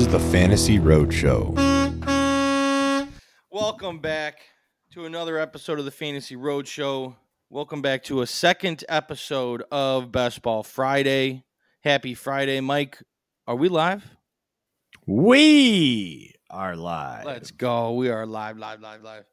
This 0.00 0.06
is 0.06 0.12
the 0.14 0.30
Fantasy 0.30 0.78
Roadshow. 0.78 1.54
Welcome 3.50 3.98
back 3.98 4.38
to 4.94 5.04
another 5.04 5.36
episode 5.38 5.78
of 5.78 5.84
the 5.84 5.90
Fantasy 5.90 6.36
Roadshow. 6.36 7.16
Welcome 7.50 7.82
back 7.82 8.04
to 8.04 8.22
a 8.22 8.26
second 8.26 8.82
episode 8.88 9.62
of 9.70 10.10
Best 10.10 10.40
Ball 10.40 10.62
Friday. 10.62 11.44
Happy 11.84 12.14
Friday, 12.14 12.62
Mike. 12.62 13.02
Are 13.46 13.56
we 13.56 13.68
live? 13.68 14.16
We 15.06 16.34
are 16.48 16.76
live. 16.76 17.26
Let's 17.26 17.50
go. 17.50 17.92
We 17.92 18.08
are 18.08 18.24
live, 18.24 18.56
live, 18.56 18.80
live, 18.80 19.02
live. 19.02 19.24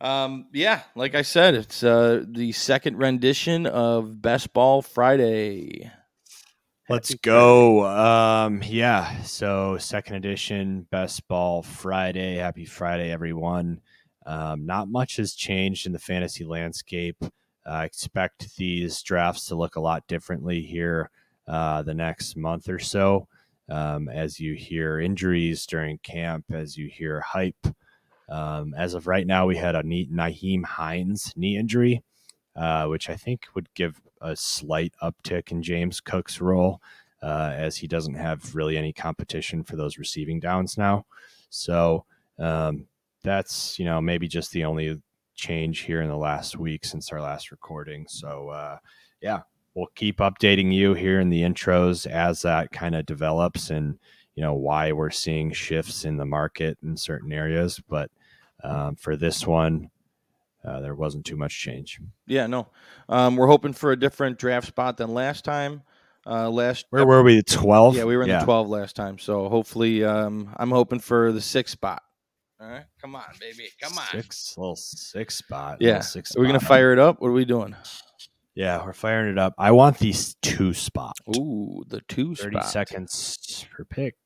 Um, 0.00 0.46
yeah, 0.54 0.84
like 0.96 1.14
I 1.14 1.20
said, 1.20 1.54
it's 1.54 1.82
uh, 1.84 2.24
the 2.26 2.52
second 2.52 2.96
rendition 2.96 3.66
of 3.66 4.22
Best 4.22 4.54
Ball 4.54 4.80
Friday. 4.80 5.92
Let's 6.90 7.14
go. 7.16 7.84
Um, 7.86 8.62
yeah. 8.64 9.22
So 9.22 9.76
second 9.76 10.16
edition, 10.16 10.86
best 10.90 11.28
ball 11.28 11.62
Friday. 11.62 12.36
Happy 12.36 12.64
Friday, 12.64 13.10
everyone. 13.10 13.82
Um, 14.24 14.64
not 14.64 14.88
much 14.88 15.16
has 15.16 15.34
changed 15.34 15.86
in 15.86 15.92
the 15.92 15.98
fantasy 15.98 16.44
landscape. 16.44 17.22
I 17.66 17.84
expect 17.84 18.56
these 18.56 19.02
drafts 19.02 19.46
to 19.48 19.54
look 19.54 19.76
a 19.76 19.80
lot 19.80 20.06
differently 20.06 20.62
here 20.62 21.10
uh, 21.46 21.82
the 21.82 21.92
next 21.92 22.38
month 22.38 22.70
or 22.70 22.78
so. 22.78 23.28
Um, 23.68 24.08
as 24.08 24.40
you 24.40 24.54
hear 24.54 24.98
injuries 24.98 25.66
during 25.66 25.98
camp, 25.98 26.46
as 26.50 26.78
you 26.78 26.88
hear 26.88 27.20
hype. 27.20 27.66
Um, 28.30 28.72
as 28.74 28.94
of 28.94 29.06
right 29.06 29.26
now, 29.26 29.44
we 29.44 29.56
had 29.56 29.74
a 29.74 29.82
neat 29.82 30.10
Nyheim 30.10 30.64
Hines 30.64 31.34
knee 31.36 31.58
injury, 31.58 32.02
uh, 32.56 32.86
which 32.86 33.10
I 33.10 33.16
think 33.16 33.46
would 33.54 33.68
give 33.74 34.00
a 34.20 34.36
slight 34.36 34.92
uptick 35.02 35.50
in 35.50 35.62
James 35.62 36.00
Cook's 36.00 36.40
role, 36.40 36.80
uh, 37.22 37.52
as 37.54 37.76
he 37.76 37.86
doesn't 37.86 38.14
have 38.14 38.54
really 38.54 38.76
any 38.76 38.92
competition 38.92 39.64
for 39.64 39.76
those 39.76 39.98
receiving 39.98 40.40
downs 40.40 40.78
now. 40.78 41.04
So 41.50 42.04
um, 42.38 42.86
that's 43.22 43.78
you 43.78 43.84
know 43.84 44.00
maybe 44.00 44.28
just 44.28 44.52
the 44.52 44.64
only 44.64 45.00
change 45.34 45.80
here 45.80 46.02
in 46.02 46.08
the 46.08 46.16
last 46.16 46.58
week 46.58 46.84
since 46.84 47.12
our 47.12 47.20
last 47.20 47.50
recording. 47.50 48.06
So 48.08 48.48
uh, 48.48 48.78
yeah, 49.20 49.40
we'll 49.74 49.88
keep 49.94 50.18
updating 50.18 50.72
you 50.72 50.94
here 50.94 51.20
in 51.20 51.30
the 51.30 51.42
intros 51.42 52.06
as 52.06 52.42
that 52.42 52.70
kind 52.72 52.94
of 52.94 53.06
develops 53.06 53.70
and 53.70 53.98
you 54.34 54.42
know 54.42 54.54
why 54.54 54.92
we're 54.92 55.10
seeing 55.10 55.52
shifts 55.52 56.04
in 56.04 56.16
the 56.16 56.26
market 56.26 56.78
in 56.82 56.96
certain 56.96 57.32
areas. 57.32 57.80
But 57.88 58.10
um, 58.62 58.96
for 58.96 59.16
this 59.16 59.46
one, 59.46 59.90
uh, 60.64 60.80
there 60.80 60.94
wasn't 60.94 61.24
too 61.24 61.36
much 61.36 61.58
change. 61.58 62.00
Yeah, 62.26 62.46
no. 62.46 62.68
Um, 63.08 63.36
we're 63.36 63.46
hoping 63.46 63.72
for 63.72 63.92
a 63.92 63.98
different 63.98 64.38
draft 64.38 64.66
spot 64.66 64.96
than 64.96 65.14
last 65.14 65.44
time. 65.44 65.82
Uh, 66.26 66.50
last 66.50 66.84
Where 66.90 67.06
were 67.06 67.22
we? 67.22 67.42
Twelve. 67.42 67.96
Yeah, 67.96 68.04
we 68.04 68.16
were 68.16 68.24
in 68.24 68.28
the 68.28 68.40
12 68.40 68.68
last 68.68 68.96
time. 68.96 69.18
So 69.18 69.48
hopefully, 69.48 70.04
um, 70.04 70.54
I'm 70.56 70.70
hoping 70.70 70.98
for 70.98 71.32
the 71.32 71.40
sixth 71.40 71.72
spot. 71.72 72.02
All 72.60 72.68
right. 72.68 72.84
Come 73.00 73.14
on, 73.14 73.24
baby. 73.40 73.70
Come 73.80 73.96
on. 73.96 74.04
Six 74.10 74.54
little 74.58 74.76
six 74.76 75.36
spot. 75.36 75.78
Yeah. 75.80 76.00
six 76.00 76.36
Are 76.36 76.40
we 76.40 76.48
going 76.48 76.58
to 76.58 76.66
fire 76.66 76.92
it 76.92 76.98
up? 76.98 77.20
What 77.20 77.28
are 77.28 77.32
we 77.32 77.44
doing? 77.44 77.74
Yeah, 78.54 78.84
we're 78.84 78.92
firing 78.92 79.30
it 79.30 79.38
up. 79.38 79.54
I 79.56 79.70
want 79.70 79.98
these 79.98 80.34
two 80.42 80.74
spot. 80.74 81.16
Ooh, 81.36 81.84
the 81.86 82.00
two 82.08 82.34
Thirty 82.34 82.56
spot. 82.56 82.68
seconds 82.68 83.64
per 83.70 83.84
pick. 83.84 84.16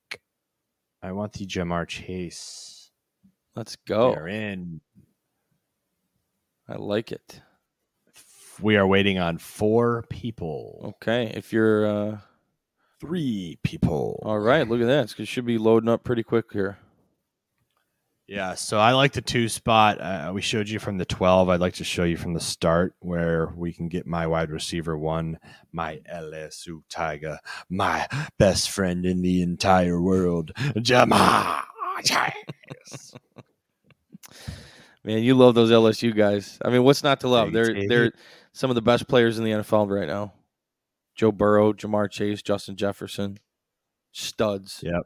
I 1.02 1.12
want 1.12 1.34
the 1.34 1.46
Ja'Marr 1.46 1.86
Chase. 1.86 2.90
Let's 3.54 3.76
go. 3.86 4.14
They're 4.14 4.28
in. 4.28 4.80
I 6.68 6.76
like 6.76 7.12
it. 7.12 7.40
We 8.60 8.76
are 8.76 8.86
waiting 8.86 9.18
on 9.18 9.38
four 9.38 10.04
people. 10.08 10.94
Okay. 10.96 11.32
If 11.34 11.52
you're, 11.52 11.86
uh, 11.86 12.18
Three 13.00 13.58
people. 13.64 14.20
all 14.24 14.38
right, 14.38 14.68
look 14.68 14.80
at 14.80 14.86
that. 14.86 15.18
It 15.18 15.26
should 15.26 15.44
be 15.44 15.58
loading 15.58 15.88
up 15.88 16.04
pretty 16.04 16.22
quick 16.22 16.52
here. 16.52 16.78
Yeah, 18.28 18.54
so 18.54 18.78
I 18.78 18.92
like 18.92 19.12
the 19.12 19.20
two 19.20 19.48
spot. 19.48 20.00
Uh, 20.00 20.30
we 20.32 20.40
showed 20.40 20.68
you 20.68 20.78
from 20.78 20.98
the 20.98 21.04
12. 21.04 21.48
I'd 21.48 21.60
like 21.60 21.74
to 21.74 21.84
show 21.84 22.04
you 22.04 22.16
from 22.16 22.32
the 22.32 22.40
start 22.40 22.94
where 23.00 23.52
we 23.56 23.72
can 23.72 23.88
get 23.88 24.06
my 24.06 24.28
wide 24.28 24.50
receiver 24.50 24.96
one, 24.96 25.40
my 25.72 26.00
LSU 26.10 26.82
Tiger, 26.88 27.40
my 27.68 28.06
best 28.38 28.70
friend 28.70 29.04
in 29.04 29.20
the 29.20 29.42
entire 29.42 30.00
world, 30.00 30.52
Ja'Marr 30.56 31.64
Chase. 32.04 33.14
Man, 35.04 35.22
you 35.22 35.34
love 35.34 35.54
those 35.54 35.70
LSU 35.70 36.14
guys. 36.16 36.58
I 36.64 36.70
mean, 36.70 36.84
what's 36.84 37.02
not 37.02 37.20
to 37.20 37.28
love? 37.28 37.52
They're 37.52 37.86
they're 37.88 38.12
some 38.52 38.70
of 38.70 38.76
the 38.76 38.82
best 38.82 39.08
players 39.08 39.38
in 39.38 39.44
the 39.44 39.50
NFL 39.50 39.90
right 39.90 40.06
now. 40.06 40.32
Joe 41.14 41.32
Burrow, 41.32 41.72
Ja'Marr 41.72 42.10
Chase, 42.10 42.40
Justin 42.40 42.76
Jefferson, 42.76 43.38
studs. 44.12 44.80
Yep. 44.82 45.02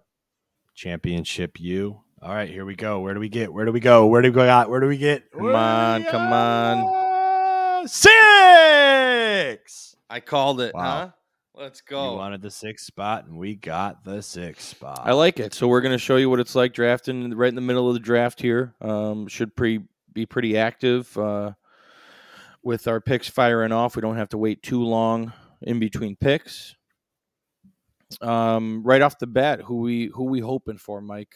Championship 0.75 1.59
U. 1.61 2.03
All 2.23 2.35
right, 2.35 2.49
here 2.51 2.65
we 2.65 2.77
go. 2.77 3.01
Where 3.01 3.15
do 3.15 3.21
we 3.21 3.29
get? 3.29 3.53
Where 3.53 3.65
do 3.65 3.73
we 3.73 3.81
go? 3.81 4.07
Where 4.07 4.23
do 4.23 4.29
we 4.31 4.35
go? 4.35 4.69
Where 4.69 4.81
do 4.81 4.87
we 4.87 4.99
get? 4.99 5.31
Come 5.33 5.55
on, 5.55 6.05
come 6.05 6.33
on. 6.33 7.89
Six. 7.89 9.97
I 10.09 10.21
called 10.21 10.61
it, 10.61 10.75
Wow. 10.75 10.83
huh? 10.83 11.11
Let's 11.57 11.81
You 11.89 11.97
go. 11.97 12.17
wanted 12.17 12.43
the 12.43 12.51
sixth 12.51 12.85
spot, 12.85 13.25
and 13.27 13.39
we 13.39 13.55
got 13.55 14.05
the 14.05 14.21
sixth 14.23 14.69
spot. 14.69 15.01
I 15.03 15.13
like 15.13 15.41
it. 15.41 15.55
So 15.55 15.67
we're 15.69 15.81
going 15.81 15.95
to 15.95 15.99
show 15.99 16.17
you 16.17 16.29
what 16.29 16.39
it's 16.39 16.55
like 16.55 16.75
drafting 16.75 17.31
right 17.35 17.49
in 17.49 17.55
the 17.55 17.63
middle 17.63 17.89
of 17.89 17.95
the 17.95 18.01
draft 18.01 18.41
here. 18.43 18.75
Um, 18.83 19.27
should 19.27 19.57
pre- 19.57 19.85
be 20.13 20.27
pretty 20.27 20.59
active 20.59 21.17
uh, 21.17 21.53
with 22.63 22.87
our 22.87 23.01
picks 23.01 23.29
firing 23.29 23.73
off. 23.73 23.97
We 23.97 24.03
don't 24.03 24.17
have 24.17 24.29
to 24.31 24.39
wait 24.39 24.63
too 24.63 24.83
long 24.85 25.33
in 25.63 25.79
between 25.79 26.15
picks. 26.17 26.77
Um, 28.21 28.83
right 28.85 29.01
off 29.01 29.19
the 29.19 29.27
bat, 29.27 29.63
who 29.63 29.77
we 29.81 30.11
who 30.15 30.25
we 30.25 30.41
hoping 30.41 30.79
for, 30.79 31.01
Mike? 31.01 31.35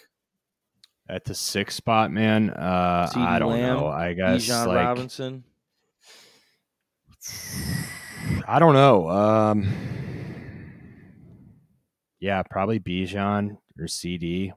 at 1.09 1.25
the 1.25 1.35
sixth 1.35 1.77
spot, 1.77 2.13
man. 2.13 2.51
Uh, 2.51 3.09
CeeDee 3.13 3.27
I 3.27 3.39
don't 3.41 3.51
Lamb, 3.53 3.77
know. 3.81 3.87
I 3.89 4.13
guess 4.13 4.47
Bijan 4.47 4.67
like 4.69 4.77
Robinson. 4.77 5.43
I 8.47 8.59
don't 8.61 8.75
know. 8.75 9.09
Um, 9.11 9.73
yeah, 12.21 12.43
probably 12.43 12.79
Bijan 12.79 13.57
or 13.79 13.89
CD. 13.89 14.53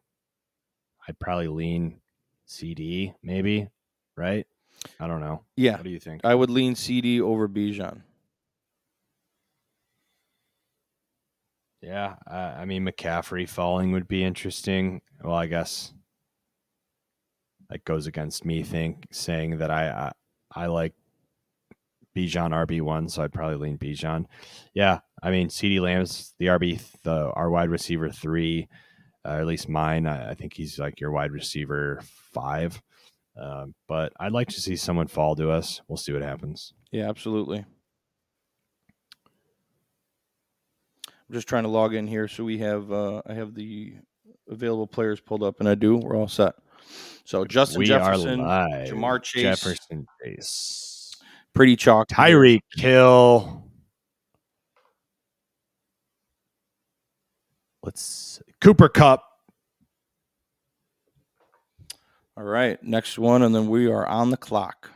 I'd 1.08 1.20
probably 1.20 1.48
lean 1.48 2.00
CD, 2.46 3.14
maybe. 3.24 3.70
Right? 4.16 4.46
I 5.00 5.08
don't 5.08 5.22
know. 5.22 5.44
Yeah, 5.56 5.74
What 5.78 5.84
do 5.84 5.90
you 5.90 6.00
think? 6.00 6.22
I 6.24 6.36
would 6.36 6.50
lean 6.50 6.76
CD 6.76 7.22
over 7.22 7.48
Bijan. 7.48 8.02
Yeah, 11.82 12.16
uh, 12.30 12.56
I 12.58 12.66
mean 12.66 12.86
McCaffrey 12.86 13.48
falling 13.48 13.92
would 13.92 14.08
be 14.08 14.24
interesting. 14.24 15.02
Well, 15.22 15.36
I 15.36 15.48
guess 15.48 15.94
that 17.70 17.84
goes 17.84 18.08
against 18.08 18.46
me 18.46 18.64
think 18.64 19.08
saying 19.12 19.58
that 19.58 19.70
I 19.70 19.90
I, 19.90 20.64
I 20.64 20.66
like 20.68 20.94
Bijan 22.16 22.52
RB 22.52 22.82
one, 22.82 23.10
so 23.10 23.22
I'd 23.24 23.34
probably 23.34 23.58
lean 23.58 23.78
Bijan. 23.78 24.26
Yeah, 24.74 25.00
I 25.24 25.32
mean 25.32 25.50
CD 25.50 25.80
Lamb's 25.80 26.34
the 26.38 26.48
RB 26.48 26.82
the 27.04 27.32
our 27.32 27.50
wide 27.50 27.70
receiver 27.70 28.10
three, 28.10 28.68
uh, 29.26 29.30
or 29.30 29.40
at 29.40 29.48
least 29.48 29.70
mine. 29.70 30.06
I, 30.06 30.32
I 30.32 30.34
think 30.34 30.54
he's 30.54 30.78
like 30.78 31.00
your 31.00 31.12
wide 31.12 31.32
receiver 31.32 32.02
five. 32.34 32.82
Um, 33.40 33.74
but 33.88 34.14
I'd 34.20 34.34
like 34.34 34.50
to 34.50 34.62
see 34.62 34.76
someone 34.76 35.08
fall 35.08 35.36
to 35.38 35.50
us. 35.50 35.82
We'll 35.88 35.98
see 35.98 36.14
what 36.14 36.22
happens. 36.22 36.74
Yeah, 36.92 37.10
absolutely. 37.10 37.66
I'm 41.08 41.34
just 41.34 41.48
trying 41.48 41.64
to 41.64 41.70
log 41.70 41.96
in 41.96 42.06
here, 42.06 42.28
so 42.28 42.44
we 42.44 42.58
have 42.60 42.92
uh, 42.92 43.22
I 43.26 43.34
have 43.34 43.56
the 43.56 43.96
available 44.50 44.88
players 44.88 45.22
pulled 45.22 45.42
up, 45.42 45.62
and 45.62 45.70
I 45.70 45.76
do. 45.76 45.96
We're 45.96 46.18
all 46.18 46.28
set. 46.28 46.54
So 47.24 47.46
Justin 47.46 47.80
we 47.80 47.86
Jefferson. 47.86 48.42
Ja'Marr 48.42 49.24
Chase. 49.24 49.42
Jefferson 49.44 50.06
Chase. 50.22 51.16
pretty 51.54 51.78
chalk. 51.78 52.10
Tyreek 52.10 52.62
Hill. 52.76 53.64
Let's 57.84 58.42
Cooper 58.62 58.88
Kupp. 58.88 59.26
All 62.36 62.44
right, 62.44 62.82
next 62.82 63.20
one, 63.20 63.44
and 63.44 63.54
then 63.54 63.68
we 63.68 63.88
are 63.88 64.08
on 64.08 64.32
the 64.32 64.38
clock. 64.38 64.90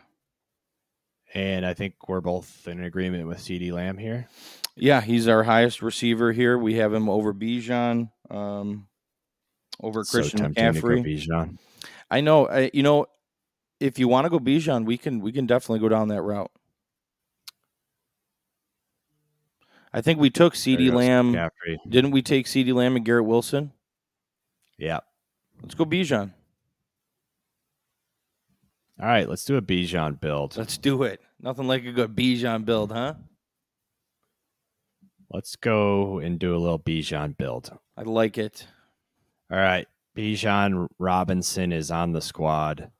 And 1.33 1.65
I 1.65 1.73
think 1.73 2.07
we're 2.07 2.21
both 2.21 2.67
in 2.67 2.83
agreement 2.83 3.27
with 3.27 3.41
CD 3.41 3.71
Lamb 3.71 3.97
here. 3.97 4.27
Yeah, 4.75 5.01
he's 5.01 5.27
our 5.27 5.43
highest 5.43 5.81
receiver 5.81 6.31
here. 6.31 6.57
We 6.57 6.75
have 6.75 6.93
him 6.93 7.09
over 7.09 7.33
Bijan, 7.33 8.09
um, 8.31 8.87
over 9.81 10.03
Christian 10.03 10.39
so 10.39 10.43
tempting 10.45 10.73
to 10.73 10.81
go 10.81 10.87
McCaffrey. 10.87 11.05
Bijan. 11.05 11.57
I 12.09 12.21
know. 12.21 12.47
I, 12.47 12.71
you 12.73 12.83
know, 12.83 13.07
if 13.79 13.99
you 13.99 14.07
want 14.07 14.25
to 14.25 14.29
go 14.29 14.39
Bijan, 14.39 14.85
we 14.85 14.97
can 14.97 15.19
we 15.19 15.31
can 15.31 15.45
definitely 15.45 15.79
go 15.79 15.89
down 15.89 16.07
that 16.07 16.21
route. 16.21 16.51
I 19.97 20.01
think 20.01 20.19
we 20.19 20.29
took 20.29 20.53
C.D. 20.53 20.91
Lamb. 20.91 21.33
McCaffrey. 21.33 21.77
Didn't 21.89 22.11
we 22.11 22.21
take 22.21 22.45
C.D. 22.45 22.71
Lamb 22.71 22.95
and 22.95 23.03
Garrett 23.03 23.25
Wilson? 23.25 23.71
Yeah. 24.77 24.99
Let's 25.59 25.73
go 25.73 25.85
Bijan. 25.85 26.33
All 29.01 29.07
right, 29.07 29.27
let's 29.27 29.43
do 29.43 29.57
a 29.57 29.61
Bijan 29.61 30.19
build. 30.19 30.55
Let's 30.55 30.77
do 30.77 31.01
it. 31.01 31.19
Nothing 31.41 31.67
like 31.67 31.83
a 31.83 31.91
good 31.91 32.15
Bijan 32.15 32.63
build, 32.63 32.91
huh? 32.91 33.15
Let's 35.31 35.55
go 35.55 36.19
and 36.19 36.37
do 36.37 36.55
a 36.55 36.59
little 36.59 36.77
Bijan 36.77 37.35
build. 37.35 37.75
I 37.97 38.03
like 38.03 38.37
it. 38.37 38.67
All 39.51 39.57
right. 39.57 39.87
Bijan 40.15 40.89
Robinson 40.99 41.71
is 41.71 41.89
on 41.89 42.11
the 42.11 42.21
squad. 42.21 42.91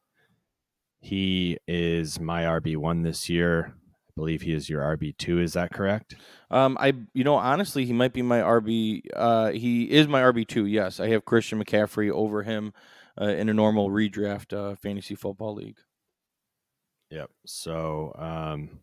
He 1.00 1.60
is 1.68 2.20
my 2.20 2.42
RB1 2.46 3.04
this 3.04 3.30
year. 3.30 3.76
Believe 4.18 4.42
he 4.42 4.52
is 4.52 4.68
your 4.68 4.82
RB2. 4.82 5.42
Is 5.42 5.54
that 5.54 5.72
correct? 5.72 6.16
Um, 6.50 6.76
I 6.80 6.94
you 7.14 7.24
know 7.24 7.36
honestly 7.36 7.86
he 7.86 7.94
might 7.94 8.14
be 8.14 8.24
my 8.24 8.40
RB. 8.40 9.04
Uh, 9.16 9.52
he 9.52 9.84
is 9.90 10.08
my 10.08 10.22
RB 10.22 10.46
two. 10.46 10.66
Yes, 10.66 11.00
I 11.00 11.10
have 11.10 11.24
Christian 11.24 11.64
McCaffrey 11.64 12.12
over 12.12 12.42
him 12.42 12.74
uh, 13.22 13.26
in 13.26 13.48
a 13.48 13.54
normal 13.54 13.90
redraft 13.92 14.54
uh, 14.54 14.76
fantasy 14.76 15.14
football 15.14 15.54
league. 15.54 15.78
Yep. 17.12 17.30
So 17.46 18.14
um, 18.18 18.80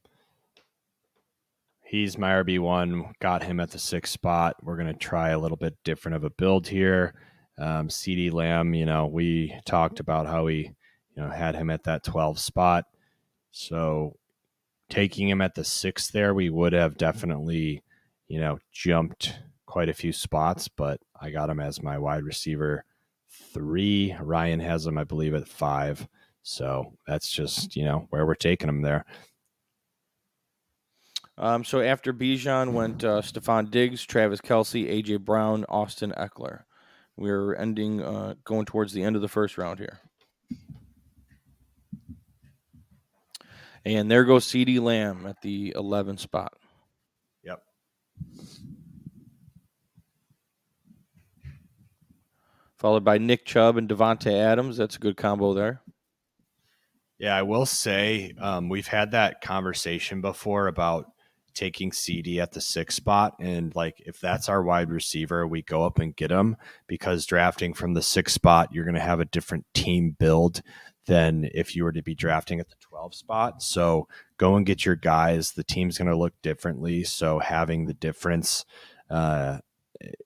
he's 1.82 2.16
my 2.16 2.30
RB 2.30 2.60
one. 2.60 3.12
Got 3.20 3.42
him 3.42 3.58
at 3.58 3.72
the 3.72 3.78
sixth 3.80 4.12
spot. 4.12 4.54
We're 4.62 4.76
gonna 4.76 4.94
try 4.94 5.30
a 5.30 5.38
little 5.38 5.56
bit 5.56 5.76
different 5.82 6.14
of 6.14 6.22
a 6.22 6.30
build 6.30 6.68
here. 6.68 7.14
Um, 7.58 7.88
CeeDee 7.88 8.32
Lamb, 8.32 8.72
you 8.72 8.86
know, 8.86 9.06
we 9.06 9.52
talked 9.66 9.98
about 9.98 10.26
how 10.26 10.44
we, 10.44 10.74
you 11.16 11.22
know, 11.22 11.28
had 11.28 11.56
him 11.56 11.70
at 11.70 11.84
that 11.84 12.04
12 12.04 12.38
spot. 12.38 12.84
So 13.52 14.16
taking 14.94 15.28
him 15.28 15.40
at 15.40 15.56
the 15.56 15.64
sixth 15.64 16.12
there, 16.12 16.32
we 16.32 16.50
would 16.50 16.72
have 16.72 16.96
definitely, 16.96 17.82
you 18.28 18.38
know, 18.38 18.58
jumped 18.72 19.36
quite 19.66 19.88
a 19.88 19.94
few 19.94 20.12
spots, 20.12 20.68
but 20.68 21.00
I 21.20 21.30
got 21.30 21.50
him 21.50 21.58
as 21.58 21.82
my 21.82 21.98
wide 21.98 22.22
receiver 22.22 22.84
three. 23.52 24.14
Ryan 24.20 24.60
has 24.60 24.86
him, 24.86 24.96
I 24.96 25.02
believe, 25.02 25.34
at 25.34 25.48
five. 25.48 26.06
So 26.42 26.92
that's 27.08 27.28
just, 27.28 27.74
you 27.74 27.84
know, 27.84 28.06
where 28.10 28.24
we're 28.24 28.36
taking 28.36 28.68
him 28.68 28.82
there. 28.82 29.04
Um, 31.36 31.64
so 31.64 31.80
after 31.80 32.12
Bijan 32.12 32.72
went 32.72 33.02
uh, 33.02 33.20
Stefon 33.20 33.72
Diggs, 33.72 34.04
Travis 34.04 34.40
Kelce, 34.40 34.88
AJ 34.88 35.24
Brown, 35.24 35.64
Austin 35.68 36.14
Ekeler. 36.16 36.62
We're 37.16 37.56
ending, 37.56 38.00
uh, 38.00 38.34
going 38.44 38.66
towards 38.66 38.92
the 38.92 39.02
end 39.02 39.16
of 39.16 39.22
the 39.22 39.28
first 39.28 39.58
round 39.58 39.80
here. 39.80 39.98
And 43.84 44.10
there 44.10 44.24
goes 44.24 44.46
CD 44.46 44.78
Lamb 44.78 45.26
at 45.26 45.40
the 45.42 45.72
11 45.76 46.16
spot. 46.18 46.54
Yep. 47.42 47.62
Followed 52.76 53.04
by 53.04 53.18
Nick 53.18 53.44
Chubb 53.44 53.76
and 53.76 53.88
Davante 53.88 54.32
Adams. 54.32 54.76
That's 54.76 54.96
a 54.96 55.00
good 55.00 55.16
combo 55.16 55.52
there. 55.52 55.82
Yeah, 57.18 57.36
I 57.36 57.42
will 57.42 57.66
say 57.66 58.34
um, 58.38 58.68
we've 58.68 58.88
had 58.88 59.12
that 59.12 59.40
conversation 59.40 60.20
before 60.20 60.66
about 60.66 61.06
taking 61.54 61.92
CD 61.92 62.40
at 62.40 62.52
the 62.52 62.60
sixth 62.60 62.96
spot. 62.96 63.36
And 63.38 63.74
like, 63.74 64.02
if 64.04 64.20
that's 64.20 64.48
our 64.48 64.62
wide 64.62 64.90
receiver, 64.90 65.46
we 65.46 65.62
go 65.62 65.84
up 65.84 65.98
and 65.98 66.14
get 66.14 66.30
him 66.30 66.56
because 66.86 67.26
drafting 67.26 67.72
from 67.72 67.94
the 67.94 68.02
sixth 68.02 68.34
spot, 68.34 68.72
you're 68.72 68.84
going 68.84 68.96
to 68.96 69.00
have 69.00 69.20
a 69.20 69.24
different 69.26 69.64
team 69.72 70.16
build 70.18 70.62
than 71.06 71.48
if 71.54 71.76
you 71.76 71.84
were 71.84 71.92
to 71.92 72.02
be 72.02 72.14
drafting 72.14 72.60
at 72.60 72.68
the 72.68 72.76
12 72.80 73.14
spot. 73.14 73.62
So 73.62 74.08
go 74.38 74.56
and 74.56 74.64
get 74.64 74.84
your 74.84 74.96
guys. 74.96 75.52
The 75.52 75.64
team's 75.64 75.98
going 75.98 76.08
to 76.08 76.16
look 76.16 76.34
differently. 76.42 77.04
So 77.04 77.38
having 77.38 77.86
the 77.86 77.94
difference 77.94 78.64
uh, 79.10 79.58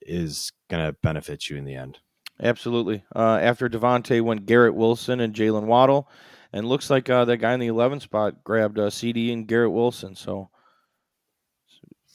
is 0.01 0.51
going 0.69 0.85
to 0.85 0.93
benefit 1.01 1.49
you 1.49 1.57
in 1.57 1.65
the 1.65 1.75
end. 1.75 1.99
Absolutely. 2.41 3.03
Uh, 3.13 3.39
after 3.41 3.67
Davante 3.67 4.21
went 4.21 4.45
Garrett 4.45 4.75
Wilson 4.75 5.19
and 5.19 5.33
Jaylen 5.33 5.65
Waddle. 5.65 6.09
And 6.51 6.67
looks 6.67 6.89
like 6.89 7.09
uh, 7.09 7.25
that 7.25 7.37
guy 7.37 7.53
in 7.53 7.59
the 7.59 7.67
11 7.67 7.99
spot 7.99 8.43
grabbed 8.43 8.79
uh, 8.79 8.89
CeeDee 8.89 9.31
and 9.31 9.47
Garrett 9.47 9.71
Wilson. 9.71 10.15
So 10.15 10.49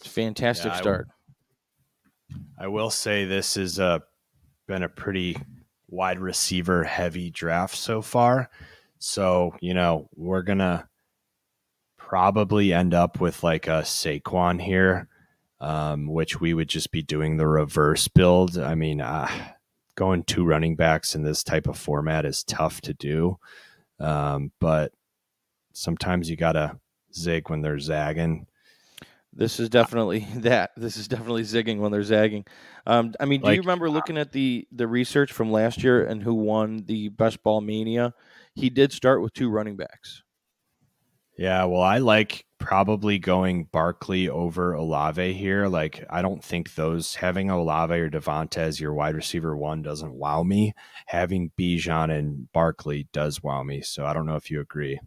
fantastic 0.03 0.73
Yeah, 0.73 0.79
I 0.79 0.81
start. 0.81 1.09
I 2.59 2.67
will 2.67 2.91
say 2.91 3.25
this 3.25 3.55
has 3.55 3.79
uh, 3.79 4.01
been 4.67 4.83
a 4.83 4.89
pretty 4.89 5.37
wide 5.89 6.19
receiver 6.19 6.85
heavy 6.85 7.31
draft 7.31 7.77
so 7.77 8.03
far. 8.03 8.51
So, 8.99 9.55
you 9.61 9.75
know, 9.75 10.09
we're 10.17 10.43
going 10.43 10.59
to 10.59 10.89
probably 11.99 12.73
end 12.73 12.95
up 12.95 13.21
with 13.21 13.43
like 13.43 13.67
a 13.67 13.83
Saquon 13.83 14.61
here, 14.61 15.09
um, 15.61 16.07
which 16.07 16.41
we 16.41 16.55
would 16.55 16.69
just 16.69 16.91
be 16.91 17.03
doing 17.03 17.37
the 17.37 17.47
reverse 17.47 18.09
build. 18.09 18.59
I 18.59 18.75
mean, 18.75 19.01
uh, 19.01 19.29
going 19.95 20.25
two 20.25 20.45
running 20.45 20.77
backs 20.77 21.15
in 21.15 21.23
this 21.23 21.45
type 21.45 21.67
of 21.67 21.79
format 21.79 22.25
is 22.25 22.45
tough 22.45 22.81
to 22.83 22.95
do. 22.95 23.39
Um, 24.01 24.53
but 24.61 24.93
sometimes 25.73 26.29
you 26.29 26.37
got 26.37 26.53
to 26.53 26.79
zig 27.15 27.51
when 27.51 27.63
they're 27.63 27.79
zagging. 27.79 28.47
This 29.37 29.59
is 29.59 29.69
definitely 29.69 30.27
that. 30.37 30.71
This 30.77 30.97
is 30.97 31.09
definitely 31.09 31.43
zigging 31.43 31.79
when 31.79 31.93
they're 31.93 32.03
zagging. 32.03 32.45
Um, 32.87 33.15
I 33.19 33.25
mean, 33.25 33.41
do 33.41 33.53
you 33.53 33.61
remember 33.61 33.91
looking 33.91 34.19
at 34.19 34.33
the 34.33 34.67
the 34.73 34.87
research 34.87 35.33
from 35.33 35.51
last 35.51 35.83
year 35.83 36.05
and 36.05 36.23
who 36.23 36.35
won 36.35 36.85
the 36.87 37.09
best 37.09 37.43
ball 37.43 37.61
mania? 37.61 38.15
He 38.55 38.71
did 38.71 38.93
start 38.93 39.23
with 39.23 39.33
two 39.33 39.51
running 39.51 39.77
backs. 39.77 40.23
Yeah, 41.37 41.65
well, 41.65 41.83
I 41.83 41.99
like 41.99 42.47
probably 42.59 43.19
going 43.19 43.65
Barkley 43.65 44.29
over 44.29 44.75
Olave 44.75 45.33
here. 45.33 45.67
Like, 45.67 46.05
I 46.09 46.23
don't 46.23 46.43
think 46.43 46.75
those 46.75 47.17
having 47.17 47.51
Olave 47.51 47.93
or 47.93 48.09
Devonta 48.09 48.59
as 48.59 48.81
your 48.81 48.95
wide 48.95 49.17
receiver 49.17 49.57
one 49.57 49.83
doesn't 49.83 50.15
wow 50.15 50.45
me. 50.45 50.75
Having 51.07 51.51
Bijan 51.59 52.17
and 52.17 52.51
Barkley 52.53 53.09
does 53.13 53.43
wow 53.43 53.65
me. 53.65 53.83
So 53.83 54.07
I 54.07 54.13
don't 54.13 54.27
know 54.27 54.37
if 54.37 54.51
you 54.51 54.61
agree. 54.61 55.01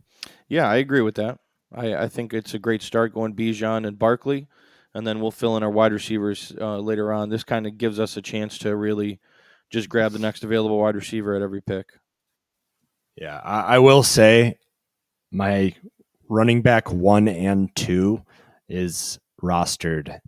Yeah, 0.50 0.70
I 0.70 0.76
agree 0.78 1.02
with 1.02 1.16
that. 1.16 1.40
I, 1.74 1.96
I 1.96 2.08
think 2.08 2.34
it's 2.34 2.54
a 2.54 2.60
great 2.60 2.82
start 2.82 3.14
going 3.14 3.36
Bijan 3.36 3.88
and 3.88 4.00
Barkley, 4.00 4.48
and 4.94 5.06
then 5.06 5.20
we'll 5.20 5.32
fill 5.32 5.58
in 5.58 5.64
our 5.64 5.70
wide 5.70 5.94
receivers 5.94 6.54
uh, 6.60 6.80
later 6.80 7.12
on. 7.12 7.30
This 7.30 7.44
kind 7.44 7.68
of 7.68 7.78
gives 7.78 8.00
us 8.00 8.18
a 8.18 8.22
chance 8.22 8.58
to 8.60 8.76
really 8.76 9.20
just 9.70 9.90
grab 9.90 10.12
the 10.14 10.20
next 10.20 10.44
available 10.44 10.80
wide 10.80 10.96
receiver 10.96 11.36
at 11.36 11.42
every 11.42 11.62
pick. 11.62 11.90
Yeah, 13.16 13.42
I, 13.44 13.76
I 13.76 13.80
will 13.80 14.04
say 14.04 14.58
my 15.32 15.74
running 16.30 16.62
back 16.62 16.92
one 16.92 17.28
and 17.28 17.76
two 17.76 18.24
is 18.70 19.20
rostered 19.42 20.20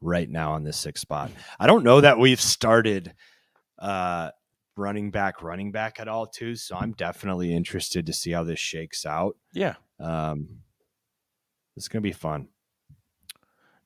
right 0.00 0.28
now 0.28 0.52
on 0.52 0.64
this 0.64 0.76
sixth 0.76 1.02
spot. 1.02 1.30
I 1.58 1.66
don't 1.66 1.84
know 1.84 2.00
that 2.00 2.18
we've 2.18 2.40
started 2.40 3.12
uh, 3.78 4.30
running 4.76 5.10
back, 5.10 5.42
running 5.42 5.72
back 5.72 6.00
at 6.00 6.08
all, 6.08 6.26
too. 6.26 6.56
So 6.56 6.76
I'm 6.76 6.92
definitely 6.92 7.54
interested 7.54 8.06
to 8.06 8.12
see 8.12 8.30
how 8.30 8.44
this 8.44 8.58
shakes 8.58 9.04
out. 9.04 9.36
Yeah. 9.52 9.74
Um, 10.00 10.48
it's 11.78 11.88
going 11.88 12.02
to 12.02 12.08
be 12.08 12.12
fun. 12.12 12.48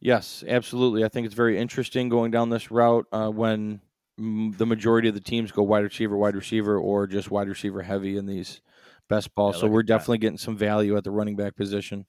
Yes, 0.01 0.43
absolutely. 0.49 1.05
I 1.05 1.09
think 1.09 1.27
it's 1.27 1.35
very 1.35 1.59
interesting 1.59 2.09
going 2.09 2.33
down 2.33 2.51
this 2.51 2.73
route 2.73 3.07
uh, 3.13 3.29
when 3.29 3.81
mm, 4.21 4.57
the 4.57 4.67
majority 4.67 5.09
of 5.09 5.15
the 5.15 5.21
teams 5.21 5.53
go 5.53 5.63
wide 5.63 5.85
receiver, 5.85 6.17
wide 6.17 6.35
receiver, 6.35 6.77
or 6.77 7.07
just 7.07 7.31
wide 7.31 7.49
receiver 7.49 7.83
heavy 7.83 8.17
in 8.17 8.27
these 8.27 8.61
best 9.09 9.33
balls. 9.37 9.57
Yeah, 9.57 9.61
so 9.61 9.67
we're 9.69 9.81
at 9.81 9.87
that. 9.87 9.93
definitely 9.99 10.19
getting 10.19 10.39
some 10.39 10.57
value 10.57 10.97
at 10.97 11.05
the 11.05 11.13
running 11.13 11.37
back 11.37 11.55
position. 11.55 12.07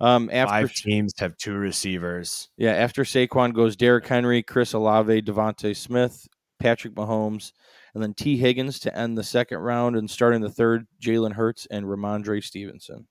Um, 0.00 0.30
after 0.32 0.52
Five 0.52 0.72
teams 0.72 1.12
have 1.18 1.36
two 1.36 1.52
receivers. 1.52 2.48
yeah, 2.56 2.72
after 2.72 3.04
Saquon 3.04 3.52
goes 3.52 3.76
Derrick 3.76 4.06
Henry, 4.06 4.42
Chris 4.42 4.72
Olave, 4.72 5.20
DeVonta 5.20 5.76
Smith, 5.76 6.26
Patrick 6.58 6.94
Mahomes, 6.94 7.52
and 7.92 8.02
then 8.02 8.14
Tee 8.14 8.38
Higgins 8.38 8.78
to 8.80 8.96
end 8.96 9.18
the 9.18 9.24
second 9.24 9.58
round, 9.58 9.96
and 9.96 10.08
starting 10.08 10.40
the 10.40 10.48
third, 10.48 10.86
Jalen 11.02 11.32
Hurts 11.32 11.66
and 11.70 11.84
Rhamondre 11.84 12.42
Stevenson. 12.42 13.08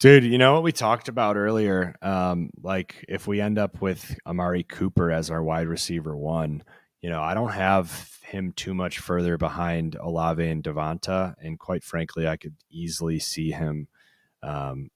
Dude, 0.00 0.24
you 0.24 0.38
know 0.38 0.54
what 0.54 0.62
we 0.62 0.72
talked 0.72 1.08
about 1.08 1.36
earlier? 1.36 1.94
Um, 2.00 2.48
like 2.62 3.04
if 3.06 3.26
we 3.26 3.38
end 3.38 3.58
up 3.58 3.82
with 3.82 4.16
Amari 4.26 4.62
Cooper 4.62 5.10
as 5.10 5.30
our 5.30 5.42
wide 5.42 5.68
receiver 5.68 6.16
one, 6.16 6.64
you 7.02 7.10
know, 7.10 7.20
I 7.20 7.34
don't 7.34 7.52
have 7.52 8.18
him 8.22 8.52
too 8.52 8.72
much 8.72 8.98
further 8.98 9.36
behind 9.36 9.96
Olave 9.96 10.42
and 10.42 10.64
Devonta, 10.64 11.34
and 11.42 11.58
quite 11.58 11.84
frankly, 11.84 12.26
I 12.26 12.38
could 12.38 12.56
easily 12.70 13.18
see 13.18 13.50
him 13.50 13.88
um, 14.42 14.88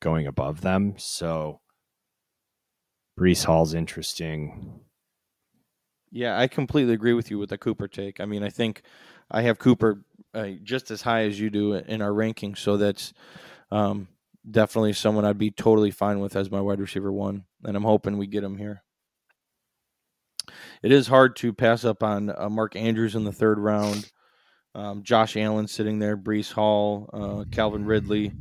going 0.00 0.26
above 0.26 0.62
them. 0.62 0.94
So 0.96 1.60
Breece 3.18 3.44
Hall's 3.44 3.74
interesting. 3.74 4.80
Yeah, 6.10 6.38
I 6.38 6.48
completely 6.48 6.94
agree 6.94 7.12
with 7.12 7.30
you 7.30 7.38
with 7.38 7.50
the 7.50 7.58
Cooper 7.58 7.86
take. 7.86 8.18
I 8.18 8.24
mean, 8.24 8.42
I 8.42 8.48
think 8.48 8.80
I 9.30 9.42
have 9.42 9.58
Cooper 9.58 10.02
uh, 10.32 10.52
just 10.62 10.90
as 10.90 11.02
high 11.02 11.24
as 11.24 11.38
you 11.38 11.50
do 11.50 11.74
in 11.74 12.00
our 12.00 12.12
rankings, 12.12 12.58
so 12.58 12.78
that's 12.78 13.12
um, 13.70 14.08
definitely 14.48 14.92
someone 14.92 15.24
I'd 15.24 15.38
be 15.38 15.50
totally 15.50 15.90
fine 15.90 16.20
with 16.20 16.36
as 16.36 16.50
my 16.50 16.60
wide 16.60 16.80
receiver 16.80 17.12
one, 17.12 17.44
and 17.64 17.76
I'm 17.76 17.84
hoping 17.84 18.18
we 18.18 18.26
get 18.26 18.44
him 18.44 18.58
here. 18.58 18.82
It 20.82 20.92
is 20.92 21.06
hard 21.06 21.36
to 21.36 21.52
pass 21.52 21.84
up 21.84 22.02
on 22.02 22.32
uh, 22.36 22.48
Mark 22.48 22.74
Andrews 22.74 23.14
in 23.14 23.24
the 23.24 23.32
third 23.32 23.58
round, 23.58 24.10
um, 24.74 25.02
Josh 25.02 25.36
Allen 25.36 25.68
sitting 25.68 25.98
there, 25.98 26.16
Breece 26.16 26.52
Hall, 26.52 27.08
uh, 27.12 27.44
Calvin 27.50 27.84
Ridley, 27.84 28.32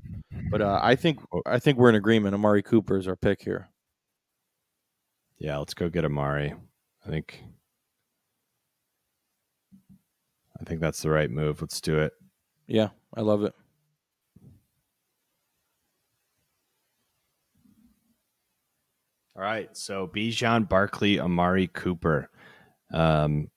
but 0.50 0.62
uh, 0.62 0.80
I 0.82 0.96
think 0.96 1.20
I 1.46 1.60
think 1.60 1.78
we're 1.78 1.90
in 1.90 1.96
agreement. 1.96 2.34
Amari 2.34 2.64
Cooper 2.64 2.98
is 2.98 3.08
our 3.08 3.16
pick 3.16 3.42
here. 3.42 3.70
Yeah, 5.38 5.58
let's 5.58 5.74
go 5.74 5.90
get 5.90 6.06
Amari. 6.06 6.54
I 7.06 7.10
think 7.10 7.44
I 10.60 10.64
think 10.66 10.82
that's 10.82 11.02
the 11.02 11.10
right 11.10 11.30
move. 11.30 11.62
Let's 11.62 11.82
do 11.82 12.00
it. 12.00 12.14
Yeah, 12.68 12.90
I 13.16 13.22
love 13.22 13.44
it. 13.44 13.54
All 19.40 19.46
right. 19.46 19.70
So 19.78 20.06
Bijan 20.06 20.68
Barkley, 20.68 21.18
Amari 21.18 21.68
Cooper. 21.68 22.30
Um, 22.92 23.48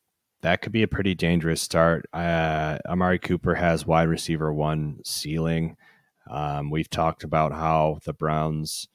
that 0.42 0.62
could 0.62 0.70
be 0.70 0.84
a 0.84 0.88
pretty 0.88 1.16
dangerous 1.16 1.60
start. 1.60 2.06
Uh, 2.12 2.78
Amari 2.86 3.18
Cooper 3.18 3.56
has 3.56 3.84
wide 3.84 4.08
receiver 4.08 4.52
one 4.52 5.00
ceiling. 5.04 5.76
Um, 6.30 6.70
we've 6.70 6.88
talked 6.88 7.24
about 7.24 7.50
how 7.50 7.98
the 8.04 8.12
Browns, 8.12 8.86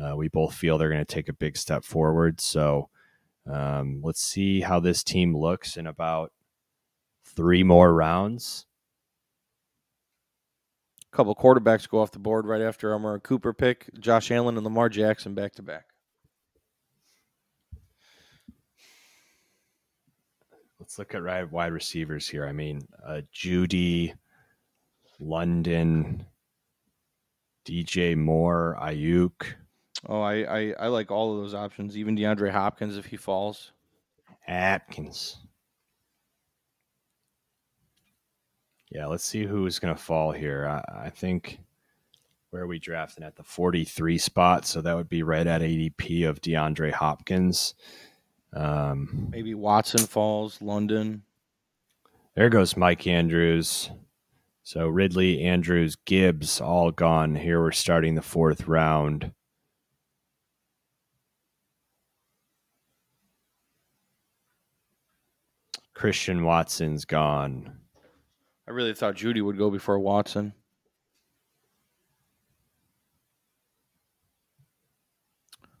uh, 0.00 0.14
we 0.14 0.28
both 0.28 0.54
feel 0.54 0.78
they're 0.78 0.88
going 0.88 1.04
to 1.04 1.14
take 1.14 1.28
a 1.28 1.32
big 1.32 1.56
step 1.56 1.82
forward. 1.82 2.40
So 2.40 2.90
um, 3.50 4.00
let's 4.04 4.22
see 4.22 4.60
how 4.60 4.78
this 4.78 5.02
team 5.02 5.36
looks 5.36 5.76
in 5.76 5.88
about 5.88 6.30
three 7.24 7.64
more 7.64 7.92
rounds. 7.92 8.66
A 11.12 11.16
couple 11.16 11.34
quarterbacks 11.34 11.88
go 11.88 11.98
off 11.98 12.12
the 12.12 12.20
board 12.20 12.46
right 12.46 12.62
after 12.62 12.94
Amari 12.94 13.20
Cooper 13.20 13.52
pick. 13.52 13.90
Josh 13.98 14.30
Allen 14.30 14.56
and 14.56 14.62
Lamar 14.62 14.88
Jackson 14.88 15.34
back 15.34 15.52
to 15.54 15.62
back. 15.64 15.86
Let's 20.86 21.00
look 21.00 21.16
at 21.16 21.50
wide 21.50 21.72
receivers 21.72 22.28
here. 22.28 22.46
I 22.46 22.52
mean, 22.52 22.86
uh, 23.04 23.22
Jeudy, 23.34 24.14
London, 25.18 26.24
DJ 27.64 28.16
Moore, 28.16 28.78
Aiyuk. 28.80 29.54
Oh, 30.08 30.20
I, 30.20 30.34
I, 30.44 30.74
I 30.78 30.86
like 30.86 31.10
all 31.10 31.34
of 31.34 31.42
those 31.42 31.54
options. 31.54 31.96
Even 31.96 32.16
DeAndre 32.16 32.52
Hopkins 32.52 32.96
if 32.96 33.06
he 33.06 33.16
falls. 33.16 33.72
Atkins. 34.46 35.38
Yeah, 38.88 39.06
let's 39.06 39.24
see 39.24 39.44
who's 39.44 39.80
going 39.80 39.92
to 39.92 40.00
fall 40.00 40.30
here. 40.30 40.68
I, 40.68 41.06
I, 41.06 41.10
think 41.10 41.58
where 42.50 42.62
are 42.62 42.68
we 42.68 42.78
drafting 42.78 43.24
at 43.24 43.34
the 43.34 43.42
43 43.42 44.18
spot? 44.18 44.64
So 44.64 44.80
that 44.82 44.94
would 44.94 45.08
be 45.08 45.24
right 45.24 45.48
at 45.48 45.62
ADP 45.62 46.28
of 46.28 46.40
DeAndre 46.40 46.92
Hopkins. 46.92 47.74
Um, 48.52 49.28
Maybe 49.30 49.54
Watson 49.54 50.06
falls, 50.06 50.62
London. 50.62 51.22
There 52.34 52.48
goes 52.48 52.76
Mike 52.76 53.06
Andrews. 53.06 53.90
So 54.62 54.88
Ridley, 54.88 55.42
Andrews, 55.42 55.96
Gibbs, 56.06 56.60
all 56.60 56.90
gone. 56.90 57.36
Here 57.36 57.60
we're 57.60 57.72
starting 57.72 58.14
the 58.14 58.22
fourth 58.22 58.66
round. 58.66 59.32
Christian 65.94 66.44
Watson's 66.44 67.06
gone. 67.06 67.78
I 68.68 68.72
really 68.72 68.92
thought 68.92 69.14
Jeudy 69.14 69.40
would 69.40 69.56
go 69.56 69.70
before 69.70 69.98
Watson. 69.98 70.52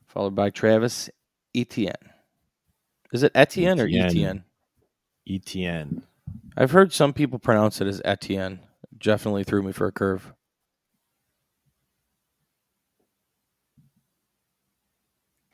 Followed 0.06 0.34
by 0.34 0.48
Travis 0.48 1.10
Etienne. 1.54 1.92
Is 3.12 3.22
it 3.22 3.32
Etienne, 3.34 3.78
Etienne. 3.80 4.04
or 4.04 4.06
Etienne? 4.06 4.44
Etienne. 5.28 6.02
I've 6.56 6.70
heard 6.70 6.92
some 6.92 7.12
people 7.12 7.38
pronounce 7.38 7.80
it 7.80 7.86
as 7.86 8.02
Etienne. 8.04 8.60
Definitely 8.98 9.44
threw 9.44 9.62
me 9.62 9.72
for 9.72 9.86
a 9.86 9.92
curve. 9.92 10.32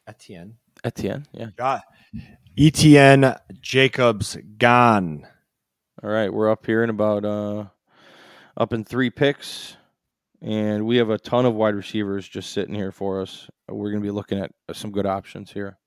Etienne. 0.07 0.57
Etienne, 0.85 1.27
yeah. 1.33 1.49
God. 1.57 1.83
Etienne 2.59 3.37
Jacobs 3.61 4.37
gone. 4.59 5.27
All 6.03 6.11
right, 6.11 6.33
we're 6.33 6.51
up 6.51 6.67
here 6.67 6.83
in 6.83 6.91
about 6.91 7.25
uh 7.25 7.67
up 8.57 8.73
in 8.73 8.85
three 8.85 9.11
picks, 9.11 9.77
and 10.41 10.85
we 10.85 10.97
have 10.97 11.11
a 11.11 11.19
ton 11.19 11.47
of 11.47 11.55
wide 11.55 11.75
receivers 11.75 12.29
just 12.29 12.53
sitting 12.53 12.75
here 12.75 12.93
for 12.93 13.23
us. 13.23 13.49
We're 13.69 13.91
going 13.91 14.03
to 14.03 14.07
be 14.07 14.11
looking 14.11 14.39
at 14.39 14.51
some 14.73 14.91
good 14.91 15.07
options 15.07 15.51
here. 15.51 15.79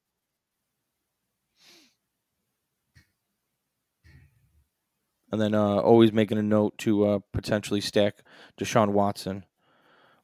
And 5.32 5.42
then 5.42 5.56
uh, 5.56 5.78
always 5.78 6.14
making 6.14 6.38
a 6.38 6.44
note 6.44 6.78
to 6.80 7.06
uh, 7.08 7.20
potentially 7.34 7.82
stack 7.82 8.22
Deshaun 8.60 8.90
Watson 8.90 9.44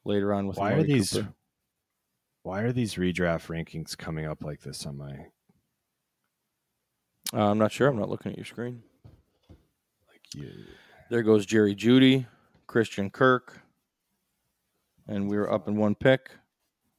later 0.05 0.34
on 0.34 0.48
with. 0.48 0.58
Why 0.58 0.74
are 0.74 0.84
these? 0.84 1.13
Cooper. 1.13 1.34
Why 2.43 2.62
are 2.62 2.72
these 2.72 2.96
redraft 2.96 3.48
rankings 3.48 3.98
coming 3.98 4.25
up 4.25 4.43
like 4.43 4.62
this 4.62 4.86
on 4.86 4.98
my? 4.98 5.27
Uh, 7.34 7.50
I'm 7.51 7.58
not 7.58 7.72
sure. 7.72 7.88
I'm 7.88 7.98
not 7.98 8.10
looking 8.10 8.31
at 8.31 8.38
your 8.38 8.46
screen. 8.46 8.84
Like 10.08 10.22
you. 10.36 10.51
There 11.10 11.24
goes 11.24 11.46
Jerry 11.46 11.75
Jeudy, 11.75 12.25
Christian 12.67 13.10
Kirk, 13.10 13.62
and 15.08 15.29
we 15.29 15.38
are 15.38 15.51
up 15.51 15.67
in 15.67 15.75
one 15.75 15.96
pick. 15.96 16.31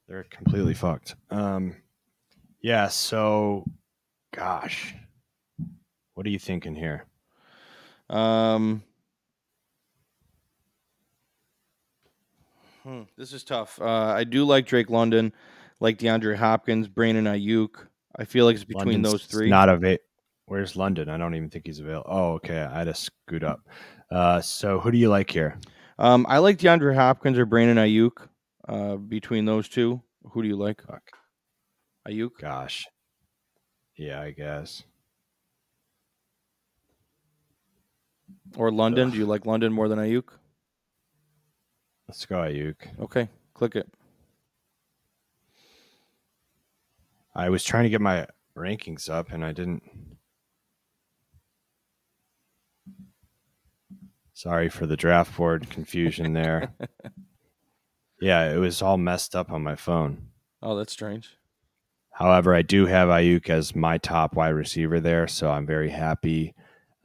They're 0.08 0.24
completely 0.24 0.74
fucked. 0.74 1.14
Um, 1.30 1.76
yeah. 2.62 2.88
So, 2.88 3.64
gosh, 4.34 4.94
what 6.14 6.26
are 6.26 6.30
you 6.30 6.38
thinking 6.38 6.74
here? 6.74 7.06
Um, 8.12 8.82
hmm, 12.82 13.02
this 13.16 13.32
is 13.32 13.42
tough. 13.42 13.80
Uh, 13.80 13.86
I 13.86 14.24
do 14.24 14.44
like 14.44 14.66
Drake 14.66 14.90
London, 14.90 15.32
like 15.80 15.98
DeAndre 15.98 16.36
Hopkins, 16.36 16.88
Brandon 16.88 17.24
Aiyuk. 17.24 17.86
I 18.16 18.24
feel 18.24 18.44
like 18.44 18.54
it's 18.56 18.64
between 18.64 19.02
London's 19.02 19.12
those 19.12 19.24
three. 19.24 19.48
Not 19.48 19.70
of 19.70 19.82
it. 19.82 20.02
Where's 20.44 20.76
London? 20.76 21.08
I 21.08 21.16
don't 21.16 21.34
even 21.34 21.48
think 21.48 21.66
he's 21.66 21.78
available. 21.78 22.10
Oh, 22.10 22.32
okay. 22.34 22.60
I 22.60 22.78
had 22.78 22.84
to 22.84 22.94
scoot 22.94 23.42
up. 23.42 23.60
Uh, 24.10 24.42
so 24.42 24.78
who 24.78 24.90
do 24.90 24.98
you 24.98 25.08
like 25.08 25.30
here? 25.30 25.58
Um, 25.98 26.26
I 26.28 26.38
like 26.38 26.58
DeAndre 26.58 26.94
Hopkins 26.94 27.38
or 27.38 27.46
Brandon 27.46 27.78
Aiyuk. 27.78 28.28
Uh, 28.68 28.96
between 28.96 29.44
those 29.46 29.68
two, 29.68 30.00
who 30.30 30.42
do 30.42 30.48
you 30.48 30.56
like? 30.56 30.82
Fuck. 30.86 31.02
Aiyuk. 32.06 32.32
Gosh. 32.38 32.86
Yeah, 33.96 34.20
I 34.20 34.32
guess. 34.32 34.82
Or 38.56 38.70
London? 38.70 39.08
Ugh. 39.08 39.12
Do 39.12 39.18
you 39.18 39.26
like 39.26 39.46
London 39.46 39.72
more 39.72 39.88
than 39.88 39.98
Aiyuk? 39.98 40.24
Let's 42.08 42.26
go 42.26 42.36
Aiyuk. 42.36 43.00
Okay, 43.00 43.28
click 43.54 43.76
it. 43.76 43.88
I 47.34 47.48
was 47.48 47.64
trying 47.64 47.84
to 47.84 47.90
get 47.90 48.00
my 48.00 48.26
rankings 48.56 49.08
up 49.08 49.32
and 49.32 49.44
I 49.44 49.52
didn't. 49.52 49.82
Sorry 54.34 54.68
for 54.68 54.86
the 54.86 54.96
draft 54.96 55.34
board 55.36 55.70
confusion 55.70 56.34
there. 56.34 56.74
yeah, 58.20 58.52
it 58.52 58.58
was 58.58 58.82
all 58.82 58.98
messed 58.98 59.34
up 59.34 59.50
on 59.50 59.62
my 59.62 59.76
phone. 59.76 60.26
Oh, 60.60 60.76
that's 60.76 60.92
strange. 60.92 61.38
However, 62.10 62.54
I 62.54 62.60
do 62.60 62.84
have 62.86 63.08
Aiyuk 63.08 63.48
as 63.48 63.74
my 63.74 63.96
top 63.96 64.34
wide 64.34 64.50
receiver 64.50 65.00
there, 65.00 65.26
so 65.26 65.50
I'm 65.50 65.64
very 65.64 65.88
happy. 65.88 66.54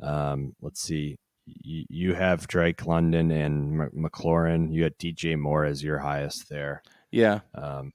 Um, 0.02 0.56
let's 0.62 0.82
see 0.82 1.18
you 1.48 2.14
have 2.14 2.48
Drake 2.48 2.86
London 2.86 3.32
and 3.32 3.80
McLaurin. 3.94 4.72
You 4.72 4.84
had 4.84 4.98
DJ 4.98 5.38
Moore 5.38 5.66
as 5.66 5.84
your 5.84 6.00
highest 6.00 6.50
there. 6.50 6.84
Yeah. 7.12 7.40
Um, 7.56 7.94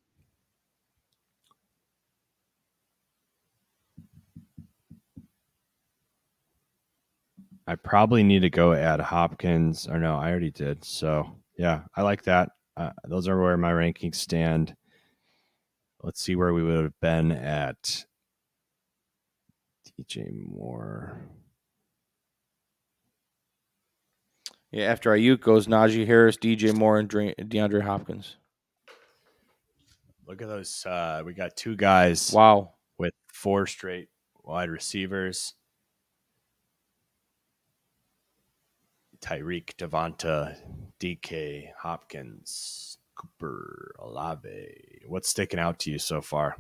I 7.67 7.77
probably 7.77 8.23
need 8.23 8.41
to 8.41 8.51
go 8.51 8.73
add 8.73 9.01
Hopkins, 9.01 9.87
or 9.87 9.99
no, 9.99 10.17
I 10.17 10.31
already 10.31 10.51
did. 10.51 10.85
So 10.85 11.37
yeah, 11.57 11.83
I 11.95 12.03
like 12.03 12.23
that. 12.25 12.51
Uh, 12.77 12.91
those 13.05 13.29
are 13.29 13.41
where 13.41 13.57
my 13.57 13.71
rankings 13.71 14.17
stand. 14.17 14.75
Let's 16.03 16.21
see 16.21 16.35
where 16.35 16.53
we 16.53 16.63
would 16.63 16.83
have 16.83 17.01
been 17.01 17.31
at 17.31 18.05
DJ 19.87 20.33
Moore. 20.33 21.21
Yeah, 24.73 24.87
after 24.87 25.11
Aiyuk 25.11 25.43
goes 25.43 25.67
Najee 25.67 26.07
Harris, 26.07 26.38
DJ 26.38 26.75
Moore, 26.75 26.99
and 26.99 27.09
DeAndre 27.11 27.83
Hopkins. 27.83 28.37
Look 30.26 30.41
at 30.41 30.49
those. 30.49 30.87
Uh, 30.87 31.23
we 31.26 31.35
got 31.35 31.57
two 31.57 31.76
guys. 31.76 32.33
Wow. 32.33 32.73
With 32.97 33.12
four 33.31 33.67
straight 33.67 34.09
wide 34.43 34.71
receivers. 34.71 35.52
Tyreek, 39.21 39.75
Devonta, 39.76 40.57
DK, 40.99 41.69
Hopkins, 41.79 42.97
Cooper, 43.14 43.95
Olave. 43.99 45.02
What's 45.07 45.29
sticking 45.29 45.61
out 45.61 45.79
to 45.81 45.91
you 45.91 45.99
so 45.99 46.23
far? 46.23 46.57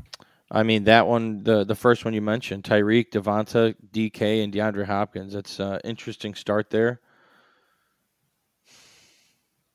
I 0.50 0.62
mean, 0.64 0.84
that 0.84 1.06
one, 1.06 1.44
the 1.44 1.64
the 1.64 1.74
first 1.74 2.04
one 2.04 2.12
you 2.12 2.20
mentioned, 2.20 2.64
Tyreek, 2.64 3.10
Devonta, 3.10 3.74
DK, 3.90 4.44
and 4.44 4.52
DeAndre 4.52 4.84
Hopkins. 4.84 5.32
That's 5.32 5.58
an 5.60 5.80
interesting 5.82 6.34
start 6.34 6.68
there 6.68 7.00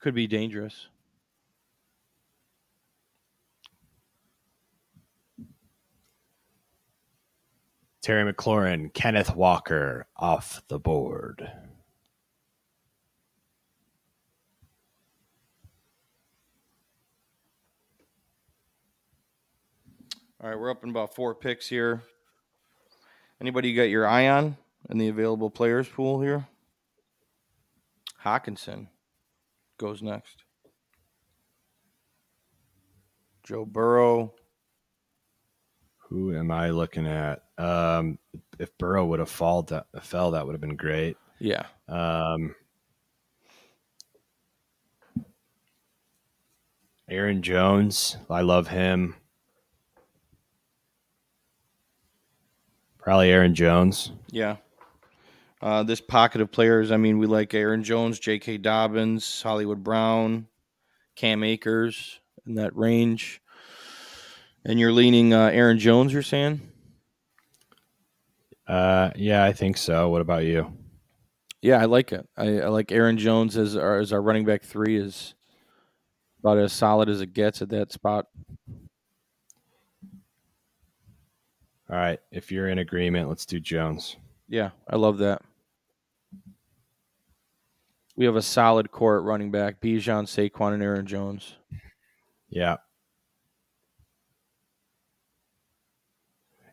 could 0.08 0.16
be 0.16 0.26
dangerous. 0.26 0.88
Terry 8.02 8.32
McLaurin, 8.32 8.94
Kenneth 8.94 9.36
Walker 9.36 10.08
off 10.16 10.62
the 10.70 10.80
board. 10.80 11.52
All 20.42 20.50
right, 20.50 20.58
we're 20.58 20.72
up 20.72 20.86
in 20.86 20.90
about 20.90 21.16
four 21.16 21.36
picks 21.36 21.68
here. 21.68 22.02
Anybody 23.42 23.74
got 23.74 23.90
your 23.90 24.08
eye 24.08 24.30
on? 24.30 24.56
in 24.90 25.00
the 25.00 25.10
available 25.10 25.50
players 25.50 25.90
pool 25.90 26.22
here. 26.22 26.48
Hockenson 28.24 28.88
goes 29.78 30.02
next. 30.02 30.44
Joe 33.44 33.66
Burrow. 33.66 34.34
Who 36.10 36.36
am 36.36 36.52
I 36.52 36.70
looking 36.70 37.08
at? 37.08 37.44
Um, 37.58 38.18
if 38.60 38.78
Burrow 38.78 39.06
would 39.06 39.20
have 39.20 39.30
fall 39.30 39.64
that 39.64 39.88
fell, 40.02 40.32
that 40.32 40.46
would 40.46 40.54
have 40.54 40.62
been 40.62 40.76
great. 40.76 41.18
Yeah. 41.40 41.66
Um, 41.88 42.56
Aaron 47.10 47.42
Jones, 47.42 48.18
I 48.30 48.42
love 48.42 48.68
him. 48.68 49.16
Probably 52.98 53.30
Aaron 53.30 53.56
Jones. 53.56 54.12
Yeah. 54.30 54.58
Uh, 55.62 55.84
this 55.84 56.02
pocket 56.02 56.42
of 56.42 56.52
players, 56.52 56.92
I 56.92 56.98
mean, 56.98 57.18
we 57.18 57.26
like 57.26 57.54
Aaron 57.54 57.84
Jones, 57.84 58.20
J.K. 58.20 58.58
Dobbins, 58.60 59.42
Hollywood 59.42 59.84
Brown, 59.84 60.48
Cam 61.16 61.44
Akers 61.44 62.20
in 62.46 62.56
that 62.56 62.76
range. 62.76 63.42
And 64.64 64.80
you're 64.80 64.92
leaning 64.92 65.34
uh, 65.34 65.48
Aaron 65.48 65.80
Jones, 65.80 66.14
you're 66.14 66.22
saying? 66.22 66.62
Uh, 68.68 69.12
yeah, 69.16 69.44
I 69.44 69.54
think 69.54 69.78
so. 69.78 70.10
What 70.10 70.22
about 70.22 70.44
you? 70.44 70.72
Yeah, 71.62 71.82
I 71.82 71.86
like 71.86 72.12
it. 72.12 72.28
I, 72.38 72.60
I 72.60 72.68
like 72.68 72.92
Aaron 72.92 73.18
Jones 73.18 73.58
as 73.58 73.76
our, 73.76 74.00
as 74.00 74.14
our 74.14 74.22
running 74.22 74.46
back 74.46 74.62
three 74.64 74.98
is 74.98 75.34
about 76.40 76.60
as 76.60 76.72
solid 76.72 77.10
as 77.10 77.22
it 77.22 77.34
gets 77.34 77.62
at 77.62 77.70
that 77.70 77.92
spot. 77.92 78.28
All 81.90 81.96
right. 81.96 82.20
If 82.32 82.52
you're 82.52 82.68
in 82.68 82.80
agreement, 82.80 83.30
let's 83.30 83.46
do 83.46 83.60
Jones. 83.60 84.18
Yeah, 84.48 84.72
I 84.90 84.96
love 84.96 85.18
that. 85.20 85.42
We 88.16 88.26
have 88.26 88.36
a 88.36 88.42
solid 88.42 88.92
core 88.92 89.18
at 89.18 89.24
running 89.24 89.52
back: 89.52 89.80
Bijan, 89.80 90.26
Saquon, 90.26 90.74
and 90.74 90.84
Aaron 90.84 91.06
Jones. 91.06 91.56
Yeah. 92.50 92.78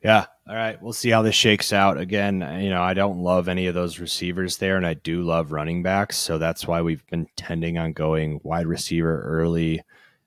Yeah. 0.02 0.26
All 0.47 0.54
right. 0.54 0.81
We'll 0.83 0.93
see 0.93 1.09
how 1.09 1.23
this 1.23 1.35
shakes 1.35 1.73
out. 1.73 1.99
Again, 1.99 2.40
you 2.61 2.69
know, 2.69 2.83
I 2.83 2.93
don't 2.93 3.23
love 3.23 3.49
any 3.49 3.66
of 3.66 3.75
those 3.75 3.99
receivers 3.99 4.59
there, 4.59 4.76
and 4.76 4.87
I 4.87 4.95
do 4.95 5.23
love 5.23 5.50
running 5.50 5.83
backs. 5.83 6.19
So 6.19 6.37
that's 6.37 6.66
why 6.66 6.83
we've 6.83 7.07
been 7.07 7.26
tending 7.37 7.78
on 7.78 7.95
going 7.95 8.40
wide 8.43 8.66
receiver 8.66 9.23
early 9.23 9.83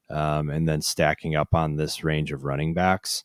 um, 0.09 0.49
and 0.49 0.67
then 0.67 0.81
stacking 0.81 1.35
up 1.35 1.53
on 1.53 1.75
this 1.75 2.03
range 2.03 2.31
of 2.31 2.43
running 2.43 2.73
backs. 2.73 3.23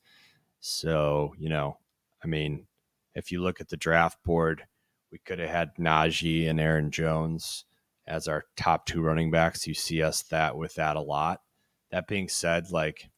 So, 0.61 1.35
you 1.39 1.49
know, 1.49 1.79
I 2.23 2.27
mean, 2.27 2.67
if 3.15 3.31
you 3.33 3.43
look 3.43 3.61
at 3.61 3.69
the 3.69 3.77
draft 3.77 4.23
board, 4.25 4.65
we 5.11 5.19
could 5.19 5.39
have 5.39 5.51
had 5.51 5.77
Najee 5.77 6.49
and 6.49 6.59
Aaron 6.61 6.91
Jones 6.91 7.65
as 8.07 8.27
our 8.29 8.45
top 8.57 8.87
two 8.87 9.03
running 9.03 9.31
backs. 9.31 9.67
You 9.67 9.75
see 9.75 10.03
us 10.03 10.23
that 10.25 10.57
with 10.57 10.75
that 10.77 10.97
a 10.97 11.01
lot. 11.01 11.41
That 11.91 12.07
being 12.09 12.29
said, 12.29 12.71
like 12.71 13.11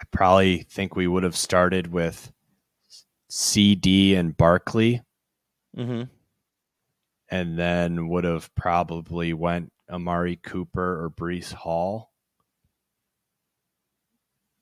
I 0.00 0.04
probably 0.10 0.58
think 0.70 0.94
we 0.94 1.06
would 1.08 1.22
have 1.24 1.36
started 1.36 1.92
with 1.92 2.32
CD 3.28 4.14
and 4.14 4.36
Barkley, 4.36 5.02
Mm-hmm. 5.76 6.02
and 7.28 7.58
then 7.58 8.08
would 8.08 8.22
have 8.22 8.54
probably 8.54 9.32
went 9.32 9.72
Amari 9.90 10.36
Cooper 10.36 11.04
or 11.04 11.10
Breece 11.10 11.52
Hall. 11.52 12.12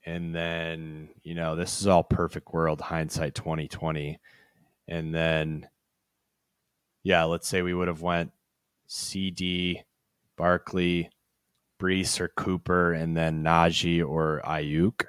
And 0.04 0.34
then, 0.34 1.10
you 1.22 1.34
know, 1.34 1.54
this 1.56 1.80
is 1.80 1.86
all 1.86 2.02
perfect 2.02 2.52
world 2.52 2.80
hindsight 2.80 3.34
2020. 3.34 4.18
And 4.88 5.14
then 5.14 5.68
yeah, 7.02 7.24
let's 7.24 7.48
say 7.48 7.62
we 7.62 7.74
would 7.74 7.88
have 7.88 8.02
went 8.02 8.32
CD, 8.86 9.82
Barkley, 10.36 11.10
Breece 11.80 12.20
or 12.20 12.28
Cooper, 12.28 12.92
and 12.92 13.16
then 13.16 13.42
Najee 13.42 14.06
or 14.06 14.40
Aiyuk. 14.44 15.06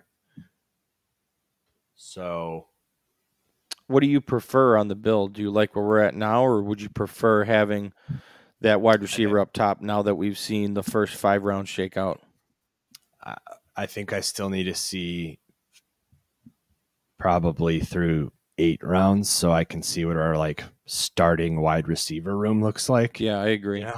So 1.95 2.67
What 3.87 4.01
do 4.01 4.07
you 4.07 4.21
prefer 4.21 4.77
on 4.77 4.87
the 4.87 4.95
build? 4.95 5.33
Do 5.33 5.41
you 5.41 5.51
like 5.51 5.75
where 5.75 5.85
we're 5.85 5.99
at 6.01 6.15
now, 6.15 6.43
or 6.45 6.61
would 6.61 6.81
you 6.81 6.89
prefer 6.89 7.43
having 7.45 7.93
that 8.61 8.81
wide 8.81 9.01
receiver 9.01 9.39
up 9.39 9.53
top 9.53 9.81
now 9.81 10.01
that 10.01 10.15
we've 10.15 10.37
seen 10.37 10.73
the 10.73 10.83
first 10.83 11.15
five 11.15 11.43
rounds 11.43 11.69
shake 11.69 11.97
out? 11.97 12.21
I 13.75 13.85
think 13.85 14.13
I 14.13 14.21
still 14.21 14.49
need 14.49 14.65
to 14.65 14.75
see 14.75 15.39
probably 17.17 17.79
through 17.79 18.31
eight 18.57 18.83
rounds 18.83 19.29
so 19.29 19.51
I 19.51 19.63
can 19.63 19.81
see 19.81 20.05
what 20.05 20.17
our 20.17 20.37
like 20.37 20.63
starting 20.85 21.61
wide 21.61 21.87
receiver 21.87 22.37
room 22.37 22.61
looks 22.61 22.89
like. 22.89 23.19
Yeah, 23.19 23.39
I 23.39 23.47
agree. 23.47 23.81
Yeah. 23.81 23.97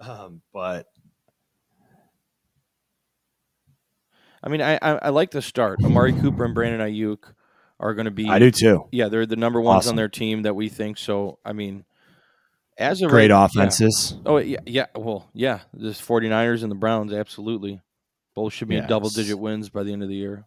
Um, 0.00 0.42
but 0.52 0.86
I 4.42 4.48
mean, 4.48 4.60
I, 4.60 4.78
I 4.82 4.90
I 5.02 5.08
like 5.10 5.30
the 5.30 5.42
start. 5.42 5.78
Amari 5.84 6.12
Cooper 6.12 6.44
and 6.44 6.54
Brandon 6.54 6.80
Aiyuk 6.80 7.18
are 7.78 7.94
going 7.94 8.06
to 8.06 8.10
be. 8.10 8.28
I 8.28 8.38
do 8.38 8.50
too. 8.50 8.88
Yeah, 8.90 9.08
they're 9.08 9.26
the 9.26 9.36
number 9.36 9.60
ones 9.60 9.80
Awesome. 9.80 9.90
on 9.90 9.96
their 9.96 10.08
team 10.08 10.42
that 10.42 10.54
we 10.54 10.68
think. 10.68 10.98
So, 10.98 11.38
I 11.44 11.52
mean, 11.52 11.84
as 12.78 13.02
a 13.02 13.06
Great 13.06 13.30
yeah. 13.30 13.44
offenses. 13.44 14.16
Oh 14.24 14.38
yeah, 14.38 14.60
yeah. 14.66 14.86
Well, 14.94 15.28
yeah. 15.34 15.60
This 15.72 16.00
49ers 16.00 16.62
and 16.62 16.70
the 16.70 16.76
Browns, 16.76 17.12
absolutely. 17.12 17.80
Both 18.34 18.52
should 18.54 18.68
be 18.68 18.76
Yes. 18.76 18.88
double 18.88 19.10
digit 19.10 19.38
wins 19.38 19.68
by 19.68 19.82
the 19.82 19.92
end 19.92 20.02
of 20.02 20.08
the 20.08 20.14
year. 20.14 20.46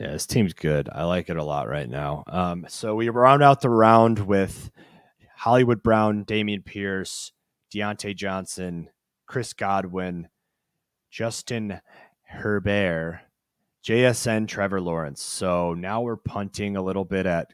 Yeah, 0.00 0.12
this 0.12 0.26
team's 0.26 0.54
good. 0.54 0.88
I 0.92 1.04
like 1.04 1.28
it 1.28 1.36
a 1.36 1.44
lot 1.44 1.68
right 1.68 1.88
now. 1.88 2.24
Um, 2.26 2.64
so 2.68 2.94
we 2.94 3.08
round 3.08 3.42
out 3.42 3.60
the 3.60 3.68
round 3.70 4.20
with 4.20 4.70
Hollywood 5.36 5.82
Brown, 5.82 6.24
Dameon 6.24 6.64
Pierce, 6.64 7.32
Diontae 7.72 8.16
Johnson, 8.16 8.88
Chris 9.26 9.52
Godwin, 9.52 10.28
Justin 11.10 11.80
Herbert, 12.24 13.20
JSN, 13.84 14.48
Trevor 14.48 14.80
Lawrence. 14.80 15.20
So 15.22 15.74
now 15.74 16.00
we're 16.00 16.16
punting 16.16 16.76
a 16.76 16.82
little 16.82 17.04
bit 17.04 17.26
at 17.26 17.52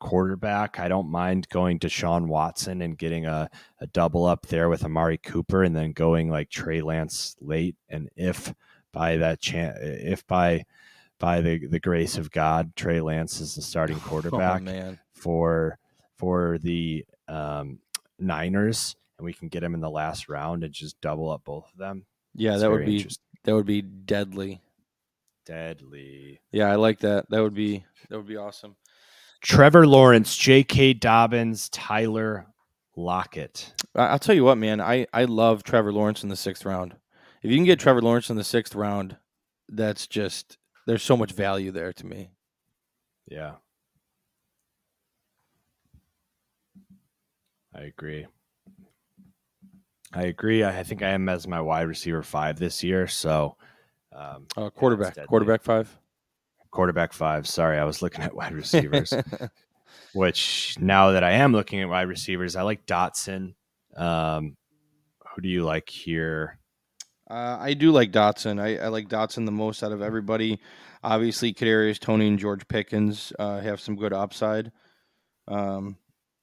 quarterback. 0.00 0.78
I 0.80 0.88
don't 0.88 1.10
mind 1.10 1.48
going 1.48 1.78
to 1.80 1.88
Sean 1.88 2.28
Watson 2.28 2.82
and 2.82 2.98
getting 2.98 3.26
a, 3.26 3.48
a 3.80 3.86
double 3.86 4.24
up 4.26 4.46
there 4.46 4.68
with 4.68 4.84
Amari 4.84 5.18
Cooper 5.18 5.62
and 5.62 5.74
then 5.74 5.92
going 5.92 6.30
like 6.30 6.50
Trey 6.50 6.80
Lance 6.82 7.36
late. 7.40 7.76
And 7.88 8.08
if 8.16 8.52
by 8.96 9.18
that 9.18 9.40
chance, 9.40 9.76
if 9.82 10.26
by 10.26 10.64
by 11.20 11.42
the, 11.42 11.66
the 11.66 11.78
grace 11.78 12.16
of 12.16 12.30
God, 12.30 12.74
Trey 12.76 13.02
Lance 13.02 13.40
is 13.42 13.54
the 13.54 13.60
starting 13.60 14.00
quarterback 14.00 14.62
Oh 14.66 14.96
for 15.12 15.78
for 16.16 16.56
the 16.58 17.04
um, 17.28 17.78
Niners, 18.18 18.96
and 19.18 19.26
we 19.26 19.34
can 19.34 19.48
get 19.48 19.62
him 19.62 19.74
in 19.74 19.82
the 19.82 19.90
last 19.90 20.30
round 20.30 20.64
and 20.64 20.72
just 20.72 20.98
double 21.02 21.30
up 21.30 21.42
both 21.44 21.70
of 21.70 21.78
them. 21.78 22.06
Yeah, 22.34 22.52
It's 22.52 22.62
that 22.62 22.70
would 22.70 22.86
be 22.86 23.06
that 23.44 23.54
would 23.54 23.66
be 23.66 23.82
deadly. 23.82 24.62
deadly. 25.44 26.40
Yeah, 26.50 26.70
I 26.70 26.76
like 26.76 27.00
that. 27.00 27.28
That 27.28 27.42
would 27.42 27.54
be 27.54 27.84
that 28.08 28.16
would 28.16 28.26
be 28.26 28.38
awesome. 28.38 28.76
Trevor 29.42 29.86
Lawrence, 29.86 30.34
J.K. 30.38 30.94
Dobbins, 30.94 31.68
Tyler 31.68 32.46
Lockett. 32.96 33.74
I'll 33.94 34.18
tell 34.18 34.34
you 34.34 34.44
what, 34.44 34.56
man. 34.56 34.80
I 34.80 35.06
I 35.12 35.24
love 35.24 35.64
Trevor 35.64 35.92
Lawrence 35.92 36.22
in 36.22 36.30
the 36.30 36.36
sixth 36.36 36.64
round. 36.64 36.96
If 37.42 37.50
you 37.50 37.56
can 37.56 37.64
get 37.64 37.78
Trevor 37.78 38.02
Lawrence 38.02 38.30
in 38.30 38.36
the 38.36 38.44
sixth 38.44 38.74
round, 38.74 39.16
that's 39.68 40.06
just 40.06 40.58
there's 40.86 41.02
so 41.02 41.16
much 41.16 41.32
value 41.32 41.70
there 41.70 41.92
to 41.92 42.06
me. 42.06 42.30
Yeah, 43.28 43.54
I 47.74 47.82
agree. 47.82 48.26
I 50.12 50.22
agree. 50.24 50.64
I 50.64 50.82
think 50.82 51.02
I 51.02 51.10
am 51.10 51.28
as 51.28 51.46
my 51.46 51.60
wide 51.60 51.88
receiver 51.88 52.22
five 52.22 52.58
this 52.58 52.82
year. 52.82 53.06
So, 53.06 53.56
um, 54.12 54.46
Uh, 54.56 54.70
quarterback, 54.70 55.16
quarterback 55.26 55.62
five. 55.62 55.94
quarterback 56.70 57.12
five. 57.12 57.46
Sorry, 57.46 57.78
I 57.78 57.84
was 57.84 58.00
looking 58.02 58.22
at 58.22 58.34
wide 58.34 58.52
receivers. 58.54 59.12
which 60.14 60.76
now 60.80 61.10
that 61.12 61.24
I 61.24 61.32
am 61.32 61.52
looking 61.52 61.80
at 61.80 61.88
wide 61.88 62.08
receivers, 62.08 62.56
I 62.56 62.62
like 62.62 62.86
Dotson. 62.86 63.54
Um, 63.96 64.56
who 65.34 65.42
do 65.42 65.48
you 65.48 65.64
like 65.64 65.88
here? 65.90 66.58
Uh, 67.28 67.56
I 67.60 67.74
do 67.74 67.90
like 67.90 68.12
Dotson. 68.12 68.60
I, 68.60 68.84
I 68.84 68.88
like 68.88 69.08
Dotson 69.08 69.46
the 69.46 69.52
most 69.52 69.82
out 69.82 69.92
of 69.92 70.00
everybody. 70.00 70.60
Obviously, 71.02 71.52
Kadarius 71.52 71.98
Toney 71.98 72.28
and 72.28 72.38
George 72.38 72.66
Pickens 72.68 73.32
uh, 73.38 73.60
have 73.60 73.80
some 73.80 73.96
good 73.96 74.12
upside. 74.12 74.70
Um, 75.48 75.96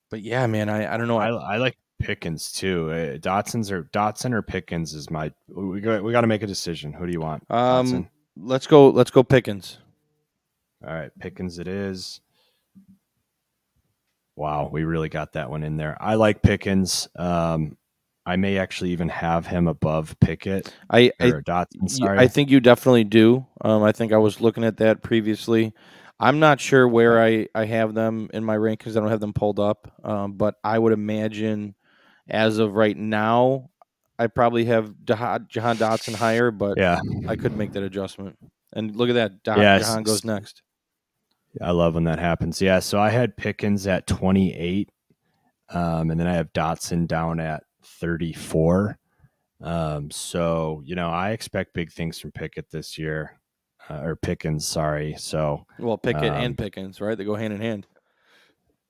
but 0.09 0.21
yeah, 0.21 0.45
man, 0.47 0.69
I, 0.69 0.93
I 0.93 0.97
don't 0.97 1.07
know. 1.07 1.17
I, 1.17 1.29
I, 1.29 1.57
like 1.57 1.77
Pickens 1.99 2.51
too. 2.51 2.91
Uh, 2.91 3.17
Dotson's 3.17 3.71
or 3.71 3.83
Dotson 3.85 4.33
or 4.33 4.41
Pickens 4.41 4.93
is 4.93 5.09
my. 5.09 5.31
We 5.47 5.79
got 5.81 6.03
we 6.03 6.11
got 6.11 6.21
to 6.21 6.27
make 6.27 6.43
a 6.43 6.47
decision. 6.47 6.93
Who 6.93 7.05
do 7.05 7.11
you 7.11 7.21
want? 7.21 7.43
um, 7.49 7.85
Dotson? 7.87 8.09
let's 8.37 8.67
go. 8.67 8.89
Let's 8.89 9.11
go 9.11 9.23
Pickens. 9.23 9.79
All 10.85 10.93
right, 10.93 11.11
Pickens 11.19 11.59
it 11.59 11.67
is. 11.67 12.19
Wow, 14.35 14.69
we 14.71 14.83
really 14.83 15.09
got 15.09 15.33
that 15.33 15.49
one 15.49 15.63
in 15.63 15.77
there. 15.77 15.97
I 16.01 16.15
like 16.15 16.41
Pickens. 16.41 17.07
Um, 17.15 17.77
I 18.25 18.35
may 18.37 18.57
actually 18.57 18.91
even 18.91 19.09
have 19.09 19.45
him 19.45 19.67
above 19.67 20.17
Pickett 20.19 20.73
I, 20.89 21.11
I 21.19 21.31
Dotson. 21.31 21.89
Sorry, 21.89 22.19
I 22.19 22.27
think 22.27 22.49
you 22.49 22.59
definitely 22.59 23.03
do. 23.03 23.45
Um, 23.61 23.83
I 23.83 23.91
think 23.91 24.13
I 24.13 24.17
was 24.17 24.39
looking 24.39 24.63
at 24.63 24.77
that 24.77 25.01
previously. 25.01 25.73
I'm 26.19 26.39
not 26.39 26.61
sure 26.61 26.87
where 26.87 27.21
I, 27.21 27.47
I 27.53 27.65
have 27.65 27.93
them 27.93 28.29
in 28.33 28.45
my 28.45 28.55
rank 28.55 28.79
because 28.79 28.95
I 28.95 29.01
don't 29.01 29.09
have 29.09 29.19
them 29.19 29.33
pulled 29.33 29.59
up. 29.59 29.91
Um, 30.05 30.33
but 30.33 30.55
I 30.63 30.79
would 30.79 30.93
imagine 30.93 31.75
as 32.29 32.59
of 32.59 32.75
right 32.75 32.95
now, 32.95 33.69
I 34.17 34.27
probably 34.27 34.65
have 34.65 34.93
Jahan, 35.03 35.47
Dotson 35.49 36.15
higher, 36.15 36.51
but 36.51 36.77
Yeah, 36.77 36.99
I 37.27 37.35
could 37.35 37.57
make 37.57 37.73
that 37.73 37.83
adjustment. 37.83 38.37
And 38.73 38.95
look 38.95 39.09
at 39.09 39.13
that. 39.15 39.43
Da- 39.43 39.59
Yeah, 39.59 39.79
Jahan 39.79 40.03
goes 40.03 40.23
next. 40.23 40.61
I 41.61 41.71
love 41.71 41.95
when 41.95 42.05
that 42.05 42.19
happens. 42.19 42.61
Yeah, 42.61 42.79
so 42.79 42.99
I 42.99 43.09
had 43.09 43.35
Pickens 43.35 43.85
at 43.85 44.07
28, 44.07 44.89
um, 45.69 46.09
and 46.09 46.19
then 46.19 46.27
I 46.27 46.33
have 46.35 46.53
Dotson 46.53 47.07
down 47.07 47.39
at 47.39 47.63
34. 48.03 48.97
Um, 49.61 50.11
so 50.11 50.81
you 50.85 50.93
know, 50.95 51.09
I 51.09 51.31
expect 51.31 51.73
big 51.73 51.89
things 51.89 52.19
from 52.19 52.33
Pickett 52.33 52.69
this 52.69 52.97
year, 52.97 53.39
uh, 53.89 54.01
or 54.01 54.17
Pickens. 54.17 54.67
Sorry. 54.67 55.15
So 55.17 55.65
Well, 55.79 55.97
Pickett 55.97 56.33
Um, 56.33 56.43
and 56.43 56.57
Pickens, 56.57 56.99
right? 56.99 57.17
They 57.17 57.23
go 57.23 57.35
hand 57.35 57.53
in 57.53 57.61
hand. 57.61 57.87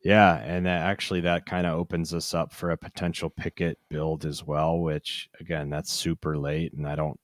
yeah, 0.04 0.38
and 0.38 0.66
that 0.66 0.82
actually 0.82 1.22
that 1.22 1.46
kind 1.46 1.68
of 1.68 1.78
opens 1.78 2.12
us 2.12 2.34
up 2.34 2.52
for 2.52 2.72
a 2.72 2.78
potential 2.78 3.30
Pickett 3.30 3.78
build 3.88 4.26
as 4.26 4.44
well. 4.44 4.80
Which 4.80 5.30
again, 5.40 5.70
that's 5.70 5.92
super 5.94 6.36
late, 6.36 6.74
and 6.74 6.88
I 6.88 6.96
don't 6.96 7.20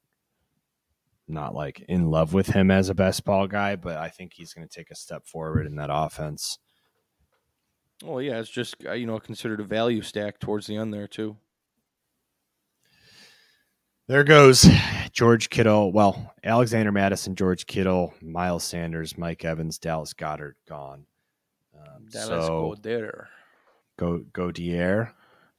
not 1.27 1.55
like 1.55 1.79
in 1.89 2.11
love 2.11 2.33
with 2.33 2.47
him 2.47 2.69
as 2.69 2.89
a 2.89 2.95
best 2.95 3.25
ball 3.25 3.47
guy, 3.47 3.75
but 3.75 3.97
I 3.97 4.09
think 4.09 4.33
he's 4.33 4.53
going 4.53 4.67
to 4.67 4.73
take 4.73 4.91
a 4.91 4.95
step 4.95 5.25
forward 5.25 5.65
in 5.65 5.75
that 5.77 5.89
offense. 5.91 6.59
Well, 8.03 8.21
yeah, 8.21 8.39
it's 8.39 8.49
just 8.49 8.75
uh, 8.85 8.91
you 8.93 9.07
know 9.07 9.17
considered 9.19 9.59
a 9.59 9.63
value 9.63 10.03
stack 10.03 10.39
towards 10.39 10.67
the 10.67 10.75
end 10.75 10.93
there 10.93 11.07
too. 11.07 11.35
There 14.09 14.23
goes 14.23 14.67
George 15.11 15.51
Kittle. 15.51 15.91
Well, 15.91 16.33
Alexander 16.43 16.91
Mattison, 16.91 17.35
George 17.35 17.67
Kittle, 17.67 18.11
Miles 18.23 18.63
Sanders, 18.63 19.15
Mike 19.19 19.45
Evans, 19.45 19.77
Dallas 19.77 20.15
Goedert 20.15 20.55
gone. 20.67 21.05
Um, 21.77 22.07
Dallas 22.09 22.27
so 22.27 22.47
go 22.47 22.75
there, 22.81 23.29
go 23.99 24.25
go 24.33 24.51
Dier. 24.51 25.13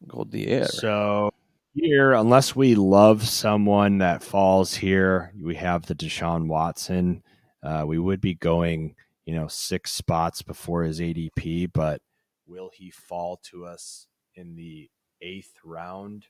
go 0.09 0.27
there. 0.29 0.67
So 0.67 1.31
here, 1.75 2.13
unless 2.13 2.57
we 2.57 2.75
love 2.75 3.25
someone 3.25 3.99
that 3.99 4.21
falls 4.21 4.75
here, 4.75 5.33
we 5.41 5.55
have 5.55 5.87
the 5.87 5.95
Deshaun 5.95 6.49
Watson. 6.49 7.23
Uh, 7.63 7.85
we 7.87 8.01
would 8.01 8.21
be 8.21 8.35
going, 8.35 8.97
you 9.27 9.35
know, 9.37 9.47
six 9.47 9.93
spots 9.93 10.43
before 10.43 10.83
his 10.83 10.99
ADP, 10.99 11.71
but 11.73 12.03
will 12.49 12.73
he 12.75 12.91
fall 12.91 13.39
to 13.45 13.65
us 13.65 14.09
in 14.35 14.57
the 14.57 14.91
eighth 15.23 15.55
round? 15.63 16.27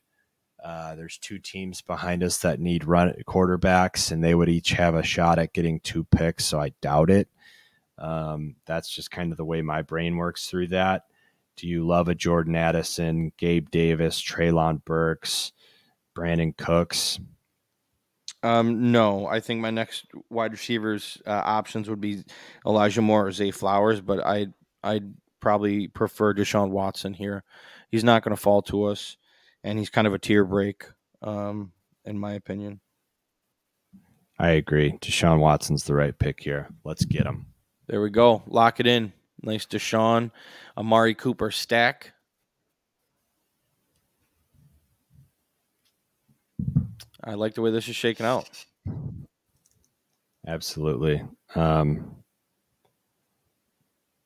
Uh, 0.63 0.95
there's 0.95 1.17
two 1.17 1.39
teams 1.39 1.81
behind 1.81 2.23
us 2.23 2.37
that 2.39 2.59
need 2.59 2.85
run 2.85 3.13
quarterbacks, 3.27 4.11
and 4.11 4.23
they 4.23 4.35
would 4.35 4.49
each 4.49 4.71
have 4.71 4.95
a 4.95 5.03
shot 5.03 5.39
at 5.39 5.53
getting 5.53 5.79
two 5.79 6.03
picks. 6.03 6.45
So 6.45 6.59
I 6.59 6.69
doubt 6.81 7.09
it. 7.09 7.27
Um, 7.97 8.55
that's 8.65 8.89
just 8.89 9.11
kind 9.11 9.31
of 9.31 9.37
the 9.37 9.45
way 9.45 9.61
my 9.61 9.81
brain 9.81 10.17
works 10.17 10.47
through 10.47 10.67
that. 10.67 11.05
Do 11.55 11.67
you 11.67 11.85
love 11.85 12.07
a 12.07 12.15
Jordan 12.15 12.55
Addison, 12.55 13.31
Gabe 13.37 13.69
Davis, 13.69 14.21
Treylon 14.21 14.83
Burks, 14.85 15.51
Brandin 16.15 16.55
Cooks? 16.57 17.19
Um, 18.43 18.91
no, 18.91 19.27
I 19.27 19.39
think 19.39 19.61
my 19.61 19.69
next 19.69 20.05
wide 20.29 20.51
receivers 20.51 21.21
uh, 21.27 21.41
options 21.43 21.89
would 21.89 22.01
be 22.01 22.23
Elijah 22.65 23.01
Moore 23.01 23.27
or 23.27 23.31
Zay 23.31 23.51
Flowers, 23.51 24.01
but 24.01 24.25
I 24.25 24.47
I'd 24.83 25.13
probably 25.39 25.87
prefer 25.87 26.33
Deshaun 26.33 26.69
Watson 26.69 27.13
here. 27.13 27.43
He's 27.89 28.03
not 28.03 28.23
going 28.23 28.35
to 28.35 28.41
fall 28.41 28.63
to 28.63 28.85
us, 28.85 29.17
and 29.63 29.77
he's 29.77 29.89
kind 29.89 30.07
of 30.07 30.13
a 30.13 30.19
tier 30.19 30.43
break, 30.43 30.85
um, 31.21 31.71
in 32.05 32.17
my 32.17 32.33
opinion. 32.33 32.79
I 34.39 34.51
agree. 34.51 34.93
Deshaun 35.01 35.39
Watson's 35.39 35.83
the 35.83 35.93
right 35.93 36.17
pick 36.17 36.41
here. 36.41 36.67
Let's 36.83 37.05
get 37.05 37.25
him. 37.25 37.45
There 37.87 38.01
we 38.01 38.09
go. 38.09 38.41
Lock 38.47 38.79
it 38.79 38.87
in. 38.87 39.13
Nice 39.43 39.65
Deshaun, 39.65 40.31
Amari 40.77 41.15
Cooper 41.15 41.51
stack. 41.51 42.13
I 47.23 47.33
like 47.35 47.53
the 47.53 47.61
way 47.61 47.71
this 47.71 47.87
is 47.87 47.95
shaking 47.95 48.25
out. 48.25 48.49
Absolutely. 50.47 51.21
Um, 51.55 52.15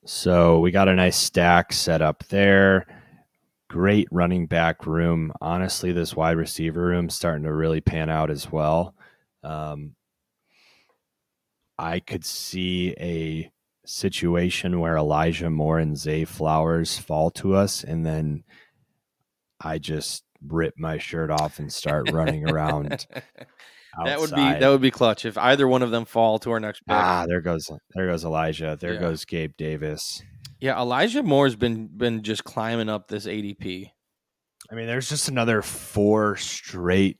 so 0.05 0.59
we 0.59 0.71
got 0.71 0.87
a 0.87 0.95
nice 0.95 1.17
stack 1.17 1.73
set 1.73 2.01
up 2.01 2.23
there. 2.29 2.87
Great 3.69 4.08
running 4.12 4.45
back 4.45 4.86
room. 4.86 5.32
Honestly, 5.41 5.91
this 5.91 6.15
wide 6.15 6.38
receiver 6.38 6.82
room 6.86 7.10
starting 7.10 7.43
to 7.43 7.54
really 7.54 7.82
pan 7.82 8.10
out 8.10 8.30
as 8.30 8.51
well. 8.51 8.95
Um, 9.43 9.95
I 11.78 11.99
could 11.99 12.23
see 12.23 12.93
a 12.99 13.51
situation 13.86 14.80
where 14.80 14.97
Elijah 14.97 15.49
Moore 15.49 15.80
and 15.80 15.97
Zay 15.97 16.25
Flowers 16.25 16.97
fall 16.97 17.32
to 17.32 17.56
us, 17.56 17.84
and 17.84 18.06
then 18.06 18.43
I 19.60 19.78
just 19.78 20.23
rip 20.47 20.75
my 20.78 20.97
shirt 20.97 21.32
off 21.32 21.60
and 21.60 21.71
start 21.71 22.12
running 22.12 22.47
around. 22.49 23.08
that 24.06 24.19
would 24.19 24.30
be 24.30 24.54
that 24.60 24.69
would 24.69 24.82
be 24.82 24.91
clutch 24.91 25.25
if 25.25 25.38
either 25.38 25.67
one 25.67 25.82
of 25.82 25.91
them 25.91 26.06
fall 26.06 26.39
to 26.39 26.51
our 26.51 26.60
next 26.60 26.80
pick. 26.82 26.95
Ah, 26.95 27.25
there 27.28 27.41
goes 27.41 27.69
there 27.95 28.08
goes 28.08 28.23
Elijah. 28.23 28.78
There 28.80 28.93
Yeah. 28.93 28.99
goes 28.99 29.25
Gabe 29.25 29.54
Davis. 29.58 30.23
Yeah, 30.59 30.79
Elijah 30.79 31.23
Moore's 31.23 31.55
been 31.55 31.87
been 31.87 32.23
just 32.23 32.43
climbing 32.43 32.89
up 32.89 33.07
this 33.07 33.25
ADP. 33.25 33.91
I 34.71 34.75
mean, 34.75 34.87
there's 34.87 35.09
just 35.09 35.27
another 35.27 35.61
four 35.61 36.37
straight 36.37 37.19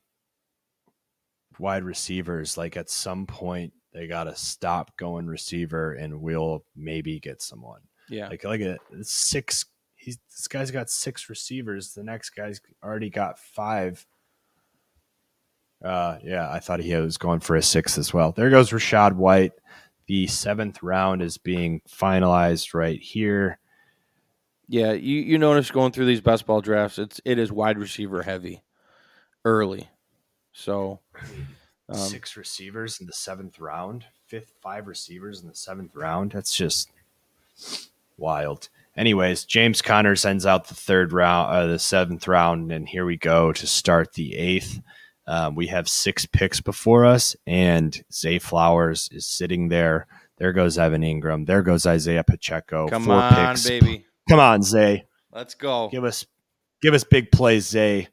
wide 1.60 1.84
receivers. 1.84 2.58
Like 2.58 2.78
at 2.78 2.90
some 2.90 3.26
point, 3.28 3.74
they 3.94 4.08
got 4.08 4.26
to 4.26 4.36
stop 4.36 4.98
going 4.98 5.28
receiver, 5.28 5.94
and 5.94 6.22
we'll 6.22 6.64
maybe 6.76 7.20
get 7.20 7.42
someone. 7.42 7.82
Yeah, 8.10 8.28
Like 8.30 8.44
like 8.44 8.62
a 8.62 8.78
six. 9.02 9.66
He's 9.96 10.18
this 10.30 10.48
guy's 10.48 10.72
got 10.72 10.90
six 10.90 11.30
receivers. 11.30 11.94
The 11.94 12.04
next 12.04 12.32
guy's 12.32 12.62
already 12.84 13.10
got 13.10 13.40
five. 13.40 14.06
Uh, 15.84 16.18
yeah, 16.24 16.50
I 16.50 16.60
thought 16.60 16.80
he 16.80 16.96
was 16.96 17.18
going 17.18 17.40
for 17.40 17.56
a 17.56 17.62
six 17.62 17.98
as 17.98 18.14
well. 18.14 18.32
There 18.32 18.50
goes 18.50 18.70
Rachaad 18.72 19.14
White. 19.14 19.54
The 20.08 20.28
seventh 20.28 20.84
round 20.84 21.22
is 21.22 21.38
being 21.38 21.82
finalized 21.90 22.74
right 22.74 23.02
here. 23.02 23.60
yeah. 24.68 24.92
You 24.94 25.20
you 25.22 25.38
notice 25.38 25.72
going 25.72 25.92
through 25.92 26.06
these 26.06 26.22
best 26.22 26.46
ball 26.46 26.62
drafts, 26.62 27.00
it's 27.00 27.20
it 27.26 27.40
is 27.40 27.52
wide 27.52 27.78
receiver 27.78 28.22
heavy, 28.24 28.62
early. 29.44 29.90
So, 30.54 31.00
um, 31.90 31.98
Six 31.98 32.38
receivers 32.38 33.00
in 33.02 33.08
the 33.08 33.14
seventh 33.14 33.60
round, 33.60 34.06
fifth, 34.28 34.54
five 34.62 34.88
receivers 34.88 35.42
in 35.42 35.48
the 35.50 35.56
seventh 35.56 35.96
round. 35.96 36.32
That's 36.32 36.56
just 36.56 36.90
wild. 38.18 38.70
Anyways, 38.96 39.44
James 39.44 39.82
Connors 39.82 40.24
ends 40.24 40.46
out 40.46 40.68
the 40.68 40.76
third 40.76 41.12
round, 41.12 41.54
uh, 41.54 41.68
the 41.68 41.80
seventh 41.80 42.28
round, 42.28 42.72
and 42.72 42.88
here 42.88 43.06
we 43.06 43.18
go 43.18 43.52
to 43.52 43.68
start 43.68 44.14
the 44.14 44.36
eighth. 44.38 44.80
Um, 45.28 45.56
we 45.56 45.68
have 45.68 45.90
six 45.90 46.26
picks 46.26 46.62
before 46.62 47.06
us, 47.06 47.36
and 47.48 48.04
Zay 48.14 48.38
Flowers 48.40 49.10
is 49.12 49.26
sitting 49.28 49.70
there. 49.70 50.08
There 50.38 50.54
goes 50.54 50.78
Evan 50.78 51.02
Engram. 51.02 51.46
There 51.48 51.64
goes 51.64 51.86
Isaiah 51.86 52.24
Pacheco. 52.24 52.88
come 52.88 53.06
Four 53.06 53.16
on, 53.16 53.54
picks. 53.56 53.68
baby, 53.68 54.06
Come 54.30 54.40
on, 54.40 54.62
Zay. 54.62 55.06
let's 55.32 55.56
go. 55.56 55.90
Give 55.90 56.04
us, 56.04 56.26
give 56.82 56.94
us 56.94 57.04
big 57.04 57.32
plays, 57.32 57.68
Zay. 57.68 58.08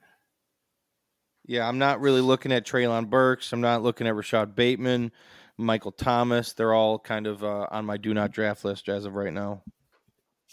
Yeah, 1.45 1.67
I'm 1.69 1.79
not 1.79 2.01
really 2.01 2.21
looking 2.21 2.53
at 2.53 2.65
Treylon 2.65 3.11
Burks. 3.11 3.53
I'm 3.53 3.61
not 3.61 3.83
looking 3.83 4.07
at 4.07 4.15
Rashod 4.15 4.55
Bateman, 4.55 5.11
Michael 5.59 5.93
Thomas. 5.93 6.53
They're 6.53 6.73
all 6.73 6.99
kind 6.99 7.27
of 7.27 7.43
uh, 7.43 7.67
on 7.71 7.85
my 7.85 7.97
do 7.97 8.15
not 8.15 8.31
draft 8.31 8.65
list 8.65 8.89
as 8.89 9.05
of 9.05 9.15
right 9.15 9.33
now. 9.33 9.63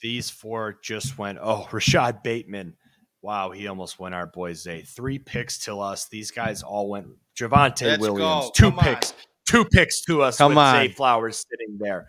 These 0.01 0.29
four 0.29 0.77
just 0.81 1.17
went. 1.17 1.37
Oh, 1.41 1.67
Rashod 1.71 2.23
Bateman. 2.23 2.75
Wow, 3.21 3.51
he 3.51 3.67
almost 3.67 3.99
went 3.99 4.15
our 4.15 4.27
boy 4.27 4.53
Zay. 4.53 4.81
Three 4.81 5.19
picks 5.19 5.59
to 5.65 5.79
us. 5.79 6.07
These 6.07 6.31
guys 6.31 6.63
all 6.63 6.89
went. 6.89 7.07
Javante 7.37 7.85
Let's 7.87 8.01
Williams. 8.01 8.45
go. 8.45 8.51
Two 8.53 8.69
Come 8.71 8.79
on. 8.79 8.85
picks. 8.85 9.13
Two 9.45 9.65
picks 9.65 10.01
to 10.05 10.21
us. 10.21 10.37
Come 10.37 10.51
with 10.51 10.57
on. 10.59 10.75
Zay 10.75 10.87
Flowers 10.89 11.45
sitting 11.49 11.77
there. 11.79 12.07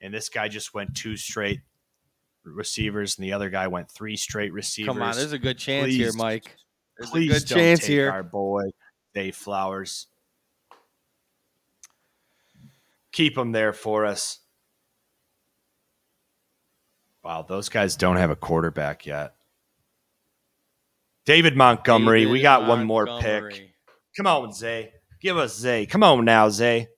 And 0.00 0.14
this 0.14 0.28
guy 0.28 0.46
just 0.48 0.74
went 0.74 0.94
two 0.94 1.16
straight 1.16 1.60
receivers, 2.44 3.18
and 3.18 3.24
the 3.24 3.32
other 3.32 3.50
guy 3.50 3.66
went 3.66 3.90
three 3.90 4.16
straight 4.16 4.52
receivers. 4.52 4.94
Come 4.94 5.02
on, 5.02 5.16
there's 5.16 5.32
a 5.32 5.38
good 5.38 5.58
chance 5.58 5.92
here, 5.92 6.12
Mike. 6.14 6.54
There's 6.96 7.10
Please 7.10 7.30
a 7.30 7.40
good 7.40 7.48
don't 7.48 7.58
chance 7.58 7.80
take 7.80 7.88
here. 7.88 8.10
our 8.10 8.22
boy 8.22 8.64
Zay 9.16 9.32
Flowers. 9.32 10.06
Keep 13.10 13.36
him 13.36 13.52
there 13.52 13.72
for 13.72 14.06
us. 14.06 14.38
Wow, 17.24 17.42
those 17.42 17.68
guys 17.68 17.96
don't 17.96 18.16
have 18.16 18.30
a 18.30 18.36
quarterback 18.36 19.04
yet. 19.04 19.34
David 21.28 21.58
Montgomery, 21.58 22.24
we 22.24 22.38
David 22.38 22.42
got 22.42 22.66
one 22.66 22.86
more 22.86 23.20
pick. 23.20 23.74
Come 24.16 24.26
on, 24.26 24.50
Zay. 24.50 24.94
Give 25.20 25.36
us 25.36 25.58
Zay. 25.58 25.84
Come 25.84 26.02
on 26.02 26.24
now, 26.24 26.48
Zay. 26.48 26.88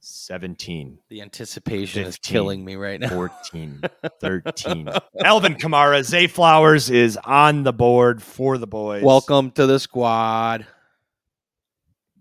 17, 0.00 0.98
The 1.08 1.22
anticipation 1.22 2.06
is 2.06 2.16
killing 2.16 2.64
me 2.64 2.74
right 2.74 2.98
now. 2.98 3.08
14, 3.08 3.82
13. 4.20 4.88
Alvin 5.22 5.54
Kamara, 5.54 6.02
Zay 6.02 6.26
Flowers 6.26 6.90
is 6.90 7.16
on 7.22 7.62
the 7.62 7.72
board 7.72 8.20
for 8.20 8.58
the 8.58 8.66
boys. 8.66 9.04
Welcome 9.04 9.52
to 9.52 9.66
the 9.66 9.78
squad. 9.78 10.66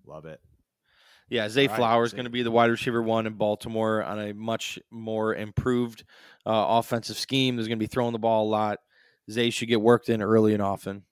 Love 0.05 0.25
it. 0.25 0.39
Yeah, 1.29 1.49
Zay 1.49 1.67
right, 1.67 1.75
Flowers 1.75 2.13
going 2.13 2.25
to 2.25 2.31
be 2.31 2.43
the 2.43 2.51
wide 2.51 2.69
receiver 2.71 3.01
one 3.01 3.27
in 3.27 3.33
Baltimore 3.33 4.03
on 4.03 4.19
a 4.19 4.33
much 4.33 4.79
more 4.89 5.35
improved 5.35 6.03
uh, 6.45 6.65
offensive 6.79 7.17
scheme. 7.17 7.55
There's 7.55 7.67
going 7.67 7.79
to 7.79 7.83
be 7.83 7.87
throwing 7.87 8.13
the 8.13 8.19
ball 8.19 8.47
a 8.47 8.49
lot. 8.49 8.79
Zay 9.29 9.49
should 9.49 9.67
get 9.67 9.81
worked 9.81 10.07
in 10.07 10.21
early 10.21 10.53
and 10.53 10.63
often. 10.63 11.03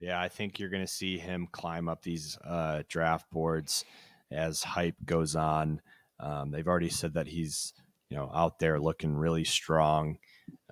Yeah, 0.00 0.20
I 0.20 0.28
think 0.28 0.58
you're 0.58 0.70
going 0.70 0.84
to 0.84 0.92
see 0.92 1.18
him 1.18 1.48
climb 1.50 1.88
up 1.88 2.02
these 2.02 2.38
uh, 2.44 2.82
draft 2.88 3.30
boards 3.32 3.84
as 4.30 4.62
hype 4.62 4.96
goes 5.04 5.34
on. 5.34 5.80
Um, 6.20 6.50
they've 6.50 6.68
already 6.68 6.90
said 6.90 7.14
that 7.14 7.26
he's, 7.26 7.72
you 8.10 8.16
know, 8.16 8.30
out 8.32 8.58
there 8.58 8.78
looking 8.78 9.16
really 9.16 9.44
strong. 9.44 10.18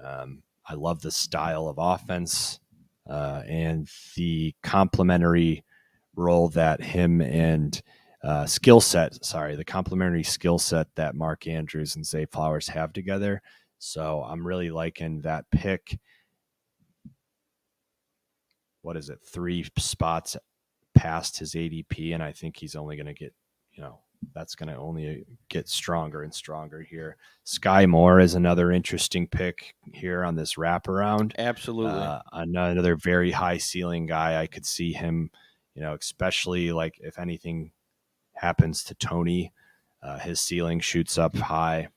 Um, 0.02 0.42
I 0.66 0.74
love 0.74 1.02
the 1.02 1.10
style 1.10 1.66
of 1.66 1.78
offense 1.78 2.60
uh, 3.08 3.42
and 3.46 3.88
the 4.16 4.54
complementary 4.62 5.64
role 6.14 6.48
that 6.50 6.80
him 6.80 7.20
and 7.20 7.80
uh, 8.22 8.46
skill 8.46 8.80
set. 8.80 9.24
Sorry, 9.24 9.56
the 9.56 9.64
complementary 9.64 10.22
skill 10.22 10.58
set 10.58 10.88
that 10.94 11.14
Mark 11.14 11.46
Andrews 11.46 11.96
and 11.96 12.06
Zay 12.06 12.26
Flowers 12.26 12.68
have 12.68 12.92
together. 12.92 13.42
So 13.78 14.24
I'm 14.26 14.46
really 14.46 14.70
liking 14.70 15.22
that 15.22 15.44
pick 15.50 15.98
what 18.82 18.96
is 18.96 19.08
it, 19.08 19.20
three 19.24 19.64
spots 19.78 20.36
past 20.94 21.38
his 21.38 21.54
ADP, 21.54 22.14
and 22.14 22.22
I 22.22 22.32
think 22.32 22.56
he's 22.56 22.76
only 22.76 22.96
going 22.96 23.06
to 23.06 23.14
get, 23.14 23.32
you 23.72 23.82
know, 23.82 24.00
that's 24.34 24.54
going 24.54 24.68
to 24.68 24.76
only 24.76 25.24
get 25.48 25.68
stronger 25.68 26.22
and 26.22 26.32
stronger 26.32 26.80
here. 26.80 27.16
Sky 27.44 27.86
Moore 27.86 28.20
is 28.20 28.34
another 28.34 28.70
interesting 28.70 29.26
pick 29.26 29.74
here 29.92 30.24
on 30.24 30.36
this 30.36 30.54
wraparound. 30.54 31.32
Absolutely. 31.38 31.92
Uh, 31.92 32.20
another 32.32 32.94
very 32.96 33.30
high 33.30 33.58
ceiling 33.58 34.06
guy. 34.06 34.40
I 34.40 34.46
could 34.46 34.66
see 34.66 34.92
him, 34.92 35.30
you 35.74 35.82
know, 35.82 35.94
especially 35.94 36.70
like 36.72 36.98
if 37.00 37.18
anything 37.18 37.72
happens 38.34 38.82
to 38.84 38.94
Toney, 38.94 39.52
uh, 40.02 40.18
his 40.18 40.40
ceiling 40.40 40.80
shoots 40.80 41.18
up 41.18 41.36
high. 41.36 41.88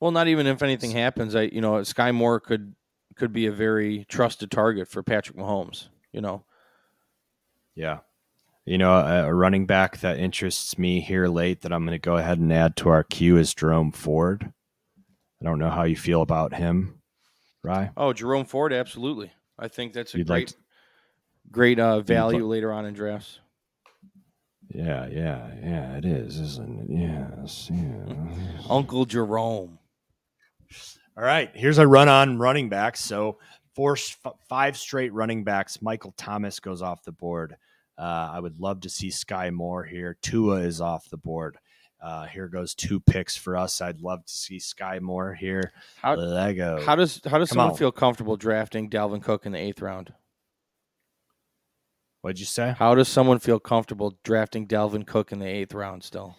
well, 0.00 0.10
not 0.10 0.28
even 0.28 0.46
if 0.46 0.62
anything 0.62 0.90
happens, 0.92 1.34
I 1.34 1.42
you 1.42 1.60
know 1.60 1.82
Sky 1.82 2.12
Moore 2.12 2.40
could 2.40 2.74
could 3.16 3.32
be 3.32 3.46
a 3.46 3.52
very 3.52 4.06
trusted 4.08 4.50
target 4.50 4.88
for 4.88 5.02
Patrick 5.02 5.36
Mahomes. 5.36 5.88
You 6.12 6.20
know, 6.20 6.44
Yeah. 7.74 7.98
You 8.66 8.78
know, 8.78 8.92
a, 8.92 9.26
a 9.26 9.34
running 9.34 9.66
back 9.66 9.98
that 10.00 10.18
interests 10.18 10.78
me 10.78 11.00
here 11.00 11.26
late 11.28 11.62
that 11.62 11.72
I'm 11.72 11.84
going 11.84 11.94
to 11.94 11.98
go 11.98 12.18
ahead 12.18 12.38
and 12.38 12.52
add 12.52 12.76
to 12.76 12.88
our 12.88 13.02
queue 13.02 13.36
is 13.36 13.54
Jerome 13.54 13.90
Ford. 13.90 14.52
I 15.40 15.44
don't 15.44 15.58
know 15.58 15.70
how 15.70 15.84
you 15.84 15.96
feel 15.96 16.20
about 16.22 16.54
him, 16.54 17.00
Rye. 17.64 17.90
oh 17.96 18.12
Jerome 18.12 18.44
Ford, 18.44 18.72
absolutely. 18.72 19.32
I 19.58 19.68
think 19.68 19.92
that's 19.92 20.14
a 20.14 20.18
You'd 20.18 20.28
like 20.28 20.46
great 20.46 20.56
great 21.50 21.78
uh, 21.80 22.00
value 22.00 22.46
later 22.46 22.72
on 22.72 22.84
in 22.86 22.94
drafts. 22.94 23.40
Yeah, 24.72 25.06
yeah, 25.08 25.50
yeah, 25.62 25.96
it 25.96 26.04
is, 26.04 26.38
isn't 26.38 26.80
it? 26.82 26.86
Yes, 26.98 27.68
yeah. 27.72 28.14
Uncle 28.68 29.04
Jerome. 29.04 29.78
All 31.16 31.24
right, 31.24 31.50
here's 31.54 31.78
a 31.78 31.86
run 31.86 32.08
on 32.08 32.38
running 32.38 32.68
backs. 32.68 33.00
So 33.00 33.38
four, 33.74 33.94
f- 33.94 34.32
five 34.48 34.76
straight 34.76 35.12
running 35.12 35.42
backs. 35.44 35.82
Michael 35.82 36.14
Thomas 36.16 36.60
goes 36.60 36.82
off 36.82 37.02
the 37.02 37.12
board. 37.12 37.56
Uh, 37.98 38.30
I 38.32 38.40
would 38.40 38.60
love 38.60 38.80
to 38.82 38.88
see 38.88 39.10
Sky 39.10 39.50
Moore 39.50 39.84
here. 39.84 40.16
Tua 40.22 40.60
is 40.60 40.80
off 40.80 41.10
the 41.10 41.16
board. 41.18 41.58
Uh, 42.02 42.24
here 42.26 42.48
goes 42.48 42.74
two 42.74 42.98
picks 43.00 43.36
for 43.36 43.56
us. 43.56 43.80
I'd 43.82 44.00
love 44.00 44.24
to 44.24 44.32
see 44.32 44.58
Sky 44.58 45.00
Moore 45.00 45.34
here. 45.34 45.72
How 46.00 46.14
Lego. 46.14 46.80
how 46.86 46.94
does 46.94 47.20
how 47.26 47.36
does 47.38 47.50
Come 47.50 47.56
someone 47.56 47.72
on. 47.72 47.76
feel 47.76 47.92
comfortable 47.92 48.36
drafting 48.38 48.88
Dalvin 48.88 49.22
Cook 49.22 49.44
in 49.44 49.52
the 49.52 49.58
eighth 49.58 49.82
round? 49.82 50.14
What'd 52.22 52.38
you 52.38 52.46
say? 52.46 52.74
How 52.78 52.94
does 52.94 53.08
someone 53.08 53.38
feel 53.38 53.58
comfortable 53.58 54.18
drafting 54.24 54.66
Dalvin 54.66 55.06
Cook 55.06 55.32
in 55.32 55.38
the 55.38 55.46
eighth 55.46 55.72
round 55.72 56.04
still? 56.04 56.36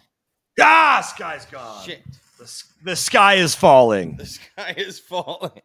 Ah, 0.60 1.00
sky's 1.00 1.44
gone. 1.46 1.84
Shit. 1.84 2.02
The, 2.38 2.62
the 2.84 2.96
sky 2.96 3.34
is 3.34 3.54
falling. 3.54 4.16
The 4.16 4.26
sky 4.26 4.74
is 4.76 5.00
falling. 5.00 5.62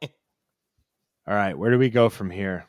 All 1.27 1.35
right, 1.35 1.57
where 1.57 1.71
do 1.71 1.77
we 1.77 1.89
go 1.89 2.09
from 2.09 2.31
here? 2.31 2.65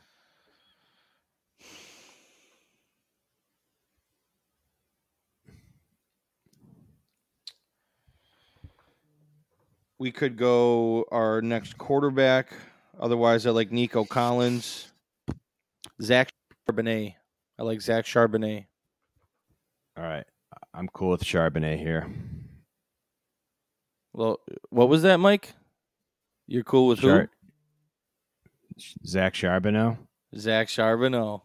We 9.97 10.11
could 10.11 10.37
go 10.37 11.05
our 11.11 11.41
next 11.41 11.77
quarterback. 11.77 12.53
Otherwise, 12.99 13.45
I 13.45 13.51
like 13.51 13.71
Nico 13.71 14.05
Collins, 14.05 14.91
Zach 16.01 16.29
Charbonnet. 16.69 17.15
I 17.59 17.63
like 17.63 17.81
Zach 17.81 18.05
Charbonnet. 18.05 18.67
All 19.97 20.03
right, 20.03 20.25
I'm 20.73 20.87
cool 20.87 21.09
with 21.09 21.25
Charbonnet 21.25 21.77
here. 21.77 22.09
Well, 24.13 24.39
what 24.69 24.87
was 24.87 25.01
that, 25.01 25.17
Mike? 25.17 25.53
You're 26.47 26.63
cool 26.63 26.87
with 26.87 26.99
who? 26.99 27.09
Char- 27.09 27.29
Zach 29.05 29.35
Charbonneau. 29.35 29.97
Zach 30.37 30.67
Charbonnet. 30.67 31.41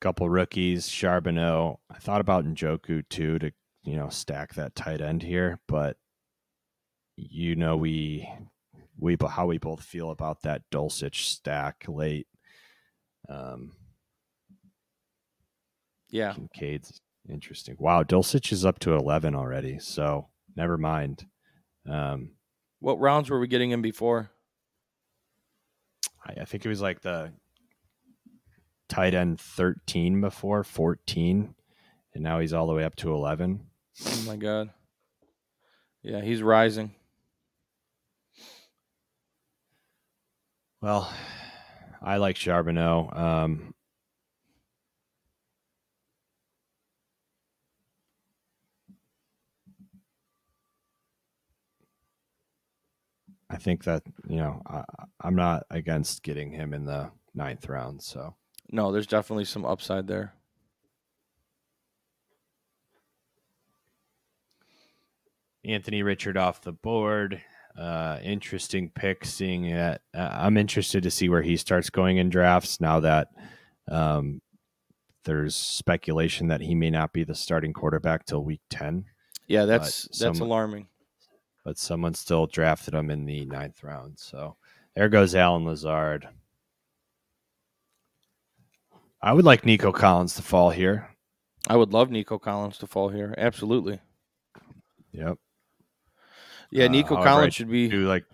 couple 0.00 0.28
rookies, 0.30 0.88
Charbonneau. 0.88 1.80
I 1.90 1.98
thought 1.98 2.22
about 2.22 2.46
Njoku 2.46 3.06
too 3.10 3.38
to 3.38 3.52
you 3.84 3.96
know 3.96 4.08
stack 4.08 4.54
that 4.54 4.74
tight 4.74 5.02
end 5.02 5.22
here, 5.22 5.60
but 5.68 5.98
you 7.16 7.56
know 7.56 7.76
we 7.76 8.26
we 8.98 9.18
how 9.28 9.46
we 9.46 9.58
both 9.58 9.82
feel 9.82 10.10
about 10.10 10.42
that 10.42 10.62
Dulcich 10.72 11.26
stack 11.26 11.84
late. 11.86 12.26
Um, 13.28 13.72
Yeah. 16.08 16.34
Kincaid's 16.34 17.00
interesting. 17.28 17.76
Wow, 17.78 18.02
Dulcich 18.02 18.52
is 18.52 18.64
up 18.64 18.78
to 18.80 18.94
eleven 18.94 19.34
already. 19.34 19.78
So 19.78 20.28
never 20.56 20.76
mind. 20.76 21.26
Um, 21.88 22.32
What 22.80 22.98
rounds 23.00 23.30
were 23.30 23.38
we 23.40 23.46
getting 23.48 23.70
in 23.70 23.80
before? 23.82 24.30
I, 26.24 26.42
I 26.42 26.44
think 26.44 26.64
it 26.64 26.68
was 26.68 26.80
like 26.82 27.00
the 27.00 27.32
tight 28.88 29.14
end 29.14 29.40
thirteen 29.40 30.20
before 30.20 30.62
fourteen, 30.64 31.54
and 32.14 32.22
now 32.22 32.40
he's 32.40 32.52
all 32.52 32.66
the 32.66 32.74
way 32.74 32.84
up 32.84 32.96
to 32.96 33.12
eleven. 33.12 33.66
Oh 34.06 34.24
my 34.26 34.36
god. 34.36 34.70
Yeah, 36.02 36.20
he's 36.20 36.42
rising. 36.42 36.94
Well, 40.80 41.12
I 42.02 42.16
like 42.16 42.36
Charbonneau. 42.36 43.10
Um, 43.12 43.74
I 53.48 53.56
think 53.56 53.84
that 53.84 54.02
you 54.28 54.36
know 54.36 54.62
I, 54.66 54.82
I'm 55.20 55.36
not 55.36 55.64
against 55.70 56.22
getting 56.22 56.50
him 56.50 56.72
in 56.72 56.84
the 56.86 57.10
ninth 57.34 57.68
round. 57.68 58.02
So 58.02 58.34
No, 58.70 58.90
there's 58.90 59.06
definitely 59.06 59.44
some 59.44 59.64
upside 59.64 60.06
there. 60.06 60.34
Anthony 65.64 66.02
Richard 66.02 66.36
off 66.36 66.62
the 66.62 66.72
board. 66.72 67.40
Uh, 67.78 68.18
interesting 68.22 68.90
pick. 68.90 69.24
Seeing 69.24 69.70
that, 69.74 70.02
uh, 70.14 70.28
I'm 70.32 70.56
interested 70.56 71.02
to 71.04 71.10
see 71.10 71.28
where 71.28 71.42
he 71.42 71.56
starts 71.56 71.90
going 71.90 72.18
in 72.18 72.28
drafts 72.28 72.80
now 72.80 73.00
that 73.00 73.28
um, 73.88 74.42
there's 75.24 75.56
speculation 75.56 76.48
that 76.48 76.60
he 76.60 76.74
may 76.74 76.90
not 76.90 77.12
be 77.12 77.24
the 77.24 77.34
starting 77.34 77.72
quarterback 77.72 78.26
till 78.26 78.44
week 78.44 78.60
ten. 78.68 79.04
Yeah, 79.46 79.64
that's 79.64 80.06
that's 80.18 80.40
alarming. 80.40 80.88
but 81.64 81.78
someone 81.78 82.14
still 82.14 82.46
drafted 82.46 82.94
him 82.94 83.10
in 83.10 83.24
the 83.24 83.44
ninth 83.46 83.82
round. 83.82 84.18
So 84.18 84.56
there 84.94 85.08
goes 85.08 85.34
Allen 85.34 85.64
Lazard. 85.64 86.28
I 89.22 89.32
would 89.32 89.44
like 89.44 89.64
Nico 89.64 89.92
Collins 89.92 90.34
to 90.34 90.42
fall 90.42 90.70
here. 90.70 91.08
I 91.68 91.76
would 91.76 91.92
love 91.92 92.10
Nico 92.10 92.38
Collins 92.38 92.78
to 92.78 92.86
fall 92.88 93.08
here. 93.08 93.34
Absolutely. 93.38 94.00
Yep. 95.12 95.38
Yeah, 96.72 96.86
Uh, 96.86 96.88
Nico 96.88 97.16
I 97.16 97.22
Collins 97.24 97.54
should 97.54 97.70
be 97.70 97.88
Do 97.88 98.08
like 98.08 98.24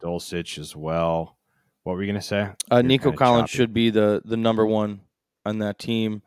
Dulcich 0.00 0.58
as 0.58 0.74
well. 0.74 1.36
What 1.82 1.94
were 1.96 2.02
you 2.02 2.10
gonna 2.10 2.22
say? 2.22 2.48
uh, 2.70 2.80
Nico 2.82 3.12
Collins 3.12 3.50
choppy. 3.50 3.58
should 3.58 3.74
be 3.74 3.90
the 3.90 4.22
the 4.24 4.36
number 4.36 4.64
one 4.64 5.00
on 5.44 5.58
that 5.58 5.78
team. 5.78 6.22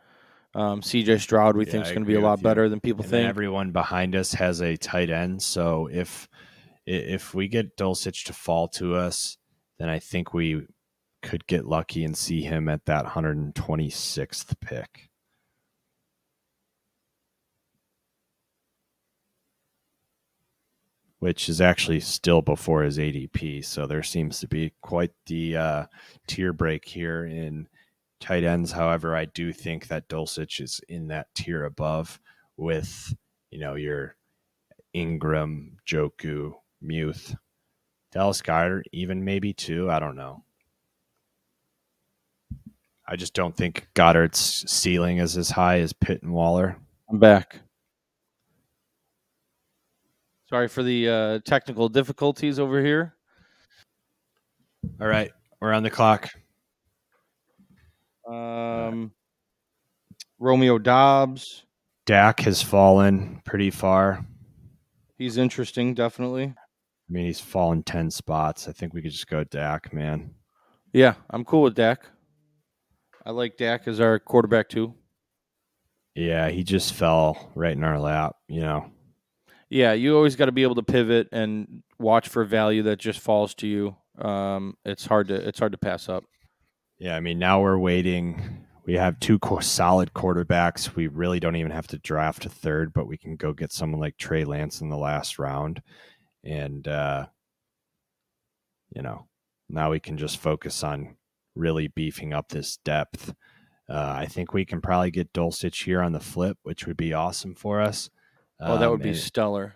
Um, 0.53 0.81
CJ 0.81 1.21
Stroud, 1.21 1.55
we 1.55 1.63
Yeah, 1.65 1.71
think 1.71 1.86
is 1.86 1.91
going 1.91 2.03
to 2.03 2.07
be 2.07 2.15
a 2.15 2.19
lot 2.19 2.41
better 2.43 2.67
than 2.67 2.81
people 2.81 3.03
And 3.03 3.12
think. 3.13 3.29
everyone 3.29 3.71
behind 3.71 4.17
us 4.17 4.34
has 4.34 4.62
a 4.62 4.75
tight 4.75 5.10
end. 5.10 5.41
So 5.41 5.88
if 5.89 6.27
if 6.86 7.34
we 7.34 7.47
get 7.47 7.77
Dulcich 7.77 8.25
to 8.25 8.34
fall 8.34 8.67
to 8.69 8.95
us, 8.95 9.38
then 9.79 9.88
I 9.88 9.99
think 9.99 10.34
we 10.34 10.67
could 11.21 11.47
get 11.47 11.65
lucky 11.65 12.03
and 12.03 12.17
see 12.17 12.41
him 12.41 12.67
at 12.67 12.84
that 12.86 13.05
126th 13.05 14.60
pick. 14.60 15.10
Which 21.21 21.47
is 21.49 21.62
actually 21.62 21.99
still 22.01 22.41
before 22.41 22.81
his 22.81 22.97
ADP. 22.97 23.63
So 23.63 23.86
there 23.86 24.03
seems 24.03 24.39
to 24.39 24.47
be 24.47 24.73
quite 24.81 25.12
the 25.27 25.55
uh, 25.55 25.86
tier 26.27 26.51
break 26.51 26.84
here 26.84 27.25
in 27.25 27.67
tight 28.19 28.43
ends. 28.43 28.71
However, 28.71 29.15
I 29.15 29.25
do 29.25 29.53
think 29.53 29.88
that 29.88 30.10
Dulcich 30.10 30.60
is 30.60 30.81
in 30.89 31.07
that 31.07 31.34
tier 31.36 31.63
above 31.65 32.19
with, 32.57 33.13
you 33.51 33.60
know, 33.60 33.75
your 33.75 34.15
Engram, 34.95 35.73
Njoku, 35.88 36.53
Muth, 36.81 37.36
Dallas 38.12 38.41
Goedert, 38.41 38.84
even 38.91 39.23
maybe 39.23 39.53
two. 39.53 39.91
I 39.91 39.99
don't 39.99 40.15
know. 40.15 40.43
I 43.07 43.15
just 43.15 43.34
don't 43.34 43.55
think 43.55 43.88
Goedert's 43.93 44.71
ceiling 44.71 45.17
is 45.17 45.38
as 45.38 45.51
high 45.51 45.79
as 45.79 45.93
Pitt 45.93 46.23
and 46.23 46.34
Waller. 46.34 46.77
I'm 47.10 47.19
back. 47.19 47.60
Sorry 50.51 50.67
for 50.67 50.83
the 50.83 51.07
uh, 51.07 51.39
technical 51.45 51.87
difficulties 51.87 52.59
over 52.59 52.83
here. 52.83 53.15
All 54.99 55.07
right, 55.07 55.31
we're 55.61 55.71
on 55.71 55.81
the 55.81 55.89
clock. 55.89 56.27
Um, 58.29 59.13
Romeo 60.39 60.77
Doubs. 60.77 61.63
Dak 62.05 62.41
has 62.41 62.61
fallen 62.61 63.41
pretty 63.45 63.69
far. 63.69 64.25
He's 65.17 65.37
interesting, 65.37 65.93
definitely. 65.93 66.43
I 66.43 66.53
mean, 67.07 67.27
he's 67.27 67.39
fallen 67.39 67.81
10 67.81 68.11
spots. 68.11 68.67
I 68.67 68.73
think 68.73 68.93
we 68.93 69.01
could 69.01 69.11
just 69.11 69.29
go 69.29 69.45
Dak, 69.45 69.93
man. 69.93 70.31
Yeah, 70.91 71.13
I'm 71.29 71.45
cool 71.45 71.61
with 71.61 71.75
Dak. 71.75 72.05
I 73.25 73.31
like 73.31 73.55
Dak 73.55 73.87
as 73.87 74.01
our 74.01 74.19
quarterback 74.19 74.67
too. 74.67 74.95
Yeah, 76.13 76.49
he 76.49 76.65
just 76.65 76.93
fell 76.93 77.51
right 77.55 77.71
in 77.71 77.85
our 77.85 78.01
lap, 78.01 78.35
you 78.49 78.59
know. 78.59 78.91
Yeah, 79.71 79.93
you 79.93 80.17
always 80.17 80.36
got 80.36 80.47
to 80.47 80.51
be 80.51 80.63
able 80.63 80.75
to 80.75 80.84
pivot 80.84 81.29
and 81.31 81.81
watch 81.97 82.27
for 82.27 82.43
value 82.43 82.84
that 82.84 82.99
just 82.99 83.21
falls 83.21 83.55
to 83.55 83.67
you. 83.67 83.95
Um, 84.17 84.75
it's 84.84 85.05
hard 85.05 85.29
to 85.29 85.36
it's 85.36 85.60
hard 85.60 85.71
to 85.71 85.77
pass 85.77 86.10
up. 86.10 86.25
Yeah, 86.99 87.15
I 87.15 87.21
mean, 87.21 87.39
now 87.39 87.62
we're 87.62 87.79
waiting. 87.79 88.65
We 88.86 88.95
have 88.95 89.17
two 89.21 89.39
solid 89.62 90.13
quarterbacks. 90.13 90.93
We 90.93 91.07
really 91.07 91.39
don't 91.39 91.55
even 91.55 91.71
have 91.71 91.88
to 91.88 91.97
draft 91.99 92.45
a 92.45 92.49
third, 92.49 92.91
but 92.91 93.07
we 93.07 93.15
can 93.15 93.38
go 93.38 93.53
get 93.53 93.71
someone 93.71 94.01
like 94.01 94.17
Trey 94.17 94.43
Lance 94.43 94.81
in 94.81 94.89
the 94.89 94.97
last 94.97 95.39
round. 95.39 95.81
And, 96.43 96.86
uh, 96.88 97.27
you 98.93 99.01
know, 99.01 99.27
now 99.69 99.91
we 99.91 100.01
can 100.01 100.17
just 100.17 100.38
focus 100.38 100.84
on 100.84 101.15
really 101.55 101.88
beefing 101.88 102.34
up 102.34 102.49
this 102.49 102.77
depth. 102.84 103.34
Uh, 103.89 104.15
I 104.17 104.25
think 104.25 104.53
we 104.53 104.65
can 104.65 104.81
probably 104.81 105.12
get 105.12 105.31
Dulcich 105.31 105.86
here 105.86 106.01
on 106.01 106.12
the 106.12 106.19
flip, 106.19 106.57
which 106.63 106.86
would 106.86 106.97
be 106.97 107.13
awesome 107.13 107.55
for 107.55 107.79
us. 107.79 108.10
Oh, 108.62 108.78
that 108.78 108.89
would 108.89 109.02
um, 109.02 109.08
be 109.08 109.13
stellar. 109.13 109.76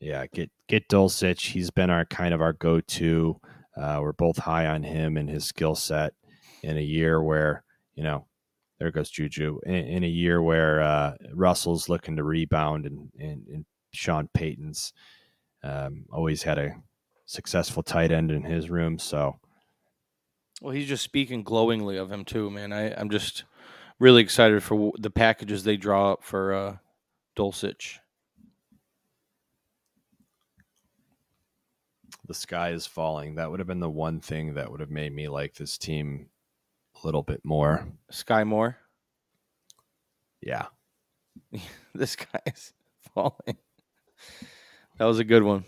Yeah, 0.00 0.26
get 0.26 0.50
get 0.68 0.88
Dulcich. 0.88 1.52
He's 1.52 1.70
been 1.70 1.90
our 1.90 2.04
kind 2.04 2.34
of 2.34 2.40
our 2.40 2.52
go 2.52 2.80
to. 2.80 3.40
Uh, 3.76 3.98
we're 4.00 4.12
both 4.12 4.38
high 4.38 4.66
on 4.66 4.82
him 4.82 5.16
and 5.16 5.28
his 5.28 5.44
skill 5.44 5.74
set 5.74 6.14
in 6.62 6.76
a 6.76 6.82
year 6.82 7.22
where 7.22 7.64
you 7.94 8.02
know 8.02 8.26
there 8.78 8.90
goes 8.90 9.10
Juju 9.10 9.60
in, 9.64 9.74
in 9.74 10.04
a 10.04 10.08
year 10.08 10.42
where 10.42 10.80
uh, 10.82 11.14
Russell's 11.32 11.88
looking 11.88 12.16
to 12.16 12.24
rebound 12.24 12.86
and 12.86 13.10
and, 13.18 13.46
and 13.48 13.64
Sean 13.92 14.28
Payton's 14.32 14.92
um, 15.62 16.04
always 16.12 16.42
had 16.42 16.58
a 16.58 16.76
successful 17.26 17.82
tight 17.82 18.12
end 18.12 18.30
in 18.30 18.42
his 18.42 18.70
room. 18.70 18.98
So, 18.98 19.38
well, 20.60 20.72
he's 20.72 20.88
just 20.88 21.02
speaking 21.02 21.42
glowingly 21.42 21.96
of 21.96 22.10
him 22.10 22.24
too, 22.24 22.50
man. 22.50 22.72
I 22.72 22.94
I'm 22.94 23.10
just 23.10 23.44
really 23.98 24.22
excited 24.22 24.62
for 24.62 24.92
the 24.98 25.10
packages 25.10 25.64
they 25.64 25.76
draw 25.76 26.12
up 26.12 26.24
for 26.24 26.52
uh, 26.52 26.76
Dulcich. 27.36 27.98
The 32.26 32.34
sky 32.34 32.70
is 32.70 32.86
falling. 32.86 33.34
That 33.34 33.50
would 33.50 33.60
have 33.60 33.66
been 33.66 33.80
the 33.80 33.90
one 33.90 34.20
thing 34.20 34.54
that 34.54 34.70
would 34.70 34.80
have 34.80 34.90
made 34.90 35.12
me 35.12 35.28
like 35.28 35.54
this 35.54 35.76
team 35.76 36.30
a 37.02 37.06
little 37.06 37.22
bit 37.22 37.44
more. 37.44 37.86
Sky 38.10 38.44
more. 38.44 38.78
Yeah. 40.40 40.66
this 41.94 42.16
is 42.46 42.72
falling. 43.14 43.58
That 44.98 45.04
was 45.04 45.18
a 45.18 45.24
good 45.24 45.42
one. 45.42 45.64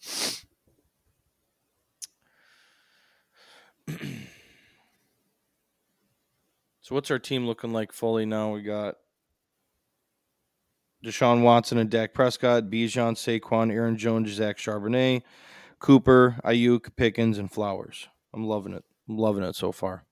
so 6.80 6.94
what's 6.94 7.10
our 7.10 7.18
team 7.18 7.46
looking 7.46 7.72
like 7.72 7.92
fully 7.92 8.24
now? 8.24 8.54
We 8.54 8.62
got 8.62 8.94
Deshaun 11.04 11.42
Watson 11.42 11.76
and 11.78 11.90
Dak 11.90 12.14
Prescott, 12.14 12.70
Bijan, 12.70 13.14
Saquon, 13.14 13.70
Aaron 13.70 13.98
Jones, 13.98 14.30
Zach 14.30 14.56
Charbonnet, 14.56 15.22
Cooper, 15.84 16.40
Aiyuk, 16.46 16.96
Pickens, 16.96 17.36
and 17.36 17.52
Flowers. 17.52 18.08
I'm 18.32 18.46
loving 18.46 18.72
it. 18.72 18.82
I'm 19.06 19.18
loving 19.18 19.42
it 19.42 19.54
so 19.54 19.70
far. 19.70 20.06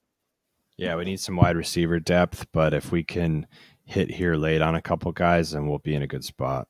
Yeah, 0.76 0.96
we 0.96 1.06
need 1.06 1.18
some 1.18 1.34
wide 1.34 1.56
receiver 1.56 1.98
depth, 1.98 2.44
but 2.52 2.74
if 2.74 2.92
we 2.92 3.02
can 3.02 3.46
hit 3.86 4.10
here 4.10 4.34
late 4.34 4.60
on 4.60 4.74
a 4.74 4.82
couple 4.82 5.10
guys, 5.12 5.52
then 5.52 5.66
we'll 5.66 5.78
be 5.78 5.94
in 5.94 6.02
a 6.02 6.06
good 6.06 6.24
spot. 6.24 6.68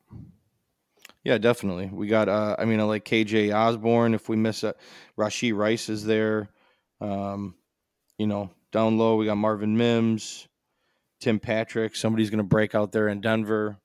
Yeah, 1.25 1.39
definitely. 1.39 1.91
We 1.93 2.07
got. 2.07 2.29
Uh, 2.29 2.55
I 2.57 2.65
mean, 2.65 2.79
I 2.79 2.85
like 2.85 3.05
KJ 3.05 3.53
Osborn. 3.53 4.15
If 4.15 4.29
we 4.29 4.37
miss 4.37 4.63
it, 4.63 4.77
Rashee 5.19 5.53
Rice 5.53 5.89
is 5.89 6.05
there. 6.05 6.51
Um, 7.01 7.57
you 8.19 8.29
know, 8.29 8.53
down 8.71 8.99
low 8.99 9.17
we 9.17 9.27
got 9.27 9.35
Marvin 9.35 9.77
Mims, 9.77 10.47
Tim 11.19 11.41
Patrick. 11.41 11.97
Somebody's 11.97 12.31
going 12.31 12.39
to 12.39 12.45
break 12.45 12.77
out 12.77 12.93
there 12.93 13.09
in 13.09 13.21
Denver. 13.21 13.79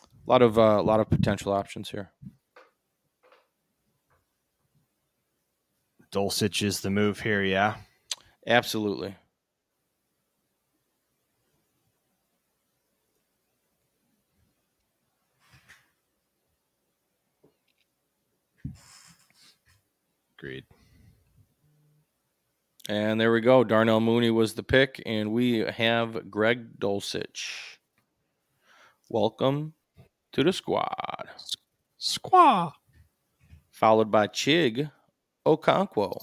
A 0.00 0.30
lot 0.30 0.42
of 0.42 0.60
uh, 0.60 0.78
a 0.78 0.82
lot 0.82 1.00
of 1.00 1.10
potential 1.10 1.52
options 1.52 1.90
here. 1.90 2.12
Dulcich 6.10 6.62
is 6.62 6.80
the 6.80 6.90
move 6.90 7.20
here, 7.20 7.42
yeah. 7.42 7.76
Absolutely. 8.46 9.14
Agreed. 20.38 20.64
And 22.88 23.20
there 23.20 23.32
we 23.32 23.42
go. 23.42 23.64
Darnell 23.64 24.00
Mooney 24.00 24.30
was 24.30 24.54
the 24.54 24.62
pick, 24.62 25.02
and 25.04 25.32
we 25.32 25.58
have 25.58 26.30
Greg 26.30 26.78
Dulcich. 26.78 27.76
Welcome 29.10 29.74
to 30.32 30.42
the 30.42 30.52
squad. 30.52 31.28
Squad. 31.98 32.72
Followed 33.72 34.10
by 34.10 34.28
Chig 34.28 34.90
Okonkwo. 35.46 36.18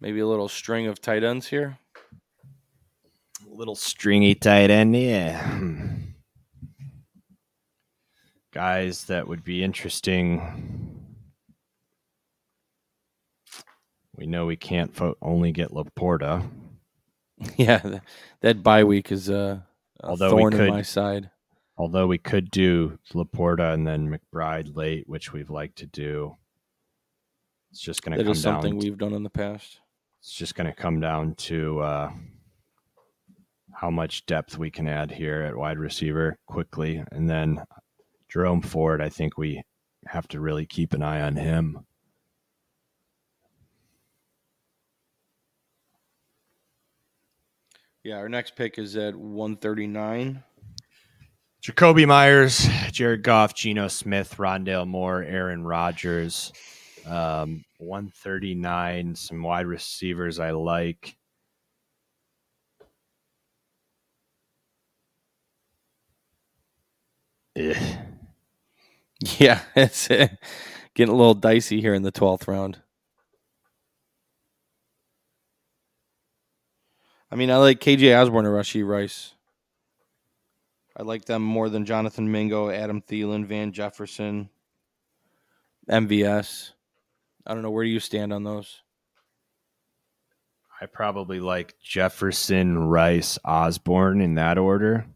Maybe 0.00 0.20
a 0.20 0.26
little 0.26 0.48
string 0.48 0.86
of 0.86 1.00
tight 1.00 1.22
ends 1.22 1.46
here. 1.46 1.78
A 3.46 3.54
little 3.54 3.74
stringy 3.76 4.34
tight 4.34 4.70
end, 4.70 4.96
yeah. 4.96 5.58
Guys 8.52 9.04
that 9.04 9.28
would 9.28 9.44
be 9.44 9.62
interesting. 9.62 10.98
We 14.16 14.26
know 14.26 14.46
we 14.46 14.56
can't 14.56 14.94
fo- 14.94 15.16
only 15.22 15.52
get 15.52 15.70
Laporta. 15.70 16.48
Yeah, 17.56 17.98
that 18.42 18.62
bye 18.62 18.84
week 18.84 19.10
is 19.10 19.28
uh, 19.28 19.58
a 20.00 20.06
although 20.06 20.30
thorn 20.30 20.52
could, 20.52 20.68
in 20.68 20.74
my 20.74 20.82
side. 20.82 21.28
Although 21.76 22.06
we 22.06 22.18
could 22.18 22.52
do 22.52 22.98
Laporta 23.12 23.74
and 23.74 23.84
then 23.84 24.16
McBride 24.16 24.76
late, 24.76 25.08
which 25.08 25.32
we've 25.32 25.50
liked 25.50 25.78
to 25.78 25.86
do. 25.86 26.36
It's 27.72 27.80
just 27.80 28.02
going 28.02 28.18
to 28.18 28.22
come 28.22 28.34
down. 28.34 28.34
something 28.34 28.76
we've 28.76 28.98
done 28.98 29.14
in 29.14 29.22
the 29.22 29.30
past. 29.30 29.80
It's 30.20 30.34
just 30.34 30.54
going 30.54 30.66
to 30.66 30.74
come 30.74 31.00
down 31.00 31.34
to 31.36 31.80
uh, 31.80 32.12
how 33.72 33.90
much 33.90 34.26
depth 34.26 34.58
we 34.58 34.70
can 34.70 34.86
add 34.86 35.10
here 35.10 35.40
at 35.40 35.56
wide 35.56 35.78
receiver 35.78 36.38
quickly. 36.46 37.02
And 37.10 37.30
then 37.30 37.64
Jerome 38.28 38.60
Ford, 38.60 39.00
I 39.00 39.08
think 39.08 39.38
we 39.38 39.62
have 40.06 40.28
to 40.28 40.40
really 40.40 40.66
keep 40.66 40.92
an 40.92 41.02
eye 41.02 41.22
on 41.22 41.34
him. 41.34 41.86
Yeah, 48.04 48.16
our 48.16 48.28
next 48.28 48.54
pick 48.54 48.78
is 48.78 48.96
at 48.96 49.16
139. 49.16 50.42
Jakobi 51.62 52.06
Meyers, 52.06 52.68
Jared 52.90 53.22
Goff, 53.22 53.54
Geno 53.54 53.88
Smith, 53.88 54.36
Rondale 54.36 54.86
Moore, 54.86 55.22
Aaron 55.22 55.64
Rodgers. 55.64 56.52
Um, 57.06 57.64
139, 57.78 59.14
some 59.16 59.42
wide 59.42 59.66
receivers 59.66 60.38
I 60.38 60.50
like. 60.52 61.16
Ugh. 67.58 67.76
Yeah, 69.38 69.60
it's 69.76 70.10
uh, 70.10 70.26
getting 70.94 71.14
a 71.14 71.16
little 71.16 71.34
dicey 71.34 71.80
here 71.80 71.94
in 71.94 72.02
the 72.02 72.10
12th 72.10 72.48
round. 72.48 72.78
I 77.30 77.36
mean, 77.36 77.50
I 77.50 77.56
like 77.56 77.80
KJ 77.80 78.20
Osborn 78.20 78.46
and 78.46 78.54
Rashee 78.54 78.86
Rice. 78.86 79.34
I 80.96 81.02
like 81.02 81.24
them 81.24 81.42
more 81.42 81.68
than 81.68 81.86
Jonathan 81.86 82.30
Mingo, 82.30 82.68
Adam 82.68 83.00
Thielen, 83.00 83.46
Van 83.46 83.72
Jefferson, 83.72 84.50
MVS. 85.88 86.72
I 87.46 87.54
don't 87.54 87.62
know 87.62 87.70
where 87.70 87.84
do 87.84 87.90
you 87.90 88.00
stand 88.00 88.32
on 88.32 88.44
those. 88.44 88.82
I 90.80 90.86
probably 90.86 91.40
like 91.40 91.76
Jefferson, 91.82 92.78
Rice, 92.78 93.38
Osborn 93.44 94.20
in 94.20 94.34
that 94.34 94.58
order. 94.58 95.06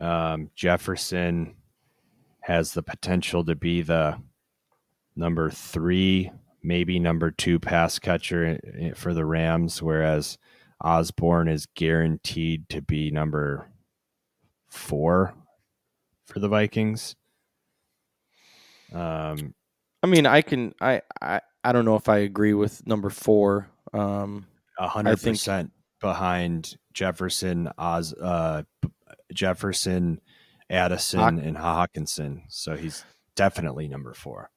Um, 0.00 0.50
Jefferson 0.54 1.54
has 2.40 2.72
the 2.72 2.82
potential 2.82 3.44
to 3.44 3.54
be 3.54 3.82
the 3.82 4.18
number 5.14 5.48
three, 5.48 6.30
maybe 6.62 6.98
number 6.98 7.30
two 7.30 7.58
pass 7.58 7.98
catcher 7.98 8.58
for 8.96 9.14
the 9.14 9.24
Rams, 9.24 9.80
whereas 9.80 10.38
Osborn 10.82 11.48
is 11.48 11.66
guaranteed 11.66 12.68
to 12.68 12.82
be 12.82 13.10
number 13.10 13.70
four 14.68 15.34
for 16.26 16.40
the 16.40 16.48
Vikings. 16.48 17.14
Um, 18.94 19.54
I 20.02 20.06
mean, 20.06 20.26
I 20.26 20.42
can, 20.42 20.74
I, 20.80 21.02
I, 21.20 21.40
I 21.64 21.72
don't 21.72 21.84
know 21.84 21.96
if 21.96 22.08
I 22.08 22.18
agree 22.18 22.54
with 22.54 22.86
number 22.86 23.10
four. 23.10 23.68
Um, 23.92 24.46
a 24.78 24.88
hundred 24.88 25.20
percent 25.20 25.70
behind 26.00 26.76
Jefferson, 26.92 27.70
Oz, 27.78 28.12
uh, 28.14 28.62
Jefferson, 29.32 30.20
Addison, 30.68 31.38
and 31.38 31.56
Hockenson. 31.56 32.42
So 32.48 32.76
he's 32.76 33.04
definitely 33.36 33.88
number 33.88 34.14
four. 34.14 34.50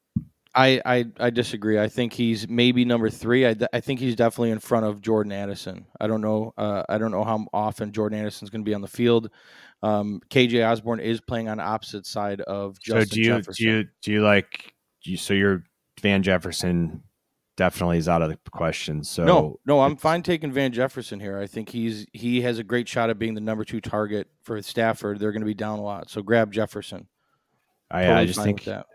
I, 0.57 0.81
I, 0.85 1.05
I 1.19 1.29
disagree. 1.31 1.77
I 1.77 1.89
think 1.89 2.13
he's 2.13 2.47
maybe 2.47 2.85
number 2.85 3.09
three. 3.09 3.45
I, 3.45 3.55
I 3.73 3.81
think 3.81 3.99
he's 3.99 4.15
definitely 4.15 4.51
in 4.51 4.59
front 4.59 4.85
of 4.85 5.01
Jordan 5.01 5.33
Addison. 5.33 5.85
I 5.99 6.07
don't 6.07 6.21
know. 6.21 6.53
Uh, 6.57 6.83
I 6.87 6.97
don't 6.97 7.11
know 7.11 7.25
how 7.25 7.45
often 7.51 7.91
Jordan 7.91 8.19
Addison's 8.19 8.49
going 8.49 8.63
to 8.63 8.69
be 8.69 8.73
on 8.73 8.81
the 8.81 8.87
field. 8.87 9.29
Um, 9.85 10.19
KJ 10.31 10.67
Osborn 10.67 10.99
is 10.99 11.21
playing 11.21 11.47
on 11.47 11.59
opposite 11.59 12.07
side 12.07 12.41
of 12.41 12.79
Justin 12.79 13.07
so 13.07 13.13
do 13.13 13.19
you 13.19 13.25
Jefferson. 13.25 13.53
do 13.53 13.71
you 13.71 13.87
do 14.01 14.11
you 14.13 14.23
like 14.23 14.73
you, 15.03 15.15
so 15.15 15.35
you're 15.35 15.63
Van 16.01 16.23
Jefferson 16.23 17.03
definitely 17.55 17.99
is 17.99 18.09
out 18.09 18.23
of 18.23 18.29
the 18.29 18.37
question. 18.49 19.03
So 19.03 19.25
no, 19.25 19.59
no, 19.65 19.81
I'm 19.81 19.95
fine 19.95 20.23
taking 20.23 20.51
Van 20.51 20.71
Jefferson 20.71 21.19
here. 21.19 21.37
I 21.37 21.45
think 21.45 21.69
he's 21.69 22.07
he 22.13 22.41
has 22.41 22.57
a 22.57 22.63
great 22.63 22.89
shot 22.89 23.11
at 23.11 23.19
being 23.19 23.35
the 23.35 23.41
number 23.41 23.63
two 23.63 23.79
target 23.79 24.27
for 24.41 24.59
Stafford. 24.63 25.19
They're 25.19 25.31
going 25.31 25.43
to 25.43 25.45
be 25.45 25.53
down 25.53 25.77
a 25.77 25.83
lot, 25.83 26.09
so 26.09 26.23
grab 26.23 26.51
Jefferson. 26.51 27.07
I, 27.91 28.01
totally 28.01 28.21
I 28.21 28.25
just 28.25 28.41
think 28.41 28.63
that. 28.63 28.87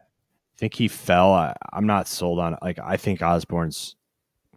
think 0.59 0.75
he 0.75 0.89
fell. 0.89 1.33
I, 1.33 1.55
am 1.73 1.87
not 1.87 2.09
sold 2.09 2.41
on 2.41 2.55
it. 2.55 2.59
Like 2.63 2.81
I 2.83 2.97
think 2.97 3.23
Osborn's 3.23 3.95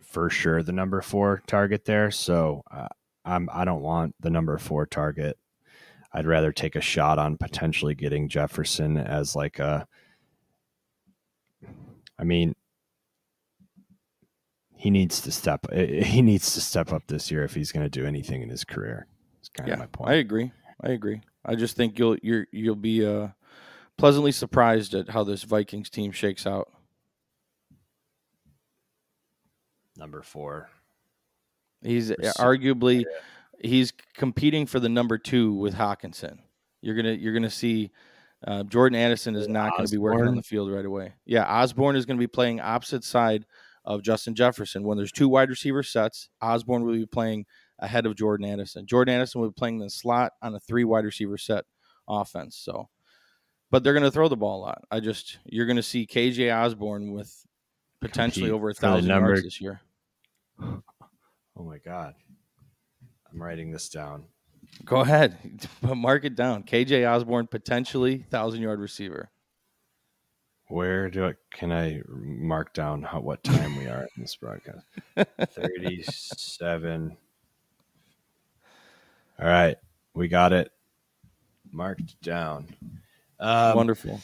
for 0.01 0.31
sure 0.31 0.63
the 0.63 0.71
number 0.71 0.99
four 1.03 1.43
target 1.45 1.85
there. 1.85 2.09
So 2.09 2.63
uh, 2.71 2.87
I'm 3.23 3.49
I 3.53 3.65
don't 3.65 3.83
want 3.83 4.15
the 4.19 4.31
number 4.31 4.57
four 4.57 4.87
target. 4.87 5.37
I'd 6.13 6.27
rather 6.27 6.51
take 6.51 6.75
a 6.75 6.81
shot 6.81 7.17
on 7.17 7.37
potentially 7.37 7.95
getting 7.95 8.29
Jefferson 8.29 8.97
as 8.97 9.35
like 9.35 9.59
a. 9.59 9.87
I 12.19 12.23
mean, 12.23 12.53
he 14.75 14.91
needs 14.91 15.21
to 15.21 15.31
step 15.31 15.65
he 15.73 16.21
needs 16.21 16.53
to 16.53 16.61
step 16.61 16.93
up 16.93 17.03
this 17.07 17.31
year 17.31 17.43
if 17.43 17.55
he's 17.55 17.71
going 17.71 17.85
to 17.85 17.89
do 17.89 18.05
anything 18.05 18.41
in 18.41 18.49
his 18.49 18.63
career. 18.63 19.07
It's 19.39 19.49
kind 19.49 19.67
yeah, 19.67 19.73
of 19.73 19.79
my 19.79 19.87
point. 19.87 20.11
I 20.11 20.15
agree. 20.15 20.51
I 20.81 20.89
agree. 20.89 21.21
I 21.45 21.55
just 21.55 21.75
think 21.75 21.97
you'll 21.97 22.17
you're 22.21 22.47
you'll 22.51 22.75
be 22.75 23.05
uh, 23.05 23.29
pleasantly 23.97 24.31
surprised 24.31 24.93
at 24.93 25.09
how 25.09 25.23
this 25.23 25.43
Vikings 25.43 25.89
team 25.89 26.11
shakes 26.11 26.45
out. 26.45 26.69
Number 29.97 30.21
4. 30.21 30.69
He's 31.83 32.09
arguably 32.11 33.03
he's 33.63 33.93
competing 34.15 34.65
for 34.65 34.79
the 34.79 34.89
number 34.89 35.17
2 35.17 35.53
with 35.53 35.73
Hockenson. 35.73 36.37
You're 36.81 36.95
going 36.95 37.05
to 37.05 37.19
you're 37.19 37.39
to 37.39 37.49
see 37.49 37.91
uh, 38.45 38.63
Jordan 38.63 38.99
Addison 38.99 39.35
is 39.35 39.47
not 39.47 39.71
going 39.71 39.85
to 39.85 39.91
be 39.91 39.97
working 39.97 40.27
on 40.27 40.35
the 40.35 40.43
field 40.43 40.69
right 40.69 40.85
away. 40.85 41.13
Yeah, 41.25 41.45
Osborn 41.45 41.95
is 41.95 42.05
going 42.05 42.17
to 42.17 42.21
be 42.21 42.27
playing 42.27 42.59
opposite 42.59 43.03
side 43.03 43.45
of 43.85 44.01
Justin 44.01 44.35
Jefferson. 44.35 44.83
When 44.83 44.97
there's 44.97 45.11
two 45.11 45.29
wide 45.29 45.49
receiver 45.49 45.81
sets, 45.81 46.29
Osborn 46.41 46.83
will 46.83 46.93
be 46.93 47.05
playing 47.05 47.45
ahead 47.79 48.05
of 48.05 48.15
Jordan 48.15 48.47
Addison. 48.47 48.85
Jordan 48.85 49.15
Addison 49.15 49.41
will 49.41 49.49
be 49.49 49.55
playing 49.57 49.79
the 49.79 49.89
slot 49.89 50.33
on 50.41 50.53
a 50.55 50.59
three 50.59 50.83
wide 50.83 51.05
receiver 51.05 51.37
set 51.37 51.63
offense. 52.07 52.57
So, 52.57 52.89
but 53.71 53.83
they're 53.83 53.93
going 53.93 54.03
to 54.03 54.11
throw 54.11 54.27
the 54.27 54.37
ball 54.37 54.59
a 54.59 54.63
lot. 54.63 54.83
I 54.91 54.99
just 54.99 55.37
you're 55.45 55.65
going 55.65 55.77
to 55.77 55.83
see 55.83 56.05
KJ 56.05 56.53
Osborn 56.53 57.13
with 57.13 57.33
potentially 58.01 58.47
Compete 58.47 58.55
over 58.55 58.69
a 58.71 58.73
thousand 58.73 59.09
yards 59.09 59.43
this 59.43 59.61
year. 59.61 59.81
Oh 61.55 61.63
my 61.65 61.77
god, 61.77 62.15
I'm 63.33 63.41
writing 63.41 63.71
this 63.71 63.89
down. 63.89 64.25
Go 64.85 64.97
ahead, 64.97 65.37
mark 65.81 66.25
it 66.25 66.35
down. 66.35 66.63
KJ 66.63 67.09
Osborn 67.09 67.47
potentially 67.47 68.25
thousand 68.29 68.61
yard 68.61 68.79
receiver. 68.79 69.29
Where 70.67 71.09
do 71.09 71.25
I 71.27 71.33
can 71.51 71.71
I 71.71 72.01
mark 72.07 72.73
down 72.73 73.03
how, 73.03 73.19
what 73.19 73.43
time 73.43 73.77
we 73.77 73.87
are 73.87 74.07
in 74.15 74.21
this 74.21 74.35
broadcast? 74.35 74.85
Thirty-seven. 75.39 77.17
All 79.39 79.47
right, 79.47 79.77
we 80.13 80.27
got 80.27 80.53
it 80.53 80.71
marked 81.71 82.21
down. 82.21 82.75
Um, 83.39 83.75
Wonderful. 83.75 84.21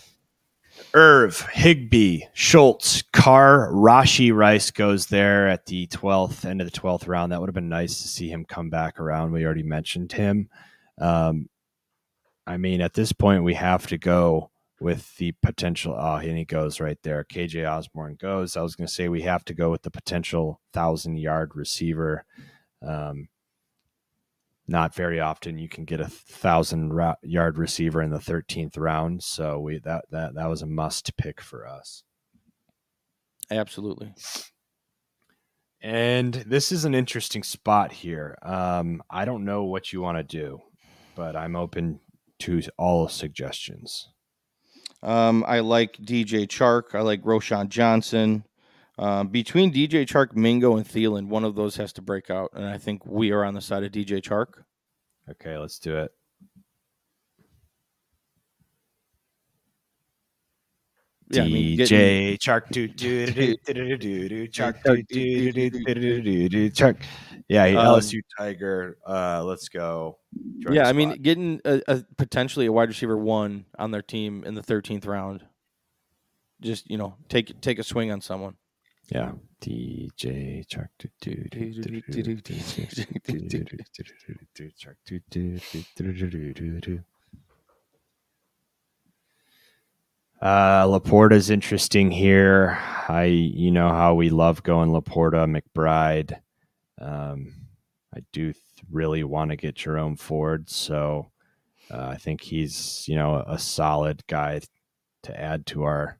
Irv, 0.93 1.41
Higbee, 1.51 2.21
Schultz, 2.33 3.03
Carr, 3.13 3.71
Rashee 3.71 4.33
Rice 4.33 4.71
goes 4.71 5.07
there 5.07 5.47
at 5.47 5.65
the 5.65 5.87
12th, 5.87 6.45
end 6.45 6.61
of 6.61 6.71
the 6.71 6.79
12th 6.79 7.07
round. 7.07 7.31
That 7.31 7.39
would 7.39 7.49
have 7.49 7.55
been 7.55 7.69
nice 7.69 8.01
to 8.01 8.07
see 8.07 8.29
him 8.29 8.45
come 8.45 8.69
back 8.69 8.99
around. 8.99 9.31
We 9.31 9.45
already 9.45 9.63
mentioned 9.63 10.11
him. 10.11 10.49
Um, 10.99 11.47
I 12.47 12.57
mean, 12.57 12.81
at 12.81 12.93
this 12.93 13.11
point, 13.11 13.43
we 13.43 13.53
have 13.53 13.87
to 13.87 13.97
go 13.97 14.49
with 14.81 15.15
the 15.17 15.33
potential. 15.43 15.95
Oh, 15.97 16.15
and 16.15 16.37
he 16.37 16.45
goes 16.45 16.79
right 16.79 16.97
there. 17.03 17.23
KJ 17.23 17.69
Osborn 17.69 18.17
goes. 18.19 18.57
I 18.57 18.61
was 18.61 18.75
going 18.75 18.87
to 18.87 18.93
say 18.93 19.07
we 19.07 19.21
have 19.21 19.45
to 19.45 19.53
go 19.53 19.69
with 19.69 19.83
the 19.83 19.91
potential 19.91 20.59
thousand 20.73 21.17
yard 21.17 21.51
receiver. 21.55 22.25
Um, 22.85 23.27
not 24.69 24.93
very 24.93 25.19
often 25.19 25.57
you 25.57 25.67
can 25.67 25.83
get 25.83 25.99
a 25.99 26.07
thousand 26.07 26.93
ra- 26.93 27.15
yard 27.23 27.57
receiver 27.57 28.01
in 28.01 28.11
the 28.11 28.19
13th 28.19 28.77
round. 28.77 29.23
So 29.23 29.59
we 29.59 29.79
that 29.79 30.05
that 30.11 30.35
that 30.35 30.49
was 30.49 30.61
a 30.61 30.67
must 30.67 31.17
pick 31.17 31.41
for 31.41 31.67
us. 31.67 32.03
Absolutely. 33.51 34.13
And 35.81 36.33
this 36.33 36.71
is 36.71 36.85
an 36.85 36.93
interesting 36.93 37.41
spot 37.41 37.91
here. 37.91 38.37
Um, 38.43 39.01
I 39.09 39.25
don't 39.25 39.45
know 39.45 39.63
what 39.63 39.91
you 39.91 40.01
want 40.01 40.17
to 40.17 40.23
do, 40.23 40.61
but 41.15 41.35
I'm 41.35 41.55
open 41.55 42.01
to 42.39 42.61
all 42.77 43.07
suggestions. 43.07 44.09
Um, 45.01 45.45
I 45.47 45.61
like 45.61 45.93
DJ 45.93 46.47
Chark. 46.47 46.93
I 46.93 47.01
like 47.01 47.23
Roschon 47.23 47.69
Johnson. 47.69 48.43
Um, 48.99 49.29
between 49.29 49.73
DJ 49.73 50.05
Chark, 50.05 50.35
Mingo, 50.35 50.75
and 50.75 50.85
Thielen, 50.85 51.27
one 51.27 51.45
of 51.45 51.55
those 51.55 51.77
has 51.77 51.93
to 51.93 52.01
break 52.01 52.29
out, 52.29 52.51
and 52.53 52.65
I 52.65 52.77
think 52.77 53.05
we 53.05 53.31
are 53.31 53.45
on 53.45 53.53
the 53.53 53.61
side 53.61 53.83
of 53.83 53.93
DJ 53.93 54.21
Chark. 54.21 54.65
Okay, 55.31 55.57
let's 55.57 55.79
do 55.79 55.97
it. 55.99 56.11
Yeah, 61.31 61.43
DJ 61.43 62.37
Chark 62.39 62.69
do 62.71 62.89
do 62.89 63.27
do 63.27 63.55
do 63.63 63.97
do 63.97 64.27
do 64.27 64.47
Chark 64.49 64.83
do 64.83 65.01
do 65.03 65.51
do 65.53 65.69
do 65.69 66.21
do 66.21 66.49
do 66.49 66.69
Chark. 66.71 66.97
Yeah, 67.47 67.67
LSU 67.69 68.19
Tiger. 68.37 68.97
Uh, 69.07 69.45
let's 69.45 69.69
go. 69.69 70.17
Yeah, 70.69 70.89
I 70.89 70.93
mean, 70.93 71.21
getting 71.21 71.61
a, 71.63 71.81
a, 71.87 72.03
potentially 72.17 72.65
a 72.65 72.71
wide 72.71 72.89
receiver 72.89 73.17
one 73.17 73.65
on 73.77 73.91
their 73.91 74.01
team 74.01 74.43
in 74.43 74.55
the 74.55 74.63
thirteenth 74.63 75.05
round, 75.05 75.45
just 76.59 76.91
you 76.91 76.97
know, 76.97 77.15
take 77.29 77.61
take 77.61 77.79
a 77.79 77.83
swing 77.83 78.11
on 78.11 78.19
someone. 78.19 78.55
Yeah, 79.09 79.31
DJ 79.59 80.65
do 80.67 81.09
do 81.19 81.35
do 81.49 82.01
do 86.53 87.03
Uh, 90.41 90.85
Laporta's 90.85 91.49
interesting 91.49 92.11
here. 92.11 92.79
I, 93.09 93.25
you 93.25 93.71
know 93.71 93.89
how 93.89 94.13
we 94.13 94.29
love 94.29 94.63
going 94.63 94.89
Laporta, 94.89 95.45
McBride. 95.45 96.39
Um, 97.01 97.53
I 98.15 98.19
do 98.31 98.53
th- 98.53 98.63
really 98.89 99.23
want 99.25 99.51
to 99.51 99.57
get 99.57 99.75
Jerome 99.75 100.15
Ford, 100.15 100.69
so 100.69 101.31
uh, 101.91 102.07
I 102.07 102.15
think 102.15 102.41
he's, 102.41 103.05
you 103.07 103.15
know, 103.15 103.43
a 103.47 103.59
solid 103.59 104.23
guy 104.27 104.61
to 105.23 105.39
add 105.39 105.65
to 105.67 105.83
our 105.83 106.19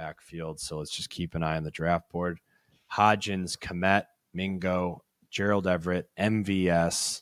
backfield. 0.00 0.58
So 0.58 0.78
let's 0.78 0.90
just 0.96 1.10
keep 1.10 1.34
an 1.34 1.42
eye 1.42 1.56
on 1.56 1.62
the 1.62 1.70
draft 1.70 2.10
board. 2.10 2.40
Hodgins, 2.90 3.58
Kmet, 3.58 4.04
Mingo, 4.32 5.02
Gerald 5.30 5.66
Everett, 5.66 6.08
MVS 6.18 7.20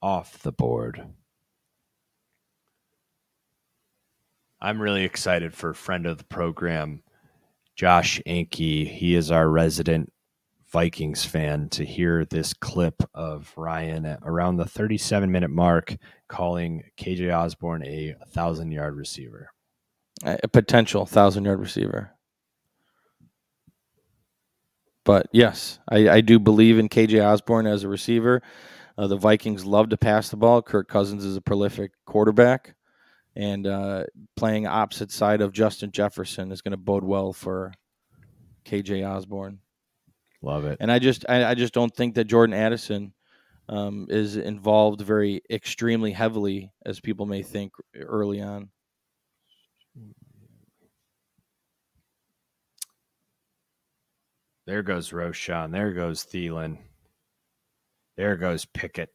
off 0.00 0.40
the 0.42 0.52
board. 0.52 1.04
I'm 4.60 4.80
really 4.80 5.02
excited 5.02 5.52
for 5.52 5.74
friend 5.74 6.06
of 6.06 6.18
the 6.18 6.24
program, 6.24 7.02
Josh 7.74 8.20
Anke. 8.24 8.88
He 8.88 9.16
is 9.16 9.32
our 9.32 9.48
resident 9.48 10.12
Vikings 10.70 11.24
fan 11.24 11.68
to 11.70 11.84
hear 11.84 12.24
this 12.24 12.54
clip 12.54 13.02
of 13.14 13.52
Ryan 13.56 14.06
at 14.06 14.20
around 14.22 14.56
the 14.56 14.64
37 14.64 15.30
minute 15.30 15.50
mark 15.50 15.96
calling 16.28 16.84
KJ 16.98 17.36
Osborn 17.36 17.84
a 17.84 18.14
thousand 18.28 18.70
yard 18.70 18.94
receiver. 18.94 19.50
A 20.24 20.48
potential 20.48 21.04
thousand 21.06 21.44
yard 21.44 21.60
receiver. 21.60 22.16
but 25.06 25.28
yes, 25.32 25.78
I, 25.88 26.08
I 26.08 26.20
do 26.20 26.38
believe 26.38 26.78
in 26.78 26.88
KJ 26.88 27.24
Osborn 27.24 27.66
as 27.66 27.84
a 27.84 27.88
receiver. 27.88 28.42
Uh, 28.98 29.06
the 29.06 29.16
Vikings 29.16 29.64
love 29.64 29.88
to 29.90 29.96
pass 29.96 30.28
the 30.28 30.36
ball. 30.36 30.60
Kirk 30.60 30.88
Cousins 30.88 31.24
is 31.24 31.36
a 31.36 31.40
prolific 31.40 31.92
quarterback, 32.06 32.74
and 33.36 33.66
uh, 33.66 34.04
playing 34.36 34.66
opposite 34.66 35.12
side 35.12 35.40
of 35.40 35.52
Justin 35.52 35.92
Jefferson 35.92 36.50
is 36.50 36.60
going 36.60 36.72
to 36.72 36.76
bode 36.76 37.04
well 37.04 37.32
for 37.32 37.72
KJ 38.64 39.08
Osborn. 39.08 39.60
Love 40.42 40.64
it. 40.64 40.78
And 40.80 40.90
I 40.90 40.98
just 40.98 41.24
I, 41.28 41.44
I 41.44 41.54
just 41.54 41.72
don't 41.72 41.94
think 41.94 42.16
that 42.16 42.24
Jordan 42.24 42.54
Addison 42.54 43.12
um, 43.68 44.06
is 44.10 44.36
involved 44.36 45.02
very 45.02 45.40
extremely 45.50 46.10
heavily 46.12 46.72
as 46.84 47.00
people 47.00 47.26
may 47.26 47.42
think 47.42 47.72
early 47.94 48.40
on. 48.40 48.70
There 54.66 54.82
goes 54.82 55.10
Roschon. 55.10 55.70
There 55.70 55.92
goes 55.92 56.24
Thielen. 56.24 56.78
There 58.16 58.36
goes 58.36 58.64
Pickett. 58.64 59.10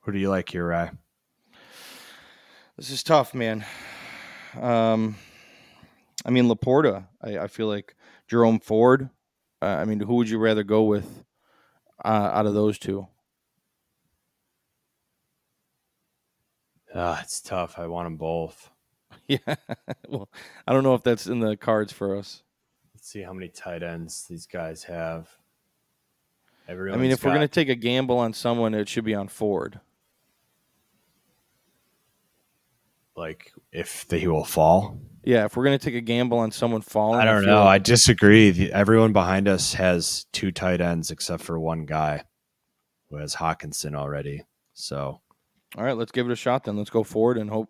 Who 0.00 0.12
do 0.12 0.18
you 0.18 0.30
like 0.30 0.48
here, 0.48 0.66
Rye? 0.66 0.90
This 2.78 2.90
is 2.90 3.02
tough, 3.02 3.34
man. 3.34 3.66
Um, 4.58 5.16
I 6.24 6.30
mean, 6.30 6.46
Laporta. 6.48 7.06
I, 7.22 7.38
I 7.40 7.46
feel 7.48 7.66
like 7.66 7.94
Jerome 8.28 8.60
Ford. 8.60 9.10
Uh, 9.60 9.66
I 9.66 9.84
mean, 9.84 10.00
who 10.00 10.14
would 10.16 10.30
you 10.30 10.38
rather 10.38 10.64
go 10.64 10.84
with 10.84 11.22
uh, 12.02 12.30
out 12.32 12.46
of 12.46 12.54
those 12.54 12.78
two? 12.78 13.06
Ah, 16.94 17.20
it's 17.22 17.40
tough. 17.42 17.78
I 17.78 17.86
want 17.86 18.06
them 18.06 18.16
both. 18.16 18.70
Yeah. 19.28 19.54
well, 20.08 20.28
I 20.66 20.72
don't 20.72 20.82
know 20.82 20.94
if 20.94 21.04
that's 21.04 21.26
in 21.26 21.38
the 21.40 21.56
cards 21.56 21.92
for 21.92 22.16
us. 22.16 22.42
Let's 23.02 23.10
see 23.10 23.22
how 23.22 23.32
many 23.32 23.48
tight 23.48 23.82
ends 23.82 24.26
these 24.30 24.46
guys 24.46 24.84
have. 24.84 25.28
I 26.68 26.74
mean, 26.74 27.10
if 27.10 27.24
we're 27.24 27.32
going 27.32 27.40
to 27.40 27.48
take 27.48 27.68
a 27.68 27.74
gamble 27.74 28.16
on 28.18 28.32
someone, 28.32 28.74
it 28.74 28.88
should 28.88 29.02
be 29.04 29.16
on 29.16 29.26
Ford. 29.26 29.80
like 33.16 33.52
if 33.72 34.06
he 34.08 34.28
will 34.28 34.44
fall. 34.44 35.00
Yeah, 35.24 35.46
if 35.46 35.56
we're 35.56 35.64
going 35.64 35.76
to 35.76 35.84
take 35.84 35.96
a 35.96 36.00
gamble 36.00 36.38
on 36.38 36.52
someone 36.52 36.80
falling, 36.80 37.20
I 37.20 37.24
don't 37.24 37.44
know. 37.44 37.64
like- 37.64 37.74
I 37.74 37.78
disagree. 37.78 38.52
The, 38.52 38.72
everyone 38.72 39.12
behind 39.12 39.48
us 39.48 39.74
has 39.74 40.26
two 40.32 40.52
tight 40.52 40.80
ends 40.80 41.10
except 41.10 41.42
for 41.42 41.58
one 41.58 41.84
guy 41.84 42.22
who 43.10 43.16
has 43.16 43.34
Hockenson 43.34 43.96
already. 43.96 44.44
So 44.74 45.20
All 45.76 45.84
right, 45.84 45.96
let's 45.96 46.12
give 46.12 46.26
it 46.28 46.32
a 46.32 46.36
shot 46.36 46.62
then. 46.62 46.76
Let's 46.76 46.88
go 46.88 47.02
forward 47.02 47.36
and 47.36 47.50
hope 47.50 47.68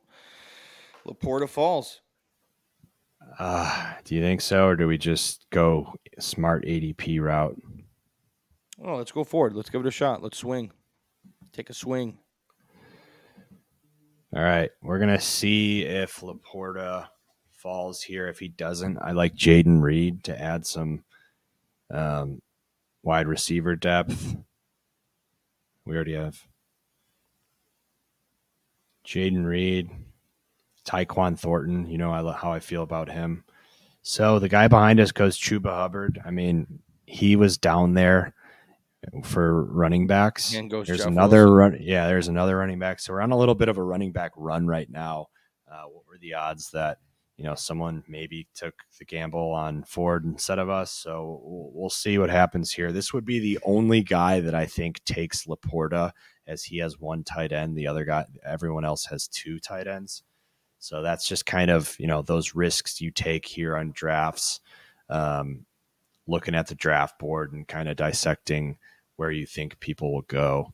Laporta 1.06 1.48
falls. 1.48 2.01
Uh, 3.38 3.94
do 4.04 4.14
you 4.14 4.20
think 4.20 4.40
so, 4.40 4.66
or 4.66 4.76
do 4.76 4.86
we 4.86 4.98
just 4.98 5.46
go 5.50 5.94
smart 6.18 6.64
ADP 6.64 7.20
route? 7.20 7.60
Oh, 8.84 8.96
let's 8.96 9.12
go 9.12 9.24
forward. 9.24 9.54
Let's 9.54 9.70
give 9.70 9.80
it 9.80 9.86
a 9.86 9.92
shot. 9.92 10.22
Let's 10.22 10.38
swing. 10.38 10.72
Take 11.52 11.70
a 11.70 11.74
swing. 11.74 12.18
All 14.34 14.42
right, 14.42 14.70
we're 14.82 14.98
gonna 14.98 15.20
see 15.20 15.82
if 15.82 16.20
Laporta 16.20 17.08
falls 17.50 18.02
here. 18.02 18.28
If 18.28 18.38
he 18.38 18.48
doesn't, 18.48 18.98
I 18.98 19.12
like 19.12 19.34
Jayden 19.34 19.82
Reed 19.82 20.24
to 20.24 20.40
add 20.40 20.66
some 20.66 21.04
um, 21.92 22.40
wide 23.02 23.28
receiver 23.28 23.76
depth. 23.76 24.36
We 25.84 25.94
already 25.94 26.14
have 26.14 26.46
Jayden 29.06 29.44
Reed, 29.44 29.90
Tyquan 30.84 31.38
Thornton. 31.38 31.86
You 31.86 31.98
know 31.98 32.12
I, 32.12 32.32
how 32.32 32.52
I 32.52 32.60
feel 32.60 32.82
about 32.82 33.10
him. 33.10 33.44
So 34.02 34.38
the 34.38 34.48
guy 34.48 34.68
behind 34.68 35.00
us 35.00 35.12
goes 35.12 35.38
Chuba 35.38 35.70
Hubbard. 35.70 36.20
I 36.24 36.30
mean, 36.30 36.80
he 37.06 37.36
was 37.36 37.56
down 37.56 37.94
there 37.94 38.34
for 39.24 39.64
running 39.64 40.06
backs. 40.06 40.54
And 40.54 40.70
goes 40.70 40.86
there's 40.86 41.00
Jeff 41.00 41.08
another 41.08 41.44
Wilson. 41.44 41.56
run. 41.56 41.78
Yeah, 41.80 42.06
there's 42.06 42.28
another 42.28 42.56
running 42.56 42.78
back. 42.78 43.00
So 43.00 43.12
we're 43.12 43.20
on 43.20 43.32
a 43.32 43.38
little 43.38 43.54
bit 43.54 43.68
of 43.68 43.78
a 43.78 43.82
running 43.82 44.12
back 44.12 44.32
run 44.36 44.66
right 44.66 44.90
now. 44.90 45.26
Uh, 45.70 45.84
what 45.84 46.06
were 46.06 46.18
the 46.20 46.34
odds 46.34 46.70
that 46.72 46.98
you 47.36 47.44
know 47.44 47.54
someone 47.54 48.04
maybe 48.08 48.46
took 48.54 48.74
the 48.98 49.04
gamble 49.04 49.52
on 49.52 49.84
Ford 49.84 50.24
instead 50.24 50.58
of 50.58 50.68
us? 50.68 50.90
So 50.90 51.40
we'll, 51.44 51.70
we'll 51.72 51.90
see 51.90 52.18
what 52.18 52.30
happens 52.30 52.72
here. 52.72 52.92
This 52.92 53.12
would 53.12 53.24
be 53.24 53.38
the 53.38 53.58
only 53.64 54.02
guy 54.02 54.40
that 54.40 54.54
I 54.54 54.66
think 54.66 55.02
takes 55.04 55.46
Laporta, 55.46 56.12
as 56.46 56.64
he 56.64 56.78
has 56.78 56.98
one 56.98 57.24
tight 57.24 57.52
end. 57.52 57.76
The 57.76 57.86
other 57.86 58.04
guy, 58.04 58.26
everyone 58.44 58.84
else 58.84 59.06
has 59.06 59.28
two 59.28 59.58
tight 59.58 59.86
ends. 59.86 60.22
So 60.82 61.00
that's 61.00 61.28
just 61.28 61.46
kind 61.46 61.70
of 61.70 61.94
you 62.00 62.08
know 62.08 62.22
those 62.22 62.56
risks 62.56 63.00
you 63.00 63.12
take 63.12 63.46
here 63.46 63.76
on 63.76 63.92
drafts. 63.92 64.58
Um, 65.08 65.64
looking 66.26 66.56
at 66.56 66.66
the 66.66 66.74
draft 66.74 67.18
board 67.20 67.52
and 67.52 67.68
kind 67.68 67.88
of 67.88 67.96
dissecting 67.96 68.78
where 69.16 69.30
you 69.30 69.46
think 69.46 69.78
people 69.78 70.12
will 70.12 70.22
go. 70.22 70.72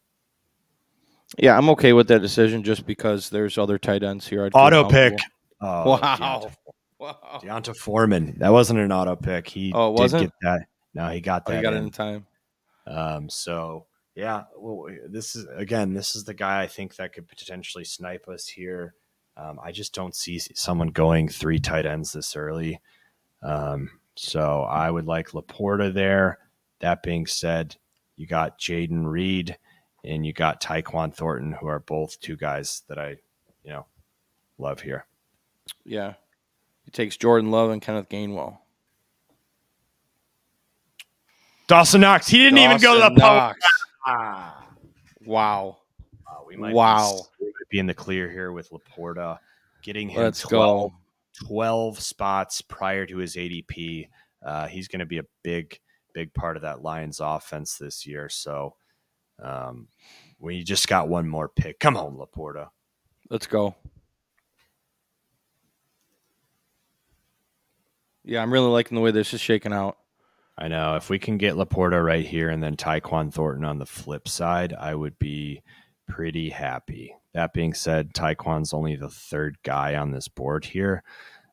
Yeah, 1.39 1.59
I'm 1.59 1.69
okay 1.71 1.93
with 1.93 2.09
that 2.09 2.21
decision 2.23 2.63
just 2.63 2.87
because 2.87 3.29
there's 3.29 3.59
other 3.59 3.77
tight 3.79 4.03
ends 4.03 4.27
here. 4.27 4.45
I'd 4.47 4.53
Auto 4.55 4.89
pick. 4.89 5.19
Oh, 5.61 5.91
Wow. 6.01 6.17
D'Onta, 6.17 6.53
Wow. 6.99 7.41
D'Onta 7.43 7.75
Foreman. 7.77 8.35
That 8.39 8.53
wasn't 8.53 8.79
an 8.81 8.93
auto 8.93 9.15
pick. 9.17 9.47
He 9.49 9.73
Oh, 9.75 9.89
it 9.91 9.97
did 9.97 10.01
wasn't? 10.03 10.23
get 10.23 10.33
that. 10.43 10.61
No, 10.95 11.09
he 11.11 11.21
got 11.21 11.43
Oh, 11.47 11.51
that. 11.51 11.57
you 11.59 11.63
got 11.63 11.75
it 11.75 11.79
in. 11.79 11.85
in 11.85 11.91
time. 11.91 12.27
Um, 12.87 13.29
so 13.29 13.87
yeah, 14.15 14.45
well, 14.57 14.87
this 15.09 15.37
is 15.37 15.47
again, 15.55 15.93
this 15.93 16.17
is 16.17 16.25
the 16.25 16.35
guy 16.35 16.63
I 16.63 16.67
think 16.67 16.97
that 16.97 17.13
could 17.13 17.29
potentially 17.29 17.85
snipe 17.85 18.27
us 18.29 18.47
here. 18.47 18.95
Um, 19.39 19.61
I 19.63 19.71
just 19.71 19.95
don't 19.95 20.17
see 20.17 20.39
someone 20.39 20.89
going 20.89 21.29
three 21.29 21.61
tight 21.61 21.87
ends 21.87 22.13
this 22.13 22.35
early. 22.35 22.81
Um, 23.43 23.89
so 24.17 24.63
I 24.63 24.91
would 24.91 25.07
like 25.07 25.29
Laporta 25.31 25.95
there. 25.95 26.39
That 26.81 27.05
being 27.05 27.27
said, 27.27 27.77
you 28.17 28.27
got 28.27 28.59
Jayden 28.59 29.07
Reed 29.07 29.57
and 30.05 30.27
you 30.27 30.33
got 30.33 30.61
Tyquan 30.61 31.15
Thornton, 31.15 31.53
who 31.53 31.69
are 31.69 31.79
both 31.79 32.19
two 32.21 32.37
guys 32.37 32.83
that 32.89 32.99
I, 32.99 33.17
you 33.63 33.71
know, 33.71 33.87
love 34.59 34.81
here. 34.81 35.07
Yeah. 35.85 36.15
He 36.85 36.91
takes 36.91 37.17
Jordan 37.17 37.51
Love 37.53 37.71
and 37.71 37.81
Kenneth 37.81 38.09
Gainwell. 38.09 38.59
Dawson 41.69 42.01
Knox, 42.01 42.27
he 42.27 42.39
didn't 42.39 42.59
even 42.59 42.79
go 42.79 42.95
to 42.95 43.01
the 43.01 43.21
Dawson 43.21 43.55
post. 43.55 43.67
Ah. 44.07 44.67
Wow. 45.25 45.79
Wow, 46.27 46.45
we 46.47 46.57
might 46.57 46.75
Wow. 46.75 47.21
Be, 47.71 47.77
we 47.77 47.77
might 47.77 47.77
be 47.77 47.79
in 47.79 47.87
the 47.87 47.95
clear 47.95 48.31
here 48.31 48.53
with 48.53 48.71
Laporta, 48.71 49.39
getting 49.83 50.09
him 50.09 50.23
Let's 50.23 50.41
12, 50.41 50.91
go. 50.91 50.97
12 51.47 52.01
spots 52.01 52.61
prior 52.63 53.07
to 53.07 53.19
his 53.19 53.37
ADP. 53.37 54.09
Uh, 54.45 54.67
he's 54.67 54.89
going 54.89 55.01
to 55.01 55.07
be 55.07 55.19
a 55.19 55.25
big, 55.43 55.79
big 56.15 56.33
part 56.35 56.57
of 56.57 56.63
that 56.63 56.83
Lions 56.83 57.21
offense 57.21 57.77
this 57.77 58.07
year. 58.07 58.29
So 58.29 58.75
um, 59.43 59.89
we 60.39 60.63
just 60.63 60.89
got 60.89 61.09
one 61.09 61.29
more 61.29 61.49
pick. 61.49 61.81
Come 61.81 61.97
on, 61.97 62.17
Laporta. 62.17 62.69
Let's 63.31 63.47
go. 63.47 63.75
Yeah, 68.25 68.43
I'm 68.43 68.53
really 68.53 68.69
liking 68.69 68.95
the 68.95 69.01
way 69.01 69.11
this 69.11 69.33
is 69.33 69.41
shaking 69.41 69.73
out. 69.73 69.97
I 70.59 70.69
know 70.69 70.97
if 70.97 71.09
we 71.09 71.19
can 71.19 71.39
get 71.39 71.55
Laporta 71.55 72.05
right 72.05 72.27
here 72.27 72.51
and 72.51 72.63
then 72.63 72.77
Tyquan 72.77 73.33
Thornton 73.33 73.65
on 73.65 73.79
the 73.79 73.87
flip 73.87 74.29
side, 74.29 74.75
I 74.75 74.95
would 74.95 75.19
be 75.19 75.63
pretty 76.09 76.51
happy. 76.51 77.15
That 77.35 77.53
being 77.53 77.75
said, 77.75 78.15
Tyquan's 78.15 78.73
only 78.73 78.97
the 78.97 79.09
third 79.09 79.59
guy 79.63 79.95
on 79.95 80.11
this 80.11 80.27
board 80.29 80.65
here, 80.65 81.03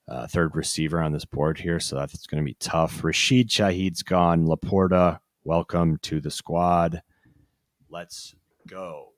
uh, 0.08 0.28
third 0.28 0.56
receiver 0.56 1.02
on 1.02 1.12
this 1.12 1.26
board 1.26 1.60
here, 1.60 1.80
so 1.80 1.96
that's 1.96 2.26
going 2.26 2.42
to 2.42 2.46
be 2.46 2.58
tough. 2.60 3.04
Rashid 3.04 3.50
Shaheed's 3.50 4.02
gone. 4.02 4.48
Laporta, 4.48 5.20
welcome 5.44 5.98
to 6.04 6.20
the 6.20 6.32
squad. 6.32 7.02
Let's 7.90 8.34
go. 8.68 9.12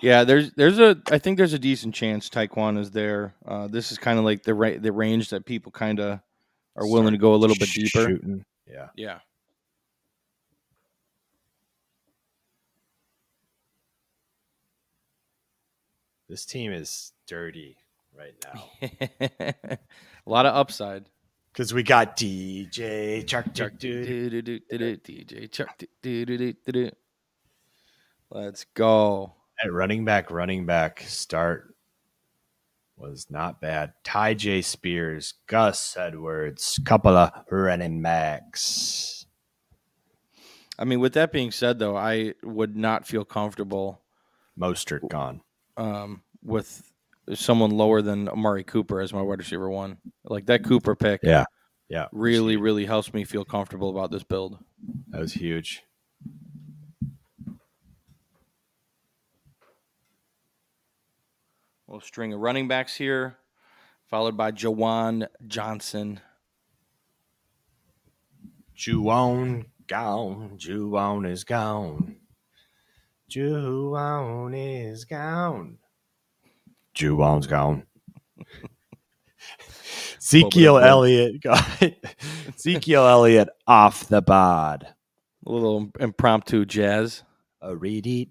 Yeah, 0.00 0.24
there's 0.24 0.52
there's 0.54 0.78
a 0.78 0.96
I 1.10 1.18
think 1.18 1.36
there's 1.36 1.52
a 1.52 1.58
decent 1.58 1.94
chance 1.94 2.30
Tyquan 2.30 2.78
is 2.78 2.90
there. 2.90 3.34
Uh, 3.46 3.68
this 3.68 3.92
is 3.92 3.98
kind 3.98 4.18
of 4.18 4.24
like 4.24 4.42
the 4.42 4.54
ra- 4.54 4.78
the 4.78 4.90
range 4.90 5.28
that 5.30 5.44
people 5.44 5.70
kind 5.70 6.00
of 6.00 6.20
are 6.76 6.86
willing 6.86 7.12
to 7.12 7.18
go 7.18 7.34
a 7.34 7.36
little 7.36 7.56
bit 7.56 7.68
deeper. 7.68 8.08
Shooting. 8.08 8.44
Yeah. 8.66 8.88
Yeah. 8.96 9.18
This 16.32 16.46
team 16.46 16.72
is 16.72 17.12
dirty 17.26 17.76
right 18.16 18.32
now 18.50 18.64
a 18.80 19.76
lot 20.24 20.46
of 20.46 20.54
upside. 20.56 21.04
because 21.52 21.74
we 21.74 21.82
got 21.82 22.16
DJ 22.16 23.26
Chuck 23.26 23.52
Chuck, 23.52 23.72
DJ 23.74 25.52
Chuck. 25.52 25.84
Let's 28.30 28.64
go. 28.72 29.34
At 29.62 29.70
running 29.70 30.06
back, 30.06 30.30
running 30.30 30.64
back 30.64 31.02
start 31.02 31.74
was 32.96 33.26
not 33.28 33.60
bad. 33.60 33.92
Tyjae 34.02 34.64
Spears, 34.64 35.34
Gus 35.46 35.98
Edwards, 35.98 36.80
couple 36.86 37.14
of 37.14 37.30
running 37.50 38.00
backs. 38.00 39.26
I 40.78 40.86
mean, 40.86 41.00
with 41.00 41.12
that 41.12 41.30
being 41.30 41.50
said, 41.50 41.78
though, 41.78 41.98
I 41.98 42.32
would 42.42 42.74
not 42.74 43.06
feel 43.06 43.26
comfortable 43.26 44.00
Mostert 44.58 45.10
gone. 45.10 45.42
Um, 45.76 46.22
with 46.42 46.92
someone 47.34 47.70
lower 47.70 48.02
than 48.02 48.28
Amari 48.28 48.64
Cooper 48.64 49.00
as 49.00 49.12
my 49.12 49.22
wide 49.22 49.38
receiver 49.38 49.70
one. 49.70 49.98
Like 50.24 50.46
that 50.46 50.64
Cooper 50.64 50.94
pick 50.94 51.20
Yeah. 51.22 51.44
Yeah, 51.88 52.06
really, 52.10 52.56
really 52.56 52.86
helps 52.86 53.12
me 53.12 53.24
feel 53.24 53.44
comfortable 53.44 53.90
about 53.90 54.10
this 54.10 54.24
build. 54.24 54.58
that 55.08 55.20
was 55.20 55.34
huge. 55.34 55.82
Little 61.86 62.00
string 62.00 62.32
of 62.32 62.40
running 62.40 62.66
backs 62.66 62.96
here, 62.96 63.36
followed 64.08 64.38
by 64.38 64.52
Juwan 64.52 65.26
Johnson. 65.46 66.20
Juwan 68.74 69.66
gone. 69.86 70.56
Juwan 70.56 71.30
is 71.30 71.44
gone. 71.44 72.16
Juwan 73.32 74.52
is 74.54 75.06
gone. 75.06 75.78
Juwan's 76.94 77.46
gone. 77.46 77.86
Ezekiel 80.18 80.78
Elliott 80.78 81.40
got 81.40 81.64
Ezekiel 82.48 83.06
Elliott 83.06 83.48
off 83.66 84.06
the 84.08 84.20
bod. 84.20 84.86
A 85.46 85.50
little 85.50 85.90
impromptu 85.98 86.66
jazz. 86.66 87.22
A 87.62 87.74
read 87.74 88.06
it. 88.06 88.28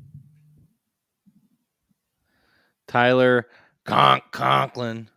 Tyler 2.88 3.48
Conk 3.86 4.24
Conklin. 4.32 5.10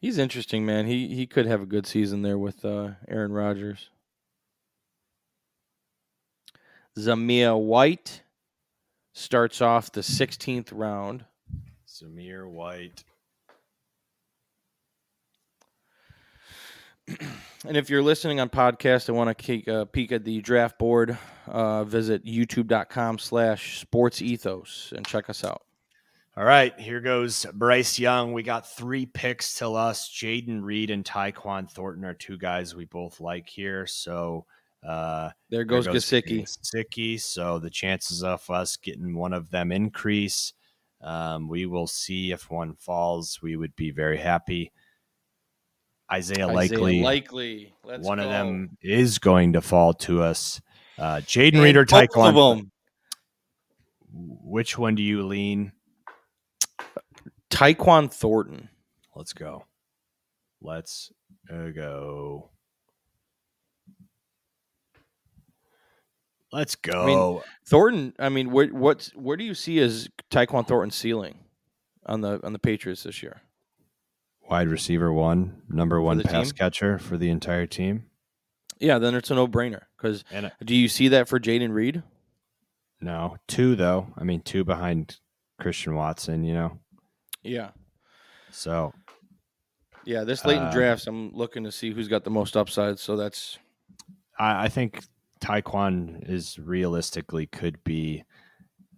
He's 0.00 0.16
interesting, 0.16 0.64
man. 0.64 0.86
He 0.86 1.14
he 1.14 1.26
could 1.26 1.44
have 1.44 1.60
a 1.60 1.66
good 1.66 1.86
season 1.86 2.22
there 2.22 2.38
with 2.38 2.64
uh, 2.64 2.92
Aaron 3.06 3.32
Rodgers. 3.32 3.90
Zamir 6.98 7.58
White 7.58 8.22
starts 9.12 9.60
off 9.60 9.92
the 9.92 10.00
16th 10.00 10.70
round. 10.72 11.24
Zamir 11.86 12.46
White. 12.46 13.04
And 17.66 17.76
if 17.76 17.88
you're 17.88 18.02
listening 18.02 18.38
on 18.38 18.50
podcast 18.50 19.08
and 19.08 19.16
want 19.16 19.36
to 19.36 19.44
take 19.44 19.66
a 19.66 19.86
peek 19.86 20.12
at 20.12 20.24
the 20.24 20.40
draft 20.40 20.78
board, 20.78 21.16
uh, 21.46 21.84
visit 21.84 22.24
youtube.com 22.24 23.18
slash 23.18 23.80
sports 23.80 24.20
ethos 24.20 24.92
and 24.94 25.06
check 25.06 25.30
us 25.30 25.42
out. 25.42 25.62
All 26.36 26.44
right, 26.44 26.78
here 26.78 27.00
goes 27.00 27.46
Bryce 27.52 27.98
Young. 27.98 28.32
We 28.32 28.44
got 28.44 28.70
three 28.70 29.06
picks 29.06 29.58
till 29.58 29.74
us. 29.74 30.08
Jayden 30.08 30.62
Reed 30.62 30.90
and 30.90 31.04
Tyquan 31.04 31.68
Thornton 31.68 32.04
are 32.04 32.14
two 32.14 32.38
guys 32.38 32.76
we 32.76 32.84
both 32.84 33.20
like 33.20 33.48
here. 33.48 33.86
So 33.86 34.46
uh 34.86 35.30
There 35.50 35.58
there 35.58 35.64
goes 35.64 35.86
Gesicki. 35.86 36.42
Gesicki. 36.42 37.20
So 37.20 37.58
the 37.58 37.70
chances 37.70 38.22
of 38.22 38.48
us 38.50 38.76
getting 38.76 39.16
one 39.16 39.32
of 39.32 39.50
them 39.50 39.72
increase. 39.72 40.52
Um, 41.00 41.48
we 41.48 41.66
will 41.66 41.86
see 41.86 42.32
if 42.32 42.50
one 42.50 42.74
falls. 42.74 43.40
We 43.42 43.56
would 43.56 43.76
be 43.76 43.90
very 43.90 44.18
happy. 44.18 44.72
Isaiah, 46.10 46.46
Isaiah 46.46 46.54
Likely, 46.54 47.02
Likely. 47.02 47.74
Let's 47.84 48.06
one 48.06 48.18
of 48.18 48.28
them 48.28 48.78
is 48.82 49.18
going 49.18 49.52
to 49.52 49.60
fall 49.60 49.94
to 49.94 50.22
us. 50.22 50.60
Uh, 50.98 51.16
Jayden 51.16 51.54
And 51.54 51.62
Reed 51.62 51.76
or 51.76 51.84
both 51.84 52.02
of 52.02 52.08
Tyquan. 52.08 52.70
Which 54.10 54.78
one 54.78 54.94
do 54.94 55.02
you 55.02 55.26
lean? 55.26 55.72
Tyquan 57.50 58.12
Thornton. 58.12 58.68
Let's 59.14 59.32
go. 59.32 59.64
Let's 60.60 61.12
uh, 61.52 61.68
go. 61.68 62.50
Let's 66.52 66.76
go. 66.76 67.02
I 67.02 67.06
mean, 67.06 67.40
Thornton. 67.66 68.14
I 68.18 68.28
mean, 68.30 68.50
where 68.50 68.68
what's 68.68 69.10
where 69.14 69.36
do 69.36 69.44
you 69.44 69.54
see 69.54 69.78
as 69.80 70.08
Tyquan 70.30 70.66
Thornton's 70.66 70.94
ceiling 70.94 71.38
on 72.06 72.22
the 72.22 72.40
on 72.44 72.52
the 72.52 72.58
Patriots 72.58 73.02
this 73.02 73.22
year? 73.22 73.42
Wide 74.48 74.68
receiver 74.68 75.12
one, 75.12 75.60
number 75.68 76.00
one 76.00 76.22
pass 76.22 76.48
team? 76.48 76.56
catcher 76.56 76.98
for 76.98 77.18
the 77.18 77.28
entire 77.28 77.66
team. 77.66 78.06
Yeah, 78.78 78.98
then 78.98 79.14
it's 79.14 79.30
a 79.30 79.34
no 79.34 79.46
brainer. 79.46 79.82
Because 79.96 80.24
do 80.64 80.74
you 80.74 80.88
see 80.88 81.08
that 81.08 81.28
for 81.28 81.38
Jayden 81.38 81.72
Reed? 81.72 82.02
no, 83.00 83.36
two 83.46 83.76
though. 83.76 84.06
I 84.16 84.24
mean, 84.24 84.40
two 84.40 84.64
behind 84.64 85.18
Christian 85.60 85.94
Watson. 85.96 86.44
You 86.44 86.54
know, 86.54 86.78
Yeah, 87.42 87.70
so 88.50 88.94
yeah. 90.06 90.24
This 90.24 90.46
late 90.46 90.56
in 90.56 90.62
Uh, 90.62 90.72
drafts, 90.72 91.06
I'm 91.06 91.30
looking 91.34 91.64
to 91.64 91.72
see 91.72 91.92
who's 91.92 92.08
got 92.08 92.24
the 92.24 92.30
most 92.30 92.56
upside. 92.56 92.98
So 92.98 93.16
that's 93.16 93.58
I, 94.38 94.64
I 94.64 94.68
think 94.68 95.04
Tyquan 95.40 96.28
is 96.28 96.58
realistically 96.58 97.46
could 97.46 97.82
be 97.84 98.24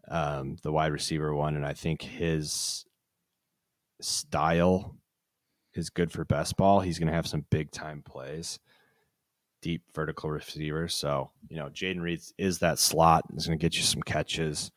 um, 0.09 0.57
the 0.63 0.73
wide 0.73 0.93
receiver 0.93 1.35
one, 1.35 1.57
and 1.57 1.65
I 1.65 1.73
think 1.73 2.03
his 2.03 2.85
style 4.01 4.97
is 5.75 5.91
good 5.91 6.11
for 6.11 6.25
best 6.25 6.57
ball. 6.57 6.81
He's 6.81 6.99
going 6.99 7.09
to 7.09 7.15
have 7.15 7.27
some 7.27 7.47
big 7.51 7.71
time 7.71 8.03
plays, 8.03 8.59
deep 9.63 9.83
vertical 9.95 10.31
receivers. 10.31 10.95
So 10.95 11.31
you 11.49 11.57
know, 11.57 11.69
Jayden 11.69 12.01
Reed 12.01 12.21
is 12.39 12.59
that 12.59 12.79
slot. 12.79 13.25
Is 13.37 13.47
going 13.47 13.59
to 13.59 13.63
get 13.63 13.77
you 13.77 13.83
some 13.83 14.03
catches, 14.03 14.71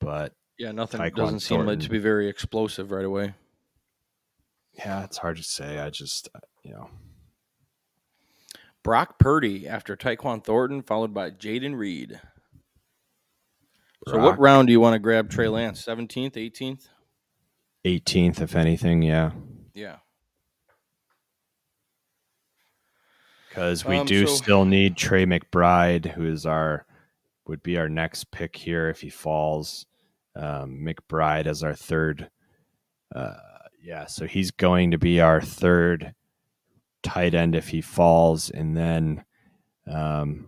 but 0.00 0.34
yeah. 0.58 0.72
Nothing 0.72 1.00
Tyquan 1.00 1.14
doesn't 1.14 1.40
seem 1.40 1.64
like 1.66 1.80
to 1.80 1.88
be 1.88 1.98
very 1.98 2.28
explosive 2.28 2.90
right 2.90 3.04
away. 3.04 3.34
yeah, 4.74 5.04
it's 5.04 5.18
hard 5.18 5.36
to 5.36 5.42
say. 5.42 5.78
I 5.78 5.90
just 5.90 6.28
uh, 6.34 6.40
you 6.62 6.72
know, 6.72 6.90
Brock 8.82 9.18
Purdy 9.18 9.68
after 9.68 9.96
Tyquan 9.96 10.42
Thornton, 10.44 10.82
followed 10.82 11.14
by 11.14 11.30
Jayden 11.30 11.76
Reed. 11.76 12.20
So, 14.08 14.18
what 14.18 14.38
round 14.38 14.66
do 14.66 14.72
you 14.72 14.80
want 14.80 14.94
to 14.94 14.98
grab 14.98 15.30
Trey 15.30 15.46
Lance? 15.48 15.84
Seventeenth, 15.84 16.36
eighteenth? 16.36 16.88
18th 17.84 18.40
if 18.40 18.54
anything. 18.56 19.02
Yeah, 19.02 19.30
Yeah. 19.74 19.98
because 23.48 23.84
we 23.84 23.98
Um, 23.98 24.06
do 24.06 24.26
so- 24.26 24.34
still 24.34 24.64
need 24.64 24.96
Trey 24.96 25.26
McBride, 25.26 26.12
who 26.12 26.26
is 26.26 26.46
our 26.46 26.86
would 27.46 27.62
be 27.62 27.76
our 27.76 27.88
next 27.88 28.30
pick 28.30 28.54
here 28.56 28.88
if 28.88 29.00
he 29.00 29.10
falls. 29.10 29.86
Um, 30.36 30.78
McBride 30.84 31.46
as 31.46 31.62
our 31.64 31.74
third. 31.74 32.30
Uh, 33.14 33.34
yeah, 33.82 34.06
so 34.06 34.26
he's 34.26 34.52
going 34.52 34.92
to 34.92 34.98
be 34.98 35.20
our 35.20 35.40
third 35.40 36.14
tight 37.02 37.34
end 37.34 37.54
if 37.54 37.68
he 37.68 37.80
falls, 37.80 38.50
and 38.50 38.76
then, 38.76 39.24
um, 39.86 40.46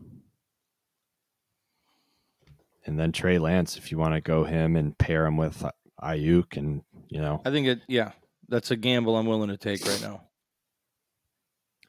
and 2.86 2.98
then 2.98 3.12
Trey 3.12 3.38
Lance 3.38 3.76
if 3.76 3.90
you 3.90 3.98
want 3.98 4.14
to 4.14 4.20
go 4.20 4.44
him 4.44 4.76
and 4.76 4.96
pair 4.98 5.26
him 5.26 5.36
with 5.36 5.64
Aiyuk, 6.02 6.56
and 6.56 6.82
you 7.08 7.20
know 7.20 7.40
I 7.44 7.50
think 7.50 7.66
it. 7.66 7.80
Yeah, 7.88 8.12
that's 8.48 8.70
a 8.70 8.76
gamble 8.76 9.16
I'm 9.16 9.26
willing 9.26 9.50
to 9.50 9.56
take 9.56 9.84
right 9.86 10.02
now. 10.02 10.22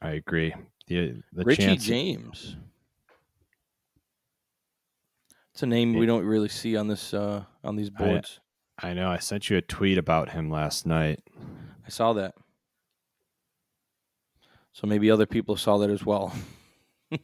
I 0.00 0.10
agree. 0.10 0.54
The 0.88 1.22
the 1.32 1.44
Richie 1.44 1.64
chance 1.64 1.84
James. 1.84 2.56
It's 5.52 5.62
a 5.62 5.66
name 5.66 5.94
we 5.94 6.04
don't 6.04 6.24
really 6.24 6.50
see 6.50 6.76
on 6.76 6.86
this 6.86 7.14
uh, 7.14 7.44
on 7.64 7.76
these 7.76 7.90
I- 7.96 8.04
boards. 8.04 8.40
I 8.78 8.92
know 8.92 9.08
I 9.08 9.16
sent 9.20 9.48
you 9.48 9.56
a 9.56 9.62
tweet 9.62 9.96
about 9.96 10.28
him 10.28 10.50
last 10.50 10.84
night. 10.84 11.22
I 11.86 11.88
saw 11.88 12.12
that. 12.12 12.34
So 14.76 14.86
maybe 14.86 15.10
other 15.10 15.24
people 15.24 15.56
saw 15.56 15.78
that 15.78 15.88
as 15.88 16.04
well. 16.04 16.34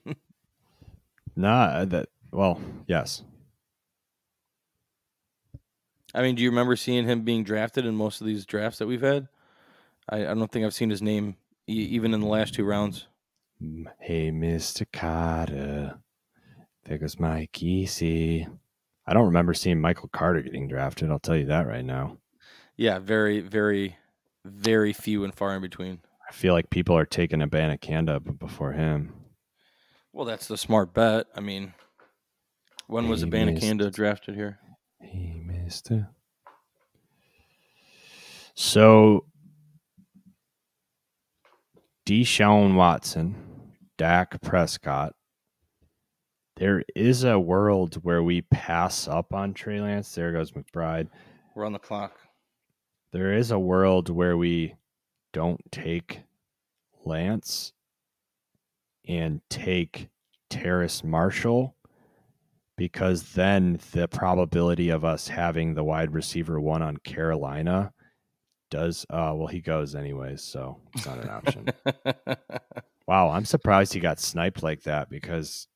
Nah, 1.37 1.85
that 1.87 2.09
well, 2.31 2.61
yes. 2.87 3.23
I 6.15 6.21
mean, 6.23 6.35
do 6.35 6.43
you 6.43 6.51
remember 6.51 6.77
seeing 6.77 7.07
him 7.07 7.23
being 7.23 7.43
drafted 7.43 7.87
in 7.87 7.95
most 7.95 8.21
of 8.21 8.27
these 8.27 8.45
drafts 8.45 8.79
that 8.79 8.87
we've 8.87 9.01
had? 9.03 9.29
I, 10.09 10.27
I 10.27 10.35
don't 10.35 10.51
think 10.53 10.67
I've 10.67 10.75
seen 10.75 10.91
his 10.91 11.01
name 11.01 11.37
e- 11.67 11.73
even 11.73 12.13
in 12.13 12.21
the 12.21 12.27
last 12.27 12.55
two 12.55 12.65
rounds. 12.65 13.07
Mm, 13.63 13.87
Hey, 13.99 14.31
Mr. 14.31 14.85
Carter, 14.93 15.99
there 16.85 16.99
goes 16.99 17.19
Mike 17.19 17.63
Easy. 17.63 18.47
I 19.07 19.15
don't 19.15 19.27
remember 19.27 19.55
seeing 19.55 19.81
Michael 19.81 20.09
Carter 20.09 20.43
getting 20.43 20.69
drafted. 20.69 21.11
I'll 21.11 21.19
tell 21.19 21.37
you 21.37 21.47
that 21.47 21.67
right 21.67 21.85
now. 21.85 22.19
Yeah, 22.77 22.99
very, 22.99 23.41
very, 23.41 23.97
very 24.45 24.93
few 24.93 25.25
and 25.25 25.35
far 25.35 25.55
in 25.55 25.63
between. 25.63 26.01
I 26.33 26.35
feel 26.35 26.55
like 26.55 26.71
people 26.71 26.97
are 26.97 27.05
taking 27.05 27.41
Abanikanda 27.41 28.25
b- 28.25 28.31
before 28.33 28.73
him. 28.73 29.13
Well, 30.15 30.25
that's 30.25 30.49
the 30.49 30.57
smart 30.57 30.95
bet. 30.95 31.27
I 31.37 31.41
mean, 31.41 31.75
when 32.87 33.07
was 33.11 33.23
Abanikanda 33.23 33.85
missed. 33.85 33.97
drafted 33.97 34.35
here? 34.35 34.59
Hey, 34.99 35.43
Mister. 35.45 36.09
So, 38.55 39.27
Deshaun 42.07 42.77
Watson, 42.77 43.37
Dak 43.99 44.41
Prescott. 44.41 45.13
There 46.57 46.83
is 46.97 47.25
a 47.25 47.39
world 47.39 47.97
where 47.97 48.23
we 48.23 48.41
pass 48.41 49.07
up 49.07 49.35
on 49.35 49.53
Trey 49.53 49.83
Lance. 49.83 50.15
There 50.15 50.33
goes 50.33 50.53
McBride. 50.53 51.09
We're 51.55 51.67
on 51.67 51.73
the 51.75 51.79
clock. 51.79 52.17
There 53.13 53.35
is 53.35 53.51
a 53.51 53.59
world 53.59 54.09
where 54.09 54.39
we 54.39 54.77
don't 55.33 55.61
take 55.71 56.23
Lance 57.05 57.73
and 59.07 59.41
take 59.51 60.09
Terrace 60.51 61.03
Marshall 61.03 61.75
because 62.77 63.35
then 63.35 63.79
the 63.93 64.09
probability 64.09 64.89
of 64.89 65.05
us 65.05 65.29
having 65.29 65.75
the 65.75 65.85
wide 65.85 66.13
receiver 66.13 66.61
one 66.61 66.83
on 66.83 66.97
Carolina 66.99 67.93
does. 68.71 69.07
Uh, 69.11 69.33
well, 69.37 69.47
he 69.47 69.61
goes 69.61 69.95
anyways, 69.95 70.43
so 70.43 70.81
it's 70.95 71.07
not 71.07 71.19
an 71.19 71.31
option. 71.31 71.69
wow, 73.07 73.31
I'm 73.31 73.45
surprised 73.45 73.93
he 73.93 74.01
got 74.01 74.19
sniped 74.19 74.63
like 74.63 74.83
that 74.85 75.11
because 75.11 75.69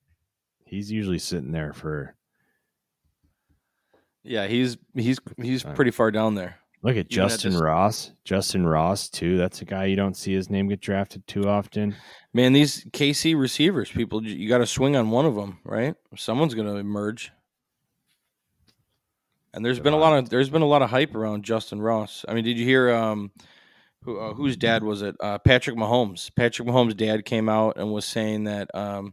he's 0.64 0.90
usually 0.90 1.18
sitting 1.18 1.52
there 1.52 1.72
for. 1.72 2.16
yeah, 4.24 4.46
he's 4.46 4.76
he's 4.94 5.18
he's 5.40 5.62
pretty 5.62 5.90
far 5.90 6.10
down 6.10 6.34
there. 6.34 6.56
Look 6.86 6.92
at 6.92 7.06
Even 7.10 7.24
at 7.24 7.28
Justin 7.30 7.52
this- 7.52 7.60
Ross. 7.60 8.12
Justin 8.24 8.64
Ross 8.64 9.08
too. 9.10 9.36
That's 9.36 9.60
a 9.60 9.64
guy 9.64 9.86
you 9.86 9.96
don't 9.96 10.16
see 10.16 10.32
his 10.32 10.48
name 10.48 10.68
get 10.68 10.80
drafted 10.80 11.26
too 11.26 11.48
often. 11.48 11.96
Man, 12.32 12.52
these 12.52 12.84
KC 12.92 13.36
receivers, 13.36 13.90
people, 13.90 14.24
you 14.24 14.48
got 14.48 14.58
to 14.58 14.66
swing 14.66 14.94
on 14.94 15.10
one 15.10 15.26
of 15.26 15.34
them, 15.34 15.58
right? 15.64 15.96
Someone's 16.16 16.54
going 16.54 16.68
to 16.68 16.76
emerge. 16.76 17.32
And 19.52 19.64
there's 19.64 19.80
been 19.80 19.94
a 19.94 19.98
lot 19.98 20.16
of 20.16 20.30
there's 20.30 20.48
been 20.48 20.62
a 20.62 20.66
lot 20.66 20.82
of 20.82 20.90
hype 20.90 21.16
around 21.16 21.42
Justin 21.44 21.82
Ross. 21.82 22.24
I 22.28 22.34
mean, 22.34 22.44
did 22.44 22.56
you 22.56 22.64
hear 22.64 22.94
um, 22.94 23.32
who 24.02 24.20
uh, 24.20 24.34
whose 24.34 24.56
dad 24.56 24.84
was 24.84 25.02
it? 25.02 25.16
Uh, 25.18 25.38
Patrick 25.38 25.76
Mahomes. 25.76 26.30
Patrick 26.36 26.68
Mahomes' 26.68 26.96
dad 26.96 27.24
came 27.24 27.48
out 27.48 27.78
and 27.78 27.92
was 27.92 28.04
saying 28.04 28.44
that 28.44 28.72
um, 28.74 29.12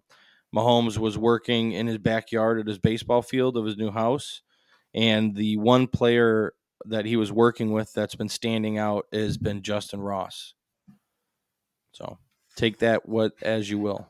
Mahomes 0.55 0.99
was 0.99 1.17
working 1.17 1.71
in 1.71 1.88
his 1.88 1.97
backyard 1.97 2.59
at 2.59 2.67
his 2.67 2.78
baseball 2.78 3.24
field 3.24 3.57
of 3.57 3.65
his 3.65 3.78
new 3.78 3.89
house, 3.89 4.43
and 4.93 5.34
the 5.36 5.57
one 5.57 5.88
player 5.88 6.53
that 6.86 7.05
he 7.05 7.15
was 7.15 7.31
working 7.31 7.71
with 7.71 7.93
that's 7.93 8.15
been 8.15 8.29
standing 8.29 8.77
out 8.77 9.07
has 9.11 9.38
been 9.38 9.61
Justin 9.61 10.01
Ross. 10.01 10.53
So 11.91 12.17
take 12.55 12.79
that 12.79 13.07
what 13.07 13.34
as 13.41 13.69
you 13.69 13.77
will. 13.79 14.07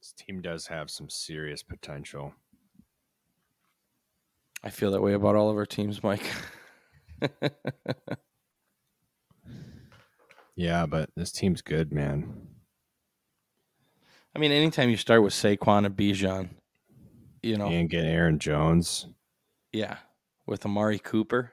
This 0.00 0.12
team 0.12 0.40
does 0.40 0.66
have 0.66 0.90
some 0.90 1.08
serious 1.08 1.62
potential. 1.62 2.34
I 4.64 4.70
feel 4.70 4.90
that 4.92 5.02
way 5.02 5.12
about 5.14 5.36
all 5.36 5.50
of 5.50 5.56
our 5.56 5.66
teams, 5.66 6.02
Mike. 6.02 6.30
Yeah, 10.54 10.86
but 10.86 11.10
this 11.16 11.32
team's 11.32 11.62
good, 11.62 11.92
man. 11.92 12.48
I 14.34 14.38
mean, 14.38 14.52
anytime 14.52 14.88
you 14.88 14.96
start 14.96 15.22
with 15.22 15.34
Saquon 15.34 15.84
and 15.84 15.96
Bijan, 15.96 16.50
you 17.42 17.56
know, 17.56 17.66
And 17.66 17.90
get 17.90 18.04
Aaron 18.04 18.38
Jones, 18.38 19.06
yeah, 19.72 19.96
with 20.46 20.64
Amari 20.64 20.98
Cooper, 20.98 21.52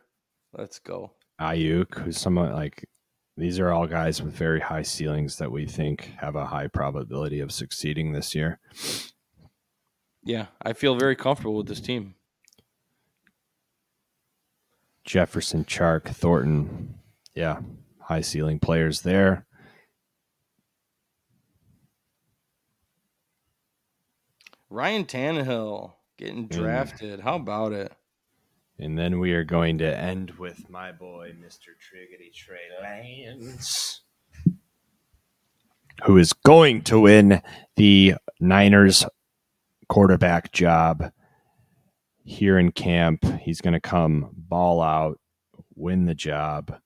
let's 0.53 0.79
go. 0.79 1.11
Aiyuk, 1.41 1.97
who's 1.99 2.17
somewhat 2.17 2.53
like 2.53 2.87
these 3.37 3.59
are 3.59 3.71
all 3.71 3.87
guys 3.87 4.21
with 4.21 4.33
very 4.33 4.59
high 4.59 4.81
ceilings 4.81 5.37
that 5.37 5.51
we 5.51 5.65
think 5.65 6.11
have 6.17 6.35
a 6.35 6.45
high 6.45 6.67
probability 6.67 7.39
of 7.39 7.51
succeeding 7.51 8.11
this 8.11 8.35
year. 8.35 8.59
Yeah, 10.23 10.47
I 10.61 10.73
feel 10.73 10.95
very 10.95 11.15
comfortable 11.15 11.55
with 11.55 11.67
this 11.67 11.79
team. 11.79 12.15
Jefferson, 15.05 15.65
Chark, 15.65 16.09
Thornton, 16.09 16.95
yeah, 17.33 17.61
high 17.99 18.21
ceiling 18.21 18.59
players 18.59 19.01
there. 19.01 19.45
Ryan 24.69 25.05
Tannehill 25.05 25.93
getting 26.17 26.47
mm. 26.47 26.51
drafted. 26.51 27.21
How 27.21 27.37
about 27.37 27.71
it? 27.71 27.91
And 28.77 28.97
then 28.97 29.19
we 29.19 29.33
are 29.33 29.43
going 29.43 29.79
to 29.79 29.97
end 29.97 30.31
with 30.31 30.69
my 30.69 30.91
boy, 30.91 31.33
Mr. 31.37 31.73
Triggity 31.77 32.33
Trey 32.33 32.69
Lance, 32.81 34.01
who 36.05 36.17
is 36.17 36.31
going 36.31 36.83
to 36.83 37.01
win 37.01 37.41
the 37.75 38.15
Niners 38.39 39.05
quarterback 39.89 40.53
job 40.53 41.11
here 42.23 42.57
in 42.57 42.71
camp. 42.71 43.25
He's 43.41 43.59
going 43.59 43.73
to 43.73 43.81
come 43.81 44.29
ball 44.33 44.81
out, 44.81 45.19
win 45.75 46.05
the 46.05 46.15
job. 46.15 46.79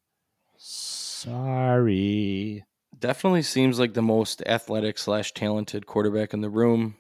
Sorry. 0.57 2.63
Definitely 2.97 3.43
seems 3.43 3.77
like 3.77 3.93
the 3.93 4.01
most 4.01 4.41
athletic 4.47 4.97
slash 4.97 5.31
talented 5.33 5.85
quarterback 5.85 6.33
in 6.33 6.41
the 6.41 6.49
room. 6.49 6.95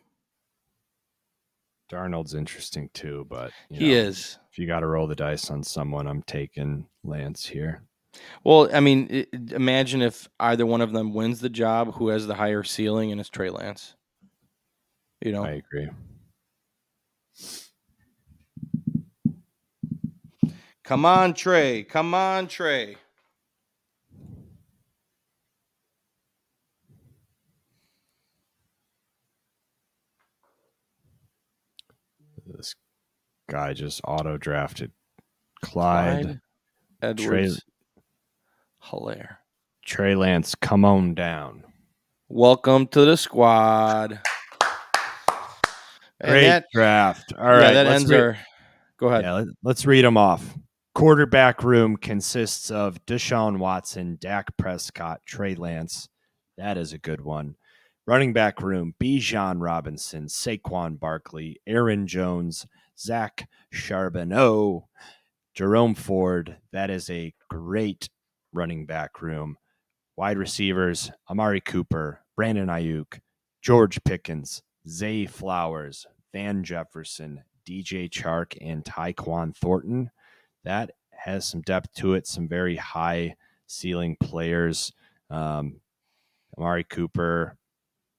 Darnold's 1.93 2.33
interesting 2.33 2.89
too, 2.93 3.25
but 3.29 3.51
you 3.69 3.79
He 3.79 3.89
know, 3.89 3.95
is. 3.95 4.39
If 4.51 4.57
you 4.57 4.65
got 4.65 4.79
to 4.79 4.87
roll 4.87 5.07
the 5.07 5.15
dice 5.15 5.51
on 5.51 5.63
someone, 5.63 6.07
I'm 6.07 6.23
taking 6.23 6.87
Lance 7.03 7.45
here. 7.45 7.83
Well, 8.43 8.69
I 8.73 8.79
mean, 8.79 9.07
i 9.11 9.55
imagine 9.55 10.01
if 10.01 10.27
either 10.39 10.65
one 10.65 10.81
of 10.81 10.91
them 10.91 11.13
wins 11.13 11.39
the 11.39 11.49
job, 11.49 11.95
who 11.95 12.09
has 12.09 12.27
the 12.27 12.35
higher 12.35 12.63
ceiling, 12.63 13.11
and 13.11 13.19
it's 13.19 13.29
Trey 13.29 13.49
Lance. 13.49 13.95
You 15.21 15.31
know, 15.31 15.43
I 15.43 15.61
agree. 15.61 15.89
come 20.83 21.05
on, 21.05 21.33
Trey. 21.33 21.83
Come 21.83 22.13
on, 22.13 22.47
Trey. 22.47 22.97
Guy 33.53 33.71
just 33.71 34.01
auto 34.03 34.35
drafted 34.35 34.91
Clyde. 35.61 36.23
Clyde 36.23 36.39
Edwards. 37.03 37.61
Hilaire. 38.81 39.41
Trey 39.85 40.15
Lance, 40.15 40.55
come 40.55 40.83
on 40.83 41.13
down. 41.13 41.63
Welcome 42.29 42.87
to 42.87 43.05
the 43.05 43.15
squad. 43.15 44.19
Great 46.19 46.47
that, 46.47 46.65
draft. 46.73 47.31
All 47.37 47.45
yeah, 47.45 47.51
right, 47.59 47.73
that 47.75 47.85
let's 47.85 48.01
ends 48.01 48.11
re- 48.11 48.19
our. 48.19 48.37
Go 48.97 49.09
ahead. 49.09 49.23
Yeah, 49.23 49.33
let, 49.33 49.47
let's 49.61 49.85
read 49.85 50.03
them 50.03 50.17
off. 50.17 50.57
Quarterback 50.95 51.63
room 51.63 51.95
consists 51.95 52.71
of 52.71 53.05
Deshaun 53.05 53.59
Watson, 53.59 54.17
Dak 54.19 54.47
Prescott, 54.57 55.21
Trey 55.27 55.53
Lance. 55.53 56.09
That 56.57 56.79
is 56.79 56.91
a 56.91 56.97
good 56.97 57.21
one. 57.21 57.55
Running 58.07 58.33
back 58.33 58.63
room: 58.63 58.95
Bijan 58.99 59.61
Robinson, 59.61 60.25
Saquon 60.25 60.99
Barkley, 60.99 61.61
Aaron 61.67 62.07
Jones, 62.07 62.65
Zach 62.97 63.47
Charbonnet, 63.73 64.83
Jerome 65.53 65.95
Ford. 65.95 66.57
That 66.71 66.89
is 66.89 67.09
a 67.09 67.33
great 67.49 68.09
running 68.51 68.85
back 68.85 69.21
room. 69.21 69.57
Wide 70.15 70.37
receivers: 70.37 71.11
Amari 71.29 71.61
Cooper, 71.61 72.21
Brandon 72.35 72.67
Aiyuk, 72.67 73.19
George 73.61 74.03
Pickens, 74.03 74.61
Zay 74.87 75.25
Flowers, 75.25 76.05
Van 76.31 76.63
Jefferson, 76.63 77.43
DJ 77.65 78.09
Chark, 78.09 78.57
and 78.61 78.83
Tyquan 78.83 79.55
Thornton. 79.55 80.11
That 80.63 80.91
has 81.11 81.47
some 81.47 81.61
depth 81.61 81.93
to 81.95 82.13
it, 82.13 82.27
some 82.27 82.47
very 82.47 82.75
high 82.75 83.35
ceiling 83.67 84.17
players. 84.19 84.91
Um, 85.29 85.79
Amari 86.57 86.83
Cooper, 86.83 87.57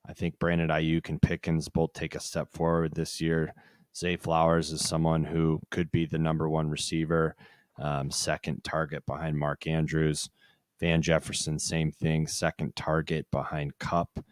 I 0.07 0.13
think 0.13 0.39
Brandon 0.39 0.69
Aiyuk 0.69 1.09
and 1.09 1.21
Pickens 1.23 1.69
both 1.69 1.93
take 1.93 2.15
a 2.15 2.21
step 2.21 2.49
forward 2.53 2.95
this 2.95 3.21
year. 3.21 3.55
Zay 3.97 4.17
Flowers 4.17 4.73
is 4.73 4.87
someone 4.87 5.25
who 5.25 5.61
could 5.71 5.91
be 5.91 6.07
the 6.07 6.19
number 6.19 6.49
one 6.49 6.69
receiver, 6.69 7.37
um, 7.79 8.11
second 8.11 8.65
target 8.65 9.07
behind 9.07 9.39
Mark 9.39 9.67
Andrews. 9.67 10.31
Van 10.81 11.01
Jefferson, 11.01 11.59
same 11.59 11.93
thing, 11.93 12.27
second 12.27 12.75
target 12.75 13.31
behind 13.31 13.79
Kupp. 13.79 14.25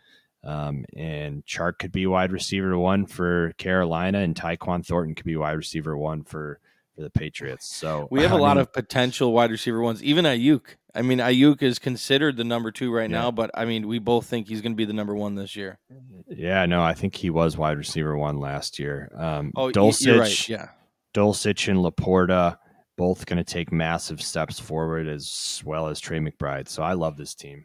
Um, 0.45 0.85
and 0.97 1.47
Chark 1.47 1.79
could 1.79 1.93
be 1.93 2.07
wide 2.07 2.33
receiver 2.33 2.77
one 2.77 3.07
for 3.07 3.53
Carolina, 3.59 4.19
and 4.19 4.35
Tyquan 4.35 4.85
Thornton 4.85 5.15
could 5.15 5.25
be 5.25 5.37
wide 5.37 5.53
receiver 5.53 5.97
one 5.97 6.25
for 6.25 6.59
for 6.95 7.03
the 7.03 7.11
Patriots. 7.11 7.75
So 7.75 8.09
We 8.11 8.23
have 8.23 8.33
a 8.33 8.37
I 8.37 8.39
lot 8.41 8.59
of 8.59 8.73
potential 8.73 9.33
wide 9.33 9.51
receiver 9.51 9.81
ones. 9.81 10.03
Even 10.03 10.25
Aiyuk. 10.25 10.63
I 10.95 11.01
mean, 11.03 11.19
Aiyuk 11.19 11.63
is 11.63 11.79
considered 11.79 12.37
the 12.37 12.45
number 12.45 12.71
two 12.71 12.93
right 12.93 13.09
Yeah. 13.11 13.21
now, 13.23 13.31
but 13.31 13.51
I 13.55 13.65
mean, 13.65 13.89
we 13.89 13.99
both 13.99 14.27
think 14.27 14.49
he's 14.49 14.61
going 14.61 14.73
to 14.73 14.77
be 14.77 14.85
the 14.85 14.93
number 14.93 15.15
one 15.15 15.35
this 15.35 15.57
year. 15.57 15.79
yeah, 16.29 16.67
no, 16.67 16.83
I 16.83 16.93
think 16.95 17.15
he 17.15 17.31
was 17.31 17.57
wide 17.57 17.79
receiver 17.79 18.17
one 18.17 18.39
last 18.39 18.79
year. 18.79 19.11
Um, 19.17 19.53
Oh, 19.57 19.71
Dulcich, 19.71 20.05
you're 20.07 20.19
right. 20.21 20.49
Yeah. 20.49 20.69
Dulcich 21.15 21.69
and 21.69 21.79
Laporta 21.79 22.59
both 22.99 23.25
going 23.27 23.39
to 23.39 23.45
take 23.45 23.73
massive 23.73 24.21
steps 24.21 24.61
forward 24.61 25.09
as 25.09 25.63
well 25.65 25.89
as 25.89 25.99
Trey 25.99 26.19
McBride. 26.21 26.69
So 26.69 26.83
I 26.83 26.93
love 26.93 27.17
this 27.17 27.35
team. 27.35 27.65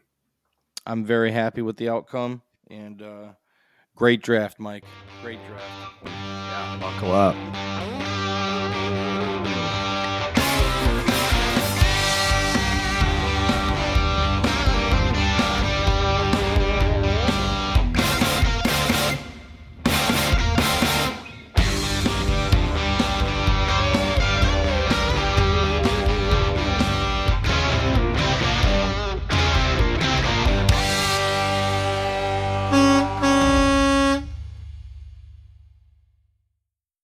I'm 0.86 1.04
very 1.04 1.32
happy 1.32 1.60
with 1.60 1.76
the 1.76 1.90
outcome 1.90 2.40
and 2.70 3.02
uh, 3.02 3.28
great 3.94 4.22
draft, 4.22 4.58
Mike. 4.58 4.84
Great 5.22 5.38
draft. 5.46 5.66
Yeah, 6.06 6.78
buckle 6.80 7.12
up. 7.12 7.36